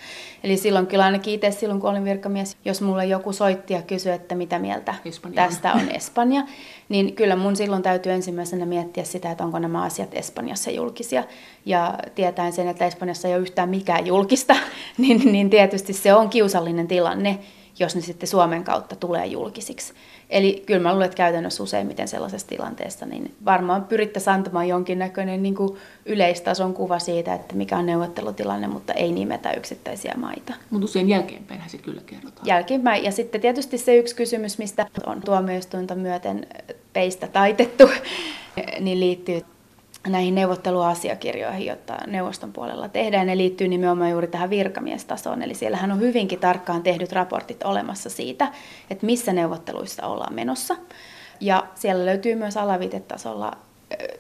Eli 0.44 0.56
silloin 0.56 0.86
kyllä 0.86 1.04
ainakin 1.04 1.34
itse 1.34 1.50
silloin, 1.50 1.80
kun 1.80 1.90
olin 1.90 2.04
virkamies, 2.04 2.56
jos 2.64 2.82
mulle 2.82 3.06
joku 3.06 3.32
soitti 3.32 3.74
ja 3.74 3.82
kysyi, 3.82 4.12
että 4.12 4.34
mitä 4.34 4.58
mieltä 4.58 4.94
Espanja. 5.04 5.46
tästä 5.46 5.72
on 5.72 5.88
Espanja, 5.94 6.42
niin 6.88 7.14
kyllä 7.14 7.36
mun 7.36 7.56
silloin 7.56 7.82
täytyy 7.82 8.12
ensimmäisenä 8.12 8.66
miettiä 8.66 9.04
sitä, 9.04 9.30
että 9.30 9.44
onko 9.44 9.58
nämä 9.58 9.82
asiat 9.82 10.14
Espanjassa 10.14 10.70
julkisia. 10.70 11.24
Ja 11.66 11.98
tietäen 12.14 12.52
sen, 12.52 12.68
että 12.68 12.86
Espanjassa 12.86 13.28
ei 13.28 13.34
ole 13.34 13.42
yhtään 13.42 13.68
mikään 13.68 14.06
julkista, 14.06 14.56
niin, 14.98 15.32
niin 15.32 15.50
tietysti 15.50 15.92
se 15.92 16.14
on 16.14 16.30
kiusallinen 16.30 16.88
tilanne, 16.88 17.38
jos 17.78 17.94
ne 17.94 18.00
sitten 18.00 18.28
Suomen 18.28 18.64
kautta 18.64 18.96
tulee 18.96 19.26
julkisiksi. 19.26 19.92
Eli 20.30 20.62
kyllä 20.66 20.80
mä 20.80 20.92
luulen, 20.92 21.04
että 21.04 21.16
käytännössä 21.16 21.62
useimmiten 21.62 22.08
sellaisessa 22.08 22.46
tilanteessa 22.46 23.06
niin 23.06 23.34
varmaan 23.44 23.84
pyrittäisiin 23.84 24.34
antamaan 24.34 24.68
jonkinnäköinen 24.68 25.42
niin 25.42 25.54
kuin 25.54 25.76
yleistason 26.06 26.74
kuva 26.74 26.98
siitä, 26.98 27.34
että 27.34 27.54
mikä 27.54 27.78
on 27.78 27.86
neuvottelutilanne, 27.86 28.66
mutta 28.66 28.92
ei 28.92 29.12
nimetä 29.12 29.52
yksittäisiä 29.52 30.14
maita. 30.16 30.54
Mutta 30.70 30.84
usein 30.84 31.08
jälkeenpäin 31.08 31.60
se 31.66 31.78
kyllä 31.78 32.02
kerrotaan. 32.06 32.46
Jälkeenpäin. 32.46 33.04
Ja 33.04 33.12
sitten 33.12 33.40
tietysti 33.40 33.78
se 33.78 33.96
yksi 33.96 34.16
kysymys, 34.16 34.58
mistä 34.58 34.86
on 35.06 35.20
tuomioistuinta 35.20 35.94
myöten 35.94 36.46
peistä 36.92 37.28
taitettu, 37.28 37.90
niin 38.80 39.00
liittyy 39.00 39.42
näihin 40.08 40.34
neuvotteluasiakirjoihin, 40.34 41.66
joita 41.66 41.98
neuvoston 42.06 42.52
puolella 42.52 42.88
tehdään. 42.88 43.26
Ne 43.26 43.36
liittyy 43.36 43.68
nimenomaan 43.68 44.10
juuri 44.10 44.26
tähän 44.26 44.50
virkamiestasoon. 44.50 45.42
Eli 45.42 45.54
siellähän 45.54 45.92
on 45.92 46.00
hyvinkin 46.00 46.40
tarkkaan 46.40 46.82
tehdyt 46.82 47.12
raportit 47.12 47.62
olemassa 47.62 48.10
siitä, 48.10 48.52
että 48.90 49.06
missä 49.06 49.32
neuvotteluissa 49.32 50.06
ollaan 50.06 50.34
menossa. 50.34 50.76
Ja 51.40 51.66
siellä 51.74 52.06
löytyy 52.06 52.34
myös 52.34 52.56
alaviitetasolla 52.56 53.52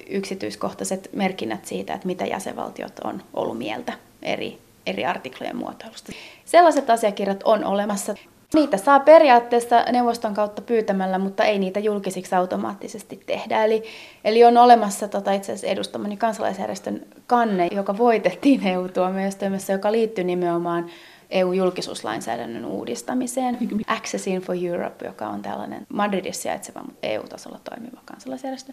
yksityiskohtaiset 0.08 1.10
merkinnät 1.12 1.64
siitä, 1.64 1.94
että 1.94 2.06
mitä 2.06 2.26
jäsenvaltiot 2.26 2.98
on 3.04 3.22
ollut 3.34 3.58
mieltä 3.58 3.92
eri, 4.22 4.58
eri 4.86 5.06
artiklojen 5.06 5.56
muotoilusta. 5.56 6.12
Sellaiset 6.44 6.90
asiakirjat 6.90 7.42
on 7.42 7.64
olemassa. 7.64 8.14
Niitä 8.54 8.76
saa 8.76 9.00
periaatteessa 9.00 9.82
neuvoston 9.82 10.34
kautta 10.34 10.62
pyytämällä, 10.62 11.18
mutta 11.18 11.44
ei 11.44 11.58
niitä 11.58 11.80
julkisiksi 11.80 12.34
automaattisesti 12.34 13.20
tehdä. 13.26 13.64
Eli, 13.64 13.82
eli 14.24 14.44
on 14.44 14.56
olemassa 14.56 15.08
tota, 15.08 15.32
itse 15.32 15.52
asiassa 15.52 15.66
edustamani 15.66 16.16
kansalaisjärjestön 16.16 17.06
kanne, 17.26 17.68
joka 17.72 17.98
voitettiin 17.98 18.66
EU-tuomioistuimessa, 18.66 19.72
joka 19.72 19.92
liittyy 19.92 20.24
nimenomaan 20.24 20.90
EU-julkisuuslainsäädännön 21.30 22.64
uudistamiseen. 22.64 23.58
Accessing 23.86 24.44
for 24.44 24.56
Europe, 24.64 25.06
joka 25.06 25.28
on 25.28 25.42
tällainen 25.42 25.86
Madridissa 25.88 26.42
sijaitseva, 26.42 26.84
EU-tasolla 27.02 27.60
toimiva 27.70 28.00
kansalaisjärjestö. 28.04 28.72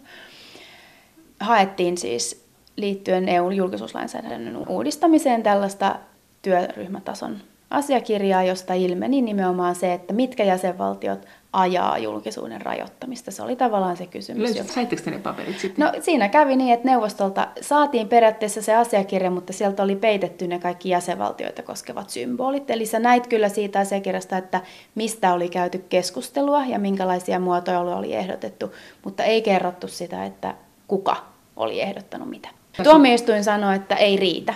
Haettiin 1.40 1.98
siis 1.98 2.44
liittyen 2.76 3.28
EU-julkisuuslainsäädännön 3.28 4.56
uudistamiseen 4.68 5.42
tällaista 5.42 5.96
työryhmätason 6.42 7.38
asiakirjaa, 7.70 8.42
josta 8.42 8.74
ilmeni 8.74 9.22
nimenomaan 9.22 9.74
se, 9.74 9.92
että 9.92 10.12
mitkä 10.12 10.44
jäsenvaltiot 10.44 11.26
ajaa 11.52 11.98
julkisuuden 11.98 12.60
rajoittamista. 12.60 13.30
Se 13.30 13.42
oli 13.42 13.56
tavallaan 13.56 13.96
se 13.96 14.06
kysymys. 14.06 14.42
Löysit, 14.42 14.70
saitteko 14.72 15.02
te 15.02 15.10
ne 15.10 15.18
paperit 15.18 15.58
sitten? 15.58 15.84
No 15.84 15.92
siinä 16.00 16.28
kävi 16.28 16.56
niin, 16.56 16.74
että 16.74 16.88
neuvostolta 16.88 17.48
saatiin 17.60 18.08
periaatteessa 18.08 18.62
se 18.62 18.74
asiakirja, 18.74 19.30
mutta 19.30 19.52
sieltä 19.52 19.82
oli 19.82 19.96
peitetty 19.96 20.46
ne 20.46 20.58
kaikki 20.58 20.88
jäsenvaltioita 20.88 21.62
koskevat 21.62 22.10
symbolit. 22.10 22.70
Eli 22.70 22.86
sä 22.86 22.98
näit 22.98 23.26
kyllä 23.26 23.48
siitä 23.48 23.78
asiakirjasta, 23.78 24.36
että 24.36 24.60
mistä 24.94 25.32
oli 25.32 25.48
käyty 25.48 25.84
keskustelua 25.88 26.64
ja 26.64 26.78
minkälaisia 26.78 27.38
muotoiluja 27.38 27.96
oli 27.96 28.14
ehdotettu, 28.14 28.72
mutta 29.04 29.24
ei 29.24 29.42
kerrottu 29.42 29.88
sitä, 29.88 30.24
että 30.24 30.54
kuka 30.88 31.16
oli 31.56 31.80
ehdottanut 31.80 32.30
mitä. 32.30 32.48
Tuomioistuin 32.82 33.44
sanoi, 33.44 33.76
että 33.76 33.94
ei 33.94 34.16
riitä 34.16 34.54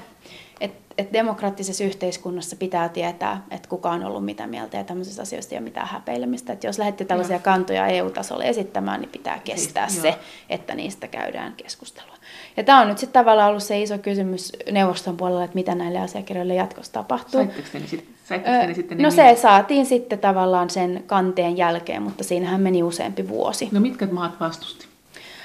että 0.98 1.12
demokraattisessa 1.12 1.84
yhteiskunnassa 1.84 2.56
pitää 2.56 2.88
tietää, 2.88 3.44
että 3.50 3.68
kuka 3.68 3.90
on 3.90 4.04
ollut 4.04 4.24
mitä 4.24 4.46
mieltä 4.46 4.76
ja 4.76 4.84
tämmöisissä 4.84 5.22
asioissa 5.22 5.54
ei 5.54 5.58
ole 5.58 5.64
mitään 5.64 5.86
häpeilemistä. 5.86 6.52
Että 6.52 6.66
jos 6.66 6.78
lähdette 6.78 7.04
tällaisia 7.04 7.36
joo. 7.36 7.42
kantoja 7.42 7.86
EU-tasolle 7.86 8.48
esittämään, 8.48 9.00
niin 9.00 9.10
pitää 9.10 9.40
kestää 9.44 9.88
siis, 9.88 10.02
se, 10.02 10.08
joo. 10.08 10.18
että 10.48 10.74
niistä 10.74 11.08
käydään 11.08 11.52
keskustelua. 11.52 12.14
Ja 12.56 12.64
tämä 12.64 12.80
on 12.80 12.88
nyt 12.88 12.98
sitten 12.98 13.20
tavallaan 13.20 13.48
ollut 13.48 13.62
se 13.62 13.80
iso 13.80 13.98
kysymys 13.98 14.52
neuvoston 14.72 15.16
puolella, 15.16 15.44
että 15.44 15.54
mitä 15.54 15.74
näille 15.74 15.98
asiakirjoille 15.98 16.54
jatkossa 16.54 16.92
tapahtuu. 16.92 17.40
Saitteko 17.40 17.68
te 17.72 17.78
ne 17.78 17.86
sitten? 17.86 18.74
sitten 18.74 18.98
no 18.98 19.10
se 19.10 19.38
saatiin 19.42 19.86
sitten 19.86 20.18
tavallaan 20.18 20.70
sen 20.70 21.04
kanteen 21.06 21.56
jälkeen, 21.56 22.02
mutta 22.02 22.24
siinähän 22.24 22.60
meni 22.60 22.82
useampi 22.82 23.28
vuosi. 23.28 23.68
No 23.72 23.80
mitkä 23.80 24.06
maat 24.06 24.40
vastusti? 24.40 24.91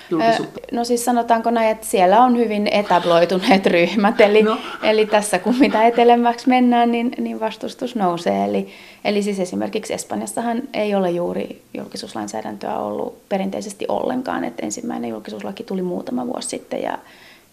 Julkisuutta? 0.10 0.60
No 0.72 0.84
siis 0.84 1.06
sanotaanko 1.06 1.52
näin, 1.52 1.72
että 1.72 1.88
siellä 1.88 2.24
on 2.24 2.38
hyvin 2.38 2.68
etabloituneet 2.68 3.66
ryhmät, 3.66 4.22
eli, 4.22 4.44
no. 4.44 4.58
eli 4.84 5.06
tässä 5.06 5.40
kun 5.40 5.56
mitä 5.60 5.88
etelemmäksi 5.88 6.50
mennään, 6.50 6.92
niin, 6.92 7.12
niin 7.18 7.40
vastustus 7.40 7.96
nousee. 7.96 8.46
Eli, 8.46 8.68
eli 9.06 9.24
siis 9.24 9.40
esimerkiksi 9.40 9.94
Espanjassahan 9.94 10.62
ei 10.74 10.96
ole 10.96 11.12
juuri 11.12 11.62
julkisuuslainsäädäntöä 11.74 12.80
ollut 12.80 13.30
perinteisesti 13.30 13.86
ollenkaan, 13.88 14.44
että 14.44 14.66
ensimmäinen 14.66 15.10
julkisuuslaki 15.10 15.64
tuli 15.64 15.82
muutama 15.82 16.28
vuosi 16.28 16.50
sitten 16.50 16.82
ja, 16.82 16.98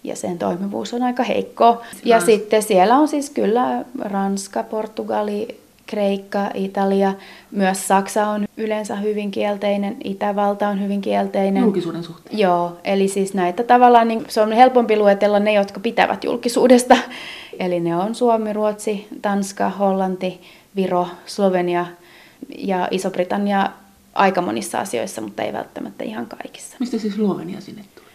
ja 0.05 0.17
sen 0.17 0.38
toimivuus 0.38 0.95
on 0.95 1.03
aika 1.03 1.23
heikko. 1.23 1.83
Ja 2.05 2.21
sitten 2.21 2.62
siellä 2.62 2.97
on 2.97 3.09
siis 3.09 3.31
kyllä 3.31 3.85
Ranska, 3.99 4.62
Portugali, 4.62 5.63
Kreikka, 5.87 6.51
Italia, 6.55 7.14
myös 7.51 7.88
Saksa 7.88 8.27
on 8.27 8.44
yleensä 8.57 8.97
hyvin 8.97 9.31
kielteinen, 9.31 9.97
Itävalta 10.05 10.68
on 10.68 10.83
hyvin 10.83 11.01
kielteinen. 11.01 11.62
Julkisuuden 11.62 12.05
suhteen. 12.05 12.38
Joo, 12.38 12.77
eli 12.85 13.09
siis 13.09 13.35
näitä 13.35 13.62
tavallaan 13.62 14.09
niin 14.09 14.25
se 14.29 14.40
on 14.40 14.53
helpompi 14.53 14.97
luetella 14.97 15.38
ne, 15.38 15.53
jotka 15.53 15.81
pitävät 15.81 16.25
julkisuudesta. 16.25 16.97
Eli 17.58 17.81
ne 17.81 17.96
on 17.96 18.15
Suomi, 18.15 18.52
Ruotsi, 18.52 19.08
Tanska, 19.23 19.69
Hollanti, 19.69 20.40
Viro, 20.77 21.06
Slovenia, 21.27 21.87
ja 22.58 22.88
Iso-Britannia 22.90 23.71
aika 24.15 24.42
monissa 24.42 24.79
asioissa, 24.79 25.21
mutta 25.21 25.42
ei 25.42 25.52
välttämättä 25.52 26.04
ihan 26.04 26.27
kaikissa. 26.27 26.77
Mistä 26.81 26.98
siis 26.98 27.15
Slovenia 27.15 27.61
sinne 27.61 27.85
tuli? 27.94 28.06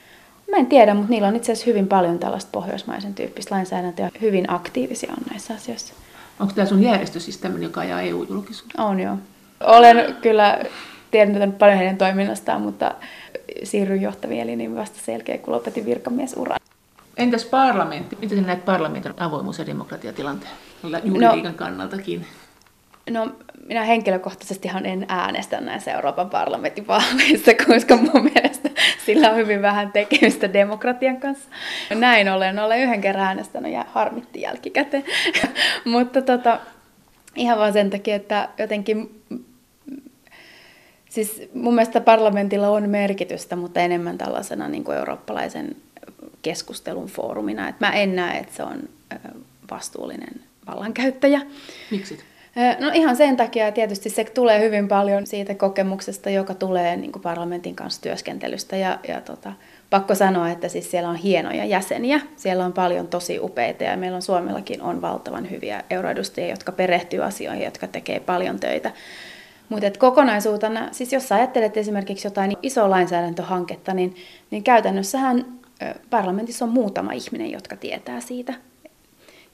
Mä 0.51 0.57
en 0.57 0.67
tiedä, 0.67 0.93
mutta 0.93 1.09
niillä 1.09 1.27
on 1.27 1.35
itse 1.35 1.51
asiassa 1.51 1.69
hyvin 1.69 1.87
paljon 1.87 2.19
tällaista 2.19 2.49
pohjoismaisen 2.51 3.13
tyyppistä 3.13 3.55
lainsäädäntöä. 3.55 4.09
Hyvin 4.21 4.51
aktiivisia 4.51 5.11
on 5.17 5.23
näissä 5.29 5.53
asioissa. 5.53 5.93
Onko 6.39 6.53
tämä 6.53 6.67
sun 6.67 6.83
järjestö 6.83 7.19
siis 7.19 7.37
tämmöinen, 7.37 7.67
joka 7.67 7.81
ajaa 7.81 8.01
EU-julkisuutta? 8.01 8.83
On 8.83 8.99
joo. 8.99 9.17
Olen 9.59 10.15
kyllä 10.21 10.59
tiennyt 11.11 11.57
paljon 11.57 11.77
heidän 11.77 11.97
toiminnastaan, 11.97 12.61
mutta 12.61 12.95
siirryin 13.63 14.01
johtaviin 14.01 14.41
eliniin 14.41 14.75
vasta 14.75 14.99
selkeä, 15.05 15.37
kun 15.37 15.53
lopetin 15.53 15.85
virkamiesuran. 15.85 16.59
Entäs 17.17 17.45
parlamentti? 17.45 18.17
Miten 18.21 18.45
näet 18.45 18.65
parlamentin 18.65 19.13
avoimuus- 19.17 19.59
ja 19.59 19.65
demokratiatilanteen 19.65 20.53
juridiikan 21.03 21.51
no, 21.51 21.57
kannaltakin? 21.57 22.25
No 23.09 23.31
minä 23.69 23.83
henkilökohtaisestihan 23.83 24.85
en 24.85 25.05
äänestä 25.07 25.61
näissä 25.61 25.91
Euroopan 25.91 26.29
parlamentin 26.29 26.87
vaaleissa, 26.87 27.51
koska 27.67 27.97
mun 27.97 28.31
mielestä 28.33 28.69
sillä 29.05 29.29
on 29.31 29.37
hyvin 29.37 29.61
vähän 29.61 29.91
tekemistä 29.91 30.53
demokratian 30.53 31.17
kanssa. 31.17 31.49
Näin 31.95 32.29
ollen, 32.29 32.59
olen 32.59 32.79
yhden 32.79 33.01
kerran 33.01 33.25
äänestänyt 33.25 33.71
ja 33.71 33.85
harmitti 33.89 34.41
jälkikäteen. 34.41 35.03
Mutta 35.85 36.21
tota, 36.21 36.59
ihan 37.35 37.59
vaan 37.59 37.73
sen 37.73 37.89
takia, 37.89 38.15
että 38.15 38.49
jotenkin 38.57 39.21
Siis 41.09 41.41
mun 41.53 41.75
mielestä 41.75 42.01
parlamentilla 42.01 42.69
on 42.69 42.89
merkitystä, 42.89 43.55
mutta 43.55 43.79
enemmän 43.79 44.17
tällaisena 44.17 44.67
niin 44.67 44.83
kuin 44.83 44.97
eurooppalaisen 44.97 45.75
keskustelun 46.41 47.07
foorumina. 47.07 47.69
Et 47.69 47.79
mä 47.79 47.91
en 47.91 48.15
näe, 48.15 48.37
että 48.37 48.55
se 48.55 48.63
on 48.63 48.89
vastuullinen 49.71 50.43
vallankäyttäjä. 50.67 51.41
Miksi? 51.91 52.19
No 52.79 52.91
ihan 52.93 53.15
sen 53.15 53.37
takia, 53.37 53.71
tietysti 53.71 54.09
se 54.09 54.23
tulee 54.23 54.59
hyvin 54.59 54.87
paljon 54.87 55.27
siitä 55.27 55.55
kokemuksesta, 55.55 56.29
joka 56.29 56.53
tulee 56.53 56.97
niin 56.97 57.11
kuin 57.11 57.21
parlamentin 57.21 57.75
kanssa 57.75 58.01
työskentelystä. 58.01 58.75
Ja, 58.75 58.99
ja 59.07 59.21
tota, 59.21 59.53
pakko 59.89 60.15
sanoa, 60.15 60.49
että 60.49 60.67
siis 60.67 60.91
siellä 60.91 61.09
on 61.09 61.15
hienoja 61.15 61.65
jäseniä. 61.65 62.21
Siellä 62.35 62.65
on 62.65 62.73
paljon 62.73 63.07
tosi 63.07 63.39
upeita 63.39 63.83
ja 63.83 63.97
meillä 63.97 64.15
on 64.15 64.21
Suomellakin 64.21 64.81
on 64.81 65.01
valtavan 65.01 65.49
hyviä 65.49 65.83
euroedustajia, 65.89 66.49
jotka 66.49 66.71
perehtyy 66.71 67.23
asioihin, 67.23 67.65
jotka 67.65 67.87
tekee 67.87 68.19
paljon 68.19 68.59
töitä. 68.59 68.91
Mutta 69.69 69.99
kokonaisuutena, 69.99 70.87
siis 70.91 71.13
jos 71.13 71.27
sä 71.27 71.35
ajattelet 71.35 71.77
esimerkiksi 71.77 72.27
jotain 72.27 72.57
isoa 72.63 72.89
lainsäädäntöhanketta, 72.89 73.93
niin, 73.93 74.15
niin 74.51 74.63
käytännössähän 74.63 75.45
parlamentissa 76.09 76.65
on 76.65 76.71
muutama 76.71 77.11
ihminen, 77.11 77.51
jotka 77.51 77.75
tietää 77.75 78.19
siitä. 78.19 78.53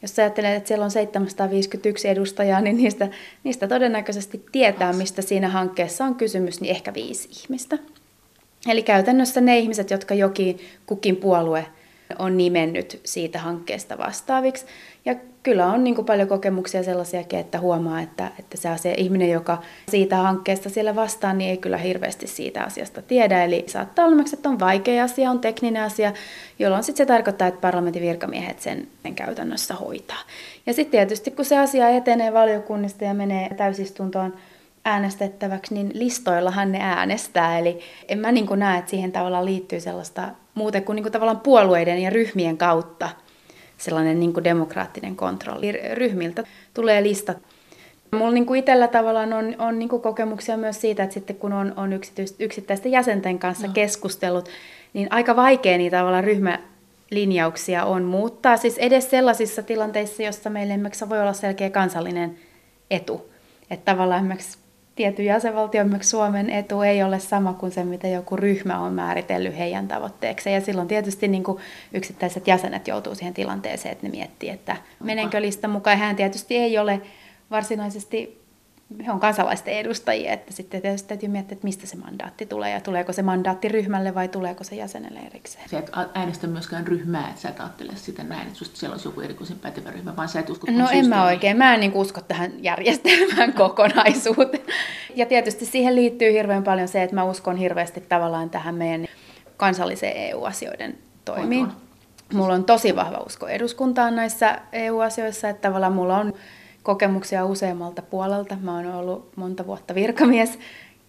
Jos 0.05 0.15
sä 0.15 0.21
ajattelet, 0.21 0.55
että 0.55 0.67
siellä 0.67 0.85
on 0.85 0.91
751 0.91 2.07
edustajaa, 2.07 2.61
niin 2.61 2.77
niistä, 2.77 3.07
niistä 3.43 3.67
todennäköisesti 3.67 4.45
tietää, 4.51 4.93
mistä 4.93 5.21
siinä 5.21 5.49
hankkeessa 5.49 6.05
on 6.05 6.15
kysymys, 6.15 6.61
niin 6.61 6.71
ehkä 6.71 6.93
viisi 6.93 7.29
ihmistä. 7.43 7.77
Eli 8.67 8.83
käytännössä 8.83 9.41
ne 9.41 9.57
ihmiset, 9.57 9.91
jotka 9.91 10.13
jokin 10.13 10.59
kukin 10.85 11.15
puolue 11.15 11.65
on 12.19 12.37
nimennyt 12.37 12.99
siitä 13.03 13.39
hankkeesta 13.39 13.97
vastaaviksi. 13.97 14.65
Ja 15.05 15.15
kyllä 15.45 15.65
on 15.65 15.83
niin 15.83 15.95
kuin 15.95 16.05
paljon 16.05 16.27
kokemuksia 16.27 16.83
sellaisiakin, 16.83 17.39
että 17.39 17.59
huomaa, 17.59 18.01
että, 18.01 18.31
että 18.39 18.57
se 18.57 18.69
asia, 18.69 18.93
ihminen, 18.97 19.29
joka 19.29 19.61
siitä 19.89 20.15
hankkeesta 20.15 20.69
siellä 20.69 20.95
vastaan, 20.95 21.37
niin 21.37 21.49
ei 21.49 21.57
kyllä 21.57 21.77
hirveästi 21.77 22.27
siitä 22.27 22.63
asiasta 22.63 23.01
tiedä. 23.01 23.43
Eli 23.43 23.63
saattaa 23.67 24.05
olla, 24.05 24.23
että 24.33 24.49
on 24.49 24.59
vaikea 24.59 25.03
asia, 25.03 25.31
on 25.31 25.39
tekninen 25.39 25.83
asia, 25.83 26.13
jolloin 26.59 26.83
sitten 26.83 27.05
se 27.05 27.13
tarkoittaa, 27.13 27.47
että 27.47 27.61
parlamentin 27.61 28.01
virkamiehet 28.01 28.59
sen, 28.59 28.87
sen 29.03 29.15
käytännössä 29.15 29.73
hoitaa. 29.73 30.21
Ja 30.65 30.73
sitten 30.73 30.91
tietysti, 30.91 31.31
kun 31.31 31.45
se 31.45 31.57
asia 31.57 31.89
etenee 31.89 32.33
valiokunnista 32.33 33.03
ja 33.03 33.13
menee 33.13 33.53
täysistuntoon, 33.53 34.33
äänestettäväksi, 34.85 35.73
niin 35.73 35.91
listoillahan 35.93 36.71
ne 36.71 36.79
äänestää. 36.81 37.59
Eli 37.59 37.79
en 38.07 38.19
mä 38.19 38.31
niin 38.31 38.47
näe, 38.55 38.79
että 38.79 38.91
siihen 38.91 39.11
tavallaan 39.11 39.45
liittyy 39.45 39.79
sellaista 39.79 40.27
muuten 40.55 40.83
kuin, 40.83 40.95
niin 40.95 41.03
kuin 41.03 41.13
tavallaan 41.13 41.39
puolueiden 41.39 42.01
ja 42.01 42.09
ryhmien 42.09 42.57
kautta 42.57 43.09
sellainen 43.77 44.19
niin 44.19 44.33
kuin 44.33 44.43
demokraattinen 44.43 45.15
kontrolli. 45.15 45.71
Ryhmiltä 45.93 46.43
tulee 46.73 47.03
listat. 47.03 47.37
Mulla 48.11 48.31
niin 48.31 48.45
kuin 48.45 48.59
itsellä 48.59 48.87
tavallaan 48.87 49.33
on, 49.33 49.55
on 49.59 49.79
niin 49.79 49.89
kuin 49.89 50.01
kokemuksia 50.01 50.57
myös 50.57 50.81
siitä, 50.81 51.03
että 51.03 51.13
sitten 51.13 51.35
kun 51.35 51.53
on, 51.53 51.73
on 51.77 51.99
yksittäisten 52.39 52.91
jäsenten 52.91 53.39
kanssa 53.39 53.67
no. 53.67 53.73
keskustellut, 53.73 54.49
niin 54.93 55.07
aika 55.11 55.35
vaikea 55.35 55.77
niitä 55.77 55.97
tavallaan 55.97 56.23
ryhmälinjauksia 56.23 57.85
on 57.85 58.03
muuttaa. 58.03 58.57
Siis 58.57 58.77
edes 58.77 59.09
sellaisissa 59.09 59.63
tilanteissa, 59.63 60.23
joissa 60.23 60.49
meillä 60.49 60.73
esimerkiksi 60.73 61.09
voi 61.09 61.21
olla 61.21 61.33
selkeä 61.33 61.69
kansallinen 61.69 62.37
etu. 62.91 63.29
Että 63.69 63.91
tavallaan 63.91 64.19
esimerkiksi 64.19 64.57
tietyn 64.95 65.25
jäsenvaltion, 65.25 65.99
Suomen 66.01 66.49
etu 66.49 66.81
ei 66.81 67.03
ole 67.03 67.19
sama 67.19 67.53
kuin 67.53 67.71
se, 67.71 67.83
mitä 67.83 68.07
joku 68.07 68.35
ryhmä 68.35 68.79
on 68.79 68.93
määritellyt 68.93 69.57
heidän 69.57 69.87
tavoitteeksi. 69.87 70.51
Ja 70.51 70.61
silloin 70.61 70.87
tietysti 70.87 71.27
niin 71.27 71.43
kuin 71.43 71.57
yksittäiset 71.93 72.47
jäsenet 72.47 72.87
joutuu 72.87 73.15
siihen 73.15 73.33
tilanteeseen, 73.33 73.91
että 73.91 74.07
ne 74.07 74.11
miettii, 74.11 74.49
että 74.49 74.77
menenkö 75.03 75.41
lista 75.41 75.67
mukaan. 75.67 75.97
Hän 75.97 76.15
tietysti 76.15 76.55
ei 76.55 76.77
ole 76.77 77.01
varsinaisesti 77.51 78.44
he 79.05 79.11
on 79.11 79.19
kansalaisten 79.19 79.73
edustajia, 79.73 80.33
että 80.33 80.53
sitten 80.53 80.81
tietysti 80.81 81.07
täytyy 81.07 81.29
miettiä, 81.29 81.53
että 81.53 81.67
mistä 81.67 81.87
se 81.87 81.97
mandaatti 81.97 82.45
tulee 82.45 82.71
ja 82.71 82.81
tuleeko 82.81 83.13
se 83.13 83.21
mandaatti 83.21 83.67
ryhmälle 83.67 84.15
vai 84.15 84.27
tuleeko 84.27 84.63
se 84.63 84.75
jäsenelle 84.75 85.19
erikseen. 85.19 85.69
Sä 85.69 85.79
et 85.79 85.91
äänestä 86.13 86.47
myöskään 86.47 86.87
ryhmää, 86.87 87.29
että 87.29 87.41
sä 87.41 87.49
et 87.49 87.59
ajattele 87.59 87.91
sitä 87.95 88.23
näin, 88.23 88.47
että 88.47 88.59
siellä 88.73 88.93
olisi 88.93 89.07
joku 89.07 89.21
erikoisen 89.21 89.59
pätevä 89.59 89.91
ryhmä, 89.91 90.15
vaan 90.15 90.29
sä 90.29 90.39
et 90.39 90.49
usko 90.49 90.67
No 90.71 90.89
en 90.91 91.09
mä 91.09 91.25
oikein, 91.25 91.57
mä 91.57 91.73
en 91.73 91.79
niin 91.79 91.93
usko 91.93 92.21
tähän 92.21 92.51
järjestelmään 92.63 93.53
kokonaisuuteen. 93.63 94.65
Ja 95.15 95.25
tietysti 95.25 95.65
siihen 95.65 95.95
liittyy 95.95 96.31
hirveän 96.31 96.63
paljon 96.63 96.87
se, 96.87 97.03
että 97.03 97.15
mä 97.15 97.23
uskon 97.23 97.57
hirveästi 97.57 98.01
tavallaan 98.01 98.49
tähän 98.49 98.75
meidän 98.75 99.07
kansalliseen 99.57 100.17
EU-asioiden 100.17 100.97
toimiin. 101.25 101.67
Mulla 102.33 102.53
on 102.53 102.65
tosi 102.65 102.95
vahva 102.95 103.17
usko 103.17 103.47
eduskuntaan 103.47 104.15
näissä 104.15 104.61
EU-asioissa, 104.71 105.49
että 105.49 105.61
tavallaan 105.61 105.93
mulla 105.93 106.17
on 106.17 106.33
kokemuksia 106.85 107.45
useammalta 107.45 108.01
puolelta. 108.01 108.57
Mä 108.61 108.75
oon 108.75 108.85
ollut 108.85 109.37
monta 109.37 109.67
vuotta 109.67 109.95
virkamies, 109.95 110.59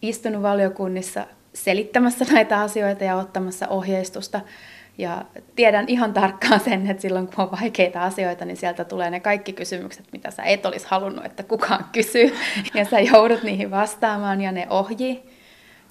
istunut 0.03 0.43
valiokunnissa 0.43 1.27
selittämässä 1.55 2.25
näitä 2.33 2.61
asioita 2.61 3.05
ja 3.05 3.17
ottamassa 3.17 3.69
ohjeistusta. 3.69 4.41
Ja 4.99 5.25
tiedän 5.57 5.85
ihan 5.89 6.13
tarkkaan 6.13 6.61
sen, 6.61 6.91
että 6.91 7.01
silloin 7.01 7.27
kun 7.27 7.45
on 7.45 7.51
vaikeita 7.61 8.03
asioita, 8.03 8.45
niin 8.45 8.57
sieltä 8.57 8.85
tulee 8.85 9.11
ne 9.11 9.21
kaikki 9.21 9.53
kysymykset, 9.53 10.07
mitä 10.13 10.31
sä 10.31 10.43
et 10.43 10.67
olisi 10.67 10.87
halunnut, 10.91 11.25
että 11.25 11.43
kukaan 11.43 11.85
kysyy. 11.93 12.35
Ja 12.75 12.85
sä 12.85 13.01
joudut 13.01 13.43
niihin 13.43 13.71
vastaamaan 13.71 14.41
ja 14.41 14.53
ne 14.53 14.67
ohji. 14.71 15.23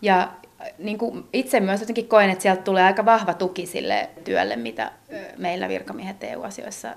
Ja 0.01 0.31
niin 0.77 0.97
kuin 0.97 1.23
itse 1.33 1.59
myös 1.59 1.79
jotenkin 1.79 2.07
koen, 2.07 2.29
että 2.29 2.41
sieltä 2.41 2.61
tulee 2.61 2.83
aika 2.83 3.05
vahva 3.05 3.33
tuki 3.33 3.65
sille 3.65 4.09
työlle, 4.23 4.55
mitä 4.55 4.91
meillä 5.37 5.69
virkamiehet 5.69 6.23
EU-asioissa 6.23 6.95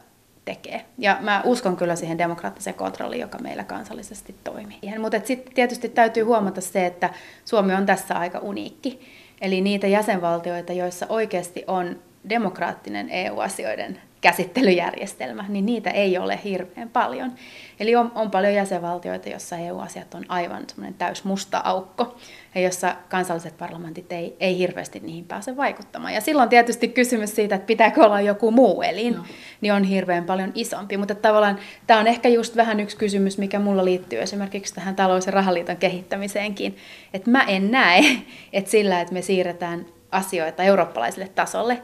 tekee. 0.49 0.85
Ja 0.99 1.17
mä 1.21 1.43
uskon 1.45 1.77
kyllä 1.77 1.97
siihen 1.97 2.19
demokraattiseen 2.19 2.77
kontrolliin, 2.77 3.21
joka 3.21 3.39
meillä 3.39 3.65
kansallisesti 3.65 4.35
toimii. 4.45 4.99
Mutta 4.99 5.21
sitten 5.25 5.55
tietysti 5.55 5.89
täytyy 5.89 6.23
huomata 6.23 6.61
se, 6.61 6.87
että 6.87 7.11
Suomi 7.45 7.75
on 7.75 7.87
tässä 7.87 8.15
aika 8.15 8.39
uniikki. 8.39 9.01
Eli 9.41 9.61
niitä 9.61 9.87
jäsenvaltioita, 9.87 10.73
joissa 10.73 11.07
oikeasti 11.09 11.65
on 11.67 11.99
demokraattinen 12.29 13.11
EU-asioiden 13.11 14.01
käsittelyjärjestelmä, 14.21 15.45
niin 15.49 15.67
niitä 15.67 15.91
ei 15.91 16.19
ole 16.19 16.41
hirveän 16.45 16.89
paljon. 16.89 17.33
Eli 17.81 17.97
on, 17.97 18.13
on 18.15 18.31
paljon 18.31 18.55
jäsenvaltioita, 18.55 19.29
joissa 19.29 19.57
EU-asiat 19.57 20.15
on 20.15 20.25
aivan 20.29 20.65
semmoinen 20.69 20.95
täys 20.95 21.25
musta 21.25 21.61
aukko, 21.65 22.17
ja 22.55 22.61
jossa 22.61 22.97
kansalliset 23.09 23.59
parlamentit 23.59 24.13
ei, 24.13 24.37
ei 24.41 24.59
hirveästi 24.59 25.01
niihin 25.01 25.25
pääse 25.25 25.57
vaikuttamaan. 25.57 26.15
Ja 26.15 26.21
silloin 26.21 26.49
tietysti 26.49 26.89
kysymys 26.89 27.35
siitä, 27.35 27.55
että 27.55 27.67
pitääkö 27.67 28.05
olla 28.05 28.21
joku 28.21 28.51
muu 28.51 28.83
elin, 28.83 29.15
no. 29.15 29.25
niin 29.61 29.73
on 29.73 29.85
hirveän 29.85 30.25
paljon 30.25 30.53
isompi. 30.55 30.97
Mutta 30.97 31.15
tavallaan 31.15 31.59
tämä 31.87 32.01
on 32.01 32.07
ehkä 32.07 32.29
just 32.29 32.57
vähän 32.57 32.81
yksi 32.81 32.97
kysymys, 32.97 33.39
mikä 33.39 33.59
mulla 33.59 33.85
liittyy 33.85 34.21
esimerkiksi 34.21 34.75
tähän 34.75 34.97
talous- 34.97 35.27
ja 35.27 35.33
rahaliiton 35.33 35.77
kehittämiseenkin. 35.77 36.77
Että 37.15 37.31
mä 37.31 37.45
en 37.45 37.71
näe, 37.71 38.05
että 38.53 38.71
sillä, 38.71 39.01
että 39.01 39.15
me 39.15 39.23
siirretään 39.23 39.87
asioita 40.11 40.63
eurooppalaiselle 40.63 41.29
tasolle, 41.29 41.83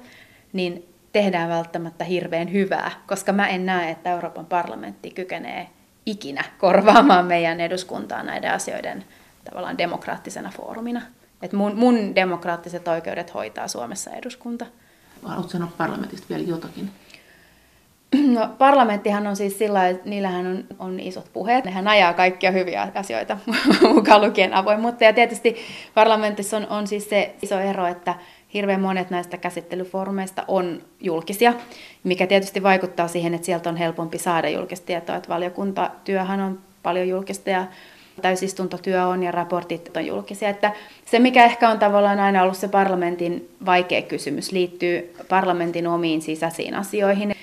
niin 0.52 0.93
tehdään 1.14 1.48
välttämättä 1.48 2.04
hirveän 2.04 2.52
hyvää, 2.52 2.90
koska 3.06 3.32
mä 3.32 3.48
en 3.48 3.66
näe, 3.66 3.90
että 3.90 4.10
Euroopan 4.10 4.46
parlamentti 4.46 5.10
kykenee 5.10 5.68
ikinä 6.06 6.44
korvaamaan 6.58 7.26
meidän 7.26 7.60
eduskuntaa 7.60 8.22
näiden 8.22 8.52
asioiden 8.52 9.04
tavallaan 9.44 9.78
demokraattisena 9.78 10.52
foorumina. 10.56 11.02
Et 11.42 11.52
mun, 11.52 11.76
mun 11.76 12.14
demokraattiset 12.14 12.88
oikeudet 12.88 13.34
hoitaa 13.34 13.68
Suomessa 13.68 14.10
eduskunta. 14.10 14.66
Haluatko 15.22 15.50
sanoa 15.50 15.72
parlamentista 15.78 16.26
vielä 16.28 16.44
jotakin? 16.44 16.90
No, 18.26 18.48
parlamenttihan 18.58 19.26
on 19.26 19.36
siis 19.36 19.58
sillä 19.58 19.88
että 19.88 20.08
niillähän 20.08 20.46
on, 20.46 20.64
on 20.78 21.00
isot 21.00 21.32
puheet. 21.32 21.64
Nehän 21.64 21.88
ajaa 21.88 22.12
kaikkia 22.12 22.50
hyviä 22.50 22.88
asioita, 22.94 23.38
mukaan 23.94 24.20
lukien 24.20 24.54
avoimuutta. 24.54 25.04
Ja 25.04 25.12
tietysti 25.12 25.56
parlamentissa 25.94 26.56
on, 26.56 26.66
on 26.66 26.86
siis 26.86 27.10
se 27.10 27.34
iso 27.42 27.60
ero, 27.60 27.86
että 27.86 28.14
hirveän 28.54 28.80
monet 28.80 29.10
näistä 29.10 29.36
käsittelyfoorumeista 29.36 30.44
on 30.48 30.82
julkisia, 31.00 31.54
mikä 32.04 32.26
tietysti 32.26 32.62
vaikuttaa 32.62 33.08
siihen, 33.08 33.34
että 33.34 33.46
sieltä 33.46 33.68
on 33.68 33.76
helpompi 33.76 34.18
saada 34.18 34.48
julkista 34.48 34.86
tietoa. 34.86 35.16
Että 35.16 35.28
valiokuntatyöhän 35.28 36.40
on 36.40 36.58
paljon 36.82 37.08
julkista 37.08 37.50
ja 37.50 37.66
täysistuntotyö 38.22 39.06
on 39.06 39.22
ja 39.22 39.30
raportit 39.30 39.96
on 39.96 40.06
julkisia. 40.06 40.48
Että 40.48 40.72
se, 41.04 41.18
mikä 41.18 41.44
ehkä 41.44 41.68
on 41.68 41.78
tavallaan 41.78 42.20
aina 42.20 42.42
ollut 42.42 42.56
se 42.56 42.68
parlamentin 42.68 43.48
vaikea 43.66 44.02
kysymys, 44.02 44.52
liittyy 44.52 45.14
parlamentin 45.28 45.86
omiin 45.86 46.22
sisäisiin 46.22 46.74
asioihin. 46.74 47.33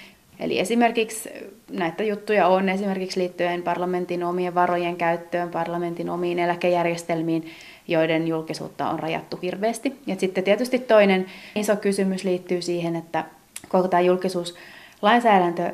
Eli 0.42 0.60
esimerkiksi 0.60 1.30
näitä 1.72 2.04
juttuja 2.04 2.48
on 2.48 2.70
esimerkiksi 2.70 3.20
liittyen 3.20 3.64
parlamentin 3.64 4.24
omien 4.24 4.56
varojen 4.56 4.96
käyttöön, 4.96 5.50
parlamentin 5.50 6.10
omiin 6.10 6.40
eläkejärjestelmiin, 6.40 7.46
joiden 7.88 8.28
julkisuutta 8.28 8.90
on 8.90 9.00
rajattu 9.00 9.40
hirveästi. 9.42 10.00
Ja 10.08 10.16
sitten 10.16 10.44
tietysti 10.44 10.80
toinen 10.80 11.26
iso 11.56 11.76
kysymys 11.76 12.24
liittyy 12.24 12.62
siihen, 12.62 12.96
että 12.96 13.26
koko 13.70 13.88
tämä 13.88 14.02
julkisuuslainsäädäntö 14.02 15.72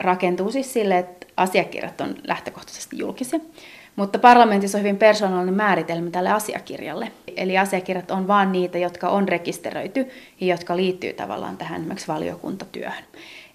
rakentuu 0.00 0.50
siis 0.50 0.72
sille, 0.72 0.98
että 0.98 1.26
asiakirjat 1.36 2.00
on 2.00 2.14
lähtökohtaisesti 2.24 2.98
julkisia. 2.98 3.40
Mutta 3.96 4.18
parlamentissa 4.18 4.78
on 4.78 4.82
hyvin 4.84 4.96
persoonallinen 4.96 5.54
määritelmä 5.54 6.10
tälle 6.10 6.30
asiakirjalle. 6.30 7.12
Eli 7.36 7.58
asiakirjat 7.58 8.10
on 8.10 8.28
vain 8.28 8.52
niitä, 8.52 8.78
jotka 8.78 9.08
on 9.08 9.28
rekisteröity 9.28 10.08
ja 10.40 10.46
jotka 10.46 10.76
liittyy 10.76 11.12
tavallaan 11.12 11.56
tähän 11.56 11.80
esimerkiksi 11.80 12.08
valiokuntatyöhön. 12.08 13.04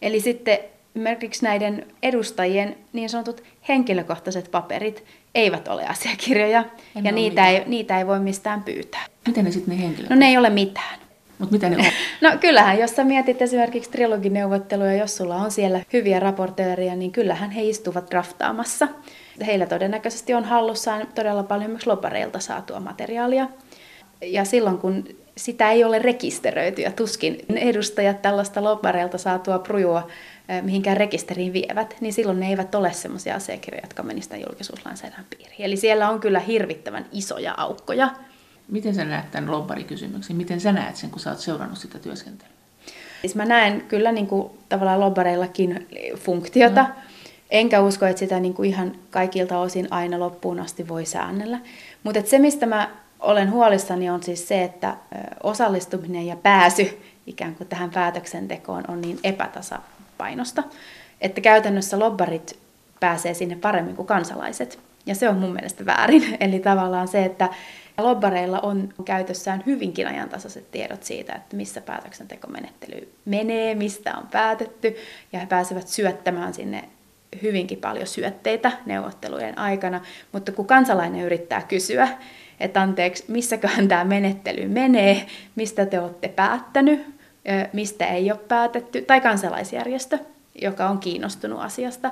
Eli 0.06 0.20
sitten 0.20 0.58
esimerkiksi 0.96 1.44
näiden 1.44 1.88
edustajien 2.04 2.76
niin 2.94 3.10
sanotut 3.10 3.44
henkilökohtaiset 3.68 4.52
paperit 4.52 5.04
eivät 5.36 5.68
ole 5.68 5.86
asiakirjoja 5.86 6.66
en 6.96 7.06
ja 7.06 7.12
niitä 7.12 7.50
ei, 7.50 7.64
niitä 7.66 7.98
ei 7.98 8.08
voi 8.08 8.20
mistään 8.20 8.64
pyytää. 8.64 9.06
Miten 9.28 9.46
ne 9.46 9.52
sitten 9.52 9.78
ne 9.78 9.84
henkilöt? 9.84 10.10
No 10.10 10.16
ne 10.16 10.28
ei 10.28 10.38
ole 10.38 10.50
mitään. 10.50 11.00
Mutta 11.40 11.54
mitä 11.54 11.70
ne 11.70 11.78
on? 11.78 11.84
No 12.32 12.38
kyllähän, 12.40 12.80
jos 12.80 12.96
sä 12.96 13.04
mietit 13.04 13.42
esimerkiksi 13.42 13.92
trilogineuvotteluja, 13.92 14.94
jos 14.94 15.18
sulla 15.18 15.36
on 15.36 15.52
siellä 15.52 15.80
hyviä 15.94 16.20
raportööriä, 16.20 16.96
niin 16.96 17.12
kyllähän 17.12 17.52
he 17.52 17.64
istuvat 17.64 18.12
draftaamassa. 18.12 18.88
Heillä 19.46 19.66
todennäköisesti 19.66 20.34
on 20.34 20.44
hallussaan 20.44 21.08
todella 21.16 21.44
paljon 21.44 21.72
myös 21.72 21.88
lopareilta 21.88 22.40
saatua 22.40 22.80
materiaalia. 22.80 23.50
Ja 24.22 24.46
silloin 24.46 24.78
kun 24.78 25.08
sitä 25.38 25.72
ei 25.72 25.84
ole 25.84 26.00
rekisteröity 26.00 26.82
ja 26.82 26.92
tuskin 26.92 27.46
edustajat 27.56 28.22
tällaista 28.22 28.64
lopareilta 28.64 29.18
saatua 29.18 29.60
prujua 29.60 30.08
eh, 30.50 30.64
mihinkään 30.64 30.98
rekisteriin 30.98 31.54
vievät, 31.54 31.96
niin 32.02 32.14
silloin 32.14 32.40
ne 32.40 32.50
eivät 32.50 32.76
ole 32.76 32.94
sellaisia 32.94 33.36
asiakirjoja, 33.36 33.84
jotka 33.84 34.04
menisivät 34.04 34.42
julkisuuslainsäädännön 34.48 35.26
piiriin. 35.38 35.62
Eli 35.62 35.78
siellä 35.78 36.10
on 36.10 36.20
kyllä 36.20 36.40
hirvittävän 36.40 37.06
isoja 37.12 37.54
aukkoja. 37.58 38.10
Miten 38.68 38.96
sä 38.96 39.06
näet 39.06 39.32
tämän 39.32 39.52
lobbarikysymyksen? 39.52 40.36
Miten 40.36 40.60
sä 40.62 40.72
näet 40.72 40.96
sen, 40.96 41.10
kun 41.10 41.20
sä 41.20 41.30
oot 41.30 41.40
seurannut 41.40 41.78
sitä 41.78 42.00
työskentelyä? 42.00 42.56
Siis 43.22 43.36
mä 43.36 43.46
näen 43.46 43.82
kyllä 43.82 44.12
niin 44.12 44.28
kuin, 44.28 44.50
tavallaan 44.70 45.00
lobbareillakin 45.00 45.88
funktiota. 46.16 46.82
No. 46.82 46.90
Enkä 47.52 47.82
usko, 47.82 48.06
että 48.06 48.20
sitä 48.20 48.40
niin 48.40 48.54
kuin 48.54 48.70
ihan 48.70 48.96
kaikilta 49.10 49.60
osin 49.60 49.88
aina 49.90 50.20
loppuun 50.20 50.60
asti 50.60 50.88
voi 50.88 51.06
säännellä. 51.06 51.60
Mutta 52.04 52.22
se, 52.26 52.40
mistä 52.40 52.66
mä 52.66 52.90
olen 53.20 53.52
huolissani, 53.52 54.10
on 54.10 54.24
siis 54.24 54.48
se, 54.48 54.64
että 54.64 54.96
osallistuminen 55.44 56.28
ja 56.28 56.36
pääsy 56.36 57.02
ikään 57.28 57.56
kuin 57.56 57.68
tähän 57.68 57.90
päätöksentekoon 57.90 58.84
on 58.88 59.02
niin 59.02 59.20
epätasapainosta, 59.24 60.64
että 61.22 61.42
käytännössä 61.42 62.00
lobbarit 62.00 62.60
pääsee 63.00 63.34
sinne 63.34 63.56
paremmin 63.56 63.96
kuin 63.96 64.08
kansalaiset. 64.08 64.80
Ja 65.06 65.16
se 65.16 65.30
on 65.30 65.38
mun 65.38 65.54
mielestä 65.54 65.86
väärin. 65.86 66.38
Eli 66.40 66.60
tavallaan 66.60 67.08
se, 67.08 67.26
että 67.26 67.50
lobbareilla 67.98 68.60
on 68.60 68.94
käytössään 69.06 69.64
hyvinkin 69.66 70.08
ajantasaiset 70.08 70.72
tiedot 70.72 71.04
siitä, 71.04 71.34
että 71.34 71.56
missä 71.56 71.82
päätöksentekomenettely 71.82 73.14
menee, 73.26 73.76
mistä 73.76 74.18
on 74.18 74.28
päätetty, 74.28 74.96
ja 75.34 75.40
he 75.40 75.46
pääsevät 75.46 75.88
syöttämään 75.88 76.54
sinne 76.54 76.90
hyvinkin 77.42 77.78
paljon 77.78 78.08
syötteitä 78.08 78.72
neuvottelujen 78.86 79.58
aikana, 79.58 80.02
mutta 80.32 80.52
kun 80.52 80.68
kansalainen 80.68 81.22
yrittää 81.22 81.62
kysyä, 81.62 82.08
että 82.60 82.82
anteeksi, 82.82 83.24
missäköhän 83.28 83.88
tämä 83.88 84.04
menettely 84.04 84.68
menee, 84.68 85.26
mistä 85.56 85.86
te 85.86 86.00
olette 86.00 86.28
päättänyt, 86.28 87.16
mistä 87.74 88.06
ei 88.06 88.32
ole 88.32 88.40
päätetty, 88.48 89.02
tai 89.02 89.22
kansalaisjärjestö, 89.22 90.20
joka 90.62 90.90
on 90.90 91.00
kiinnostunut 91.00 91.62
asiasta, 91.62 92.12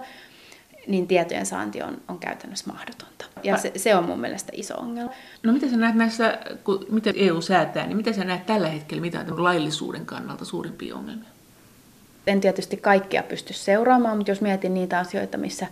niin 0.88 1.08
tietojen 1.08 1.46
saanti 1.46 1.82
on, 1.82 2.02
on 2.08 2.20
käytännössä 2.20 2.72
mahdotonta. 2.72 3.26
Ja 3.44 3.58
se, 3.58 3.72
se 3.76 3.96
on 3.96 4.04
mun 4.04 4.20
mielestä 4.20 4.52
iso 4.56 4.76
ongelma. 4.78 5.12
No 5.44 5.54
miten 5.54 5.70
sä 5.70 5.78
näet 5.78 5.96
näissä, 5.96 6.38
kun, 6.64 6.86
miten 6.90 7.14
EU 7.18 7.42
säätää, 7.42 7.88
niin 7.88 7.98
miten 7.98 8.14
sä 8.14 8.24
näet 8.24 8.46
tällä 8.46 8.68
hetkellä, 8.68 9.02
mitä 9.02 9.26
on 9.32 9.44
laillisuuden 9.44 10.06
kannalta 10.06 10.46
suurimpia 10.46 10.96
ongelmia? 10.96 11.30
En 12.28 12.42
tietysti 12.42 12.78
kaikkia 12.78 13.24
pysty 13.24 13.54
seuraamaan, 13.54 14.18
mutta 14.18 14.32
jos 14.32 14.42
mietin 14.42 14.74
niitä 14.74 15.00
asioita, 15.00 15.38
missä 15.38 15.68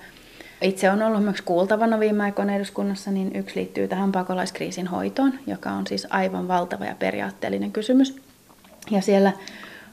itse 0.61 0.91
on 0.91 1.01
ollut 1.01 1.23
myös 1.23 1.41
kuultavana 1.41 1.99
viime 1.99 2.23
aikoina 2.23 2.55
eduskunnassa, 2.55 3.11
niin 3.11 3.35
yksi 3.35 3.55
liittyy 3.55 3.87
tähän 3.87 4.11
pakolaiskriisin 4.11 4.87
hoitoon, 4.87 5.33
joka 5.47 5.69
on 5.71 5.87
siis 5.87 6.07
aivan 6.09 6.47
valtava 6.47 6.85
ja 6.85 6.95
periaatteellinen 6.95 7.71
kysymys. 7.71 8.15
Ja 8.91 9.01
siellä 9.01 9.31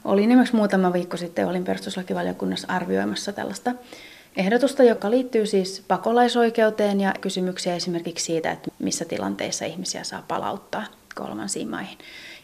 oli 0.05 0.27
myös 0.27 0.53
muutama 0.53 0.93
viikko 0.93 1.17
sitten, 1.17 1.47
olin 1.47 1.63
perustuslakivaliokunnassa 1.63 2.67
arvioimassa 2.67 3.33
tällaista 3.33 3.71
ehdotusta, 4.37 4.83
joka 4.83 5.11
liittyy 5.11 5.45
siis 5.45 5.83
pakolaisoikeuteen 5.87 7.01
ja 7.01 7.13
kysymyksiä 7.21 7.75
esimerkiksi 7.75 8.25
siitä, 8.25 8.51
että 8.51 8.71
missä 8.79 9.05
tilanteissa 9.05 9.65
ihmisiä 9.65 10.03
saa 10.03 10.23
palauttaa 10.27 10.85
kolmansiin 11.15 11.69
maihin. 11.69 11.97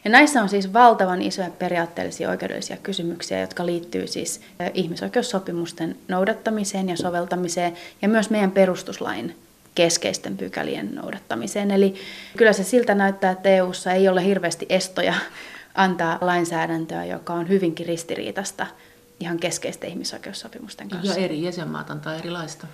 Ja 0.06 0.12
näissä 0.12 0.42
on 0.42 0.50
siis 0.50 0.74
valtavan 0.74 1.22
isoja 1.22 1.50
periaatteellisia 1.50 2.30
oikeudellisia 2.30 2.78
kysymyksiä, 2.78 3.40
jotka 3.40 3.66
liittyy 3.66 4.08
siis 4.08 4.42
ihmisoikeussopimusten 4.74 5.98
noudattamiseen 6.08 6.90
ja 6.90 6.98
soveltamiseen 6.98 7.74
ja 8.02 8.08
myös 8.08 8.30
meidän 8.30 8.52
perustuslain 8.52 9.36
keskeisten 9.76 10.38
pykälien 10.38 10.96
noudattamiseen. 10.96 11.72
Eli 11.72 11.96
kyllä 12.38 12.54
se 12.54 12.64
siltä 12.64 12.96
näyttää, 12.96 13.32
että 13.32 13.50
EU:ssa 13.50 13.92
ei 13.92 14.08
ole 14.08 14.26
hirveästi 14.26 14.66
estoja 14.70 15.14
antaa 15.76 16.18
lainsäädäntöä, 16.22 17.06
joka 17.06 17.34
on 17.34 17.50
hyvinkin 17.50 17.86
ristiriitasta 17.86 18.68
ihan 19.20 19.40
keskeisten 19.40 19.90
ihmisoikeussopimusten 19.90 20.90
kanssa. 20.90 21.20
Ja 21.20 21.26
eri 21.26 21.44
jäsenmaat 21.44 21.90
antaa 21.90 22.16
erilaista. 22.16 22.68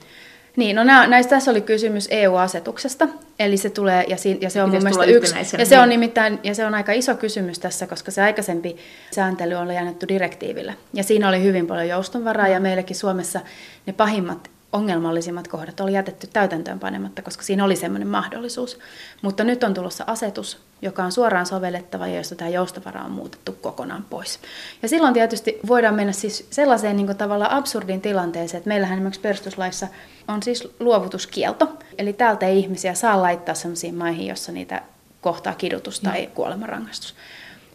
Niin, 0.56 0.76
no 0.76 0.84
näistä 0.84 1.30
tässä 1.30 1.52
oli 1.52 1.62
kysymys 1.62 2.08
EU-asetuksesta, 2.12 3.08
eli 3.39 3.58
se 3.58 3.70
tulee, 3.70 4.06
ja, 4.08 4.18
si, 4.18 4.38
ja 4.41 4.49
se 4.49 4.64
on 4.64 4.70
mun 4.70 4.84
mielestä 4.84 5.06
yksi, 5.06 5.36
ja 5.58 5.66
se 5.66 5.80
on 5.80 5.89
nimittäin, 5.89 6.39
ja 6.43 6.56
se 6.56 6.66
on 6.66 6.76
aika 6.76 6.91
iso 6.91 7.16
kysymys 7.16 7.60
tässä, 7.60 7.88
koska 7.88 8.12
se 8.12 8.22
aikaisempi 8.22 8.78
sääntely 9.12 9.56
on 9.56 9.78
annettu 9.78 10.08
direktiiville, 10.08 10.76
ja 10.93 11.04
siinä 11.04 11.30
oli 11.30 11.43
hyvin 11.43 11.68
paljon 11.68 11.88
joustonvaraa, 11.88 12.47
ja 12.47 12.60
meilläkin 12.60 12.95
Suomessa 12.95 13.39
ne 13.86 13.93
pahimmat 13.93 14.49
ongelmallisimmat 14.74 15.47
kohdat 15.47 15.80
oli 15.80 15.93
jätetty 15.93 16.28
täytäntöön 16.34 16.80
panematta, 16.80 17.22
koska 17.22 17.43
siinä 17.43 17.66
oli 17.66 17.76
semmoinen 17.76 18.08
mahdollisuus. 18.08 18.80
Mutta 19.22 19.43
nyt 19.43 19.64
on 19.64 19.74
tulossa 19.74 20.04
asetus, 20.08 20.58
joka 20.82 21.04
on 21.04 21.12
suoraan 21.12 21.45
sovellettava 21.45 22.08
ja 22.08 22.18
josta 22.18 22.36
tämä 22.36 22.49
joustovara 22.49 23.04
on 23.04 23.12
muutettu 23.12 23.52
kokonaan 23.62 24.06
pois. 24.10 24.39
Ja 24.82 24.89
silloin 24.89 25.14
tietysti 25.14 25.60
voidaan 25.68 25.95
mennä 25.95 26.14
siis 26.14 26.47
sellaiseen 26.49 26.95
niin 26.95 27.18
tavallaan 27.18 27.52
absurdin 27.52 28.02
tilanteeseen, 28.02 28.58
että 28.58 28.68
meillähän 28.68 28.97
esimerkiksi 28.97 29.22
perustuslaissa 29.22 29.88
on 30.32 30.44
siis 30.44 30.68
luovutuskielto. 30.80 31.70
Eli 31.98 32.14
täältä 32.14 32.46
ei 32.46 32.60
ihmisiä 32.60 32.94
saa 32.94 33.22
laittaa 33.22 33.56
sellaisiin 33.56 33.96
maihin, 33.96 34.28
jossa 34.28 34.52
niitä 34.52 34.82
kohtaa 35.22 35.54
kidutus 35.54 36.00
tai 36.00 36.30
kuolemanrangaistus. 36.34 37.16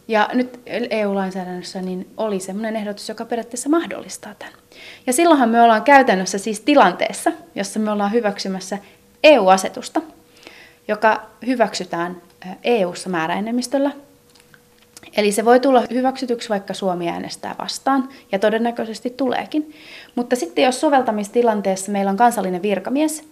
Ja 0.07 0.29
nyt 0.33 0.59
EU-lainsäädännössä 0.89 1.81
niin 1.81 2.09
oli 2.17 2.39
semmoinen 2.39 2.75
ehdotus, 2.75 3.09
joka 3.09 3.25
periaatteessa 3.25 3.69
mahdollistaa 3.69 4.35
tämän. 4.39 4.53
Ja 5.07 5.13
silloinhan 5.13 5.49
me 5.49 5.61
ollaan 5.61 5.83
käytännössä 5.83 6.37
siis 6.37 6.59
tilanteessa, 6.59 7.31
jossa 7.55 7.79
me 7.79 7.91
ollaan 7.91 8.11
hyväksymässä 8.11 8.77
EU-asetusta, 9.23 10.01
joka 10.87 11.21
hyväksytään 11.45 12.21
EU-ssa 12.63 13.09
määräenemmistöllä. 13.09 13.91
Eli 15.17 15.31
se 15.31 15.45
voi 15.45 15.59
tulla 15.59 15.83
hyväksytyksi, 15.93 16.49
vaikka 16.49 16.73
Suomi 16.73 17.09
äänestää 17.09 17.55
vastaan, 17.59 18.09
ja 18.31 18.39
todennäköisesti 18.39 19.09
tuleekin. 19.09 19.73
Mutta 20.15 20.35
sitten 20.35 20.63
jos 20.63 20.81
soveltamistilanteessa 20.81 21.91
meillä 21.91 22.11
on 22.11 22.17
kansallinen 22.17 22.61
virkamies, 22.61 23.23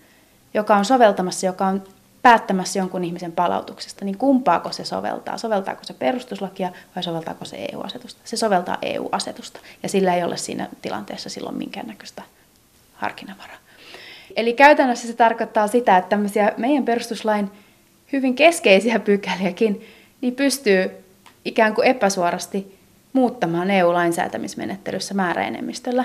joka 0.53 0.75
on 0.75 0.85
soveltamassa, 0.85 1.45
joka 1.45 1.65
on 1.65 1.83
päättämässä 2.21 2.79
jonkun 2.79 3.03
ihmisen 3.03 3.31
palautuksesta, 3.31 4.05
niin 4.05 4.17
kumpaako 4.17 4.71
se 4.71 4.85
soveltaa? 4.85 5.37
Soveltaako 5.37 5.83
se 5.83 5.93
perustuslakia 5.93 6.71
vai 6.95 7.03
soveltaako 7.03 7.45
se 7.45 7.67
EU-asetusta? 7.71 8.21
Se 8.23 8.37
soveltaa 8.37 8.77
EU-asetusta 8.81 9.59
ja 9.83 9.89
sillä 9.89 10.15
ei 10.15 10.23
ole 10.23 10.37
siinä 10.37 10.67
tilanteessa 10.81 11.29
silloin 11.29 11.57
minkäännäköistä 11.57 12.21
harkinnanvaraa. 12.93 13.57
Eli 14.35 14.53
käytännössä 14.53 15.07
se 15.07 15.13
tarkoittaa 15.13 15.67
sitä, 15.67 15.97
että 15.97 16.09
tämmöisiä 16.09 16.51
meidän 16.57 16.85
perustuslain 16.85 17.51
hyvin 18.13 18.35
keskeisiä 18.35 18.99
pykäliäkin 18.99 19.87
niin 20.21 20.35
pystyy 20.35 21.04
ikään 21.45 21.75
kuin 21.75 21.87
epäsuorasti 21.87 22.79
muuttamaan 23.13 23.71
EU-lainsäätämismenettelyssä 23.71 25.13
määräenemmistöllä, 25.13 26.03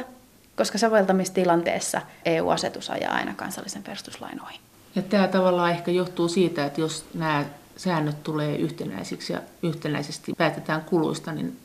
koska 0.57 0.79
soveltamistilanteessa 0.79 2.03
EU-asetus 2.25 2.91
ajaa 2.91 3.15
aina 3.15 3.35
kansallisen 3.35 3.83
perustuslain 3.83 4.43
ohi. 4.43 4.61
Ja 4.95 5.03
tämä 5.03 5.29
tavallaan 5.29 5.71
ehkä 5.71 5.91
johtuu 5.91 6.29
siitä, 6.29 6.67
että 6.67 6.81
jos 6.81 7.05
nämä 7.15 7.45
säännöt 7.77 8.23
tulee 8.23 8.57
yhtenäisiksi 8.57 9.33
ja 9.33 9.41
yhtenäisesti 9.63 10.33
päätetään 10.39 10.85
kuluista, 10.85 11.33
niin 11.33 11.57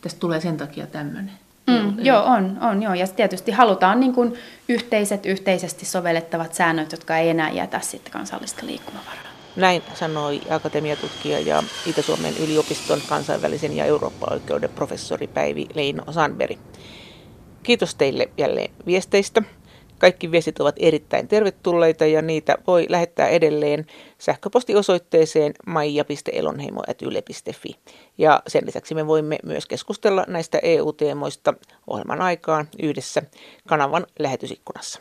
tästä 0.00 0.20
tulee 0.20 0.40
sen 0.40 0.56
takia 0.56 0.86
tämmöinen. 0.86 1.32
Mm, 1.66 2.04
joo, 2.04 2.24
on, 2.24 2.58
on, 2.60 2.82
joo. 2.82 2.94
Ja 2.94 3.06
tietysti 3.08 3.52
halutaan 3.52 4.00
niin 4.00 4.14
kuin 4.14 4.34
yhteiset, 4.68 5.26
yhteisesti 5.26 5.86
sovellettavat 5.86 6.54
säännöt, 6.54 6.92
jotka 6.92 7.16
ei 7.16 7.30
enää 7.30 7.50
jätä 7.50 7.80
sitten 7.80 8.12
kansallista 8.12 8.66
liikkumavaraa. 8.66 9.31
Näin 9.56 9.82
sanoi 9.94 10.40
akatemiatutkija 10.50 11.40
ja 11.40 11.62
Itä-Suomen 11.86 12.36
yliopiston 12.36 13.00
kansainvälisen 13.08 13.76
ja 13.76 13.84
Eurooppa-oikeuden 13.84 14.70
professori 14.70 15.26
Päivi 15.26 15.66
Leino 15.74 16.12
Sandberg. 16.12 16.58
Kiitos 17.62 17.94
teille 17.94 18.28
jälleen 18.38 18.70
viesteistä. 18.86 19.42
Kaikki 19.98 20.30
viestit 20.30 20.60
ovat 20.60 20.76
erittäin 20.78 21.28
tervetulleita 21.28 22.06
ja 22.06 22.22
niitä 22.22 22.56
voi 22.66 22.86
lähettää 22.88 23.28
edelleen 23.28 23.86
sähköpostiosoitteeseen 24.18 25.54
maija.elonheimo.yle.fi. 25.66 27.76
Ja 28.18 28.42
sen 28.46 28.66
lisäksi 28.66 28.94
me 28.94 29.06
voimme 29.06 29.38
myös 29.42 29.66
keskustella 29.66 30.24
näistä 30.28 30.58
EU-teemoista 30.62 31.54
ohjelman 31.86 32.20
aikaan 32.20 32.68
yhdessä 32.82 33.22
kanavan 33.68 34.06
lähetysikkunassa. 34.18 35.00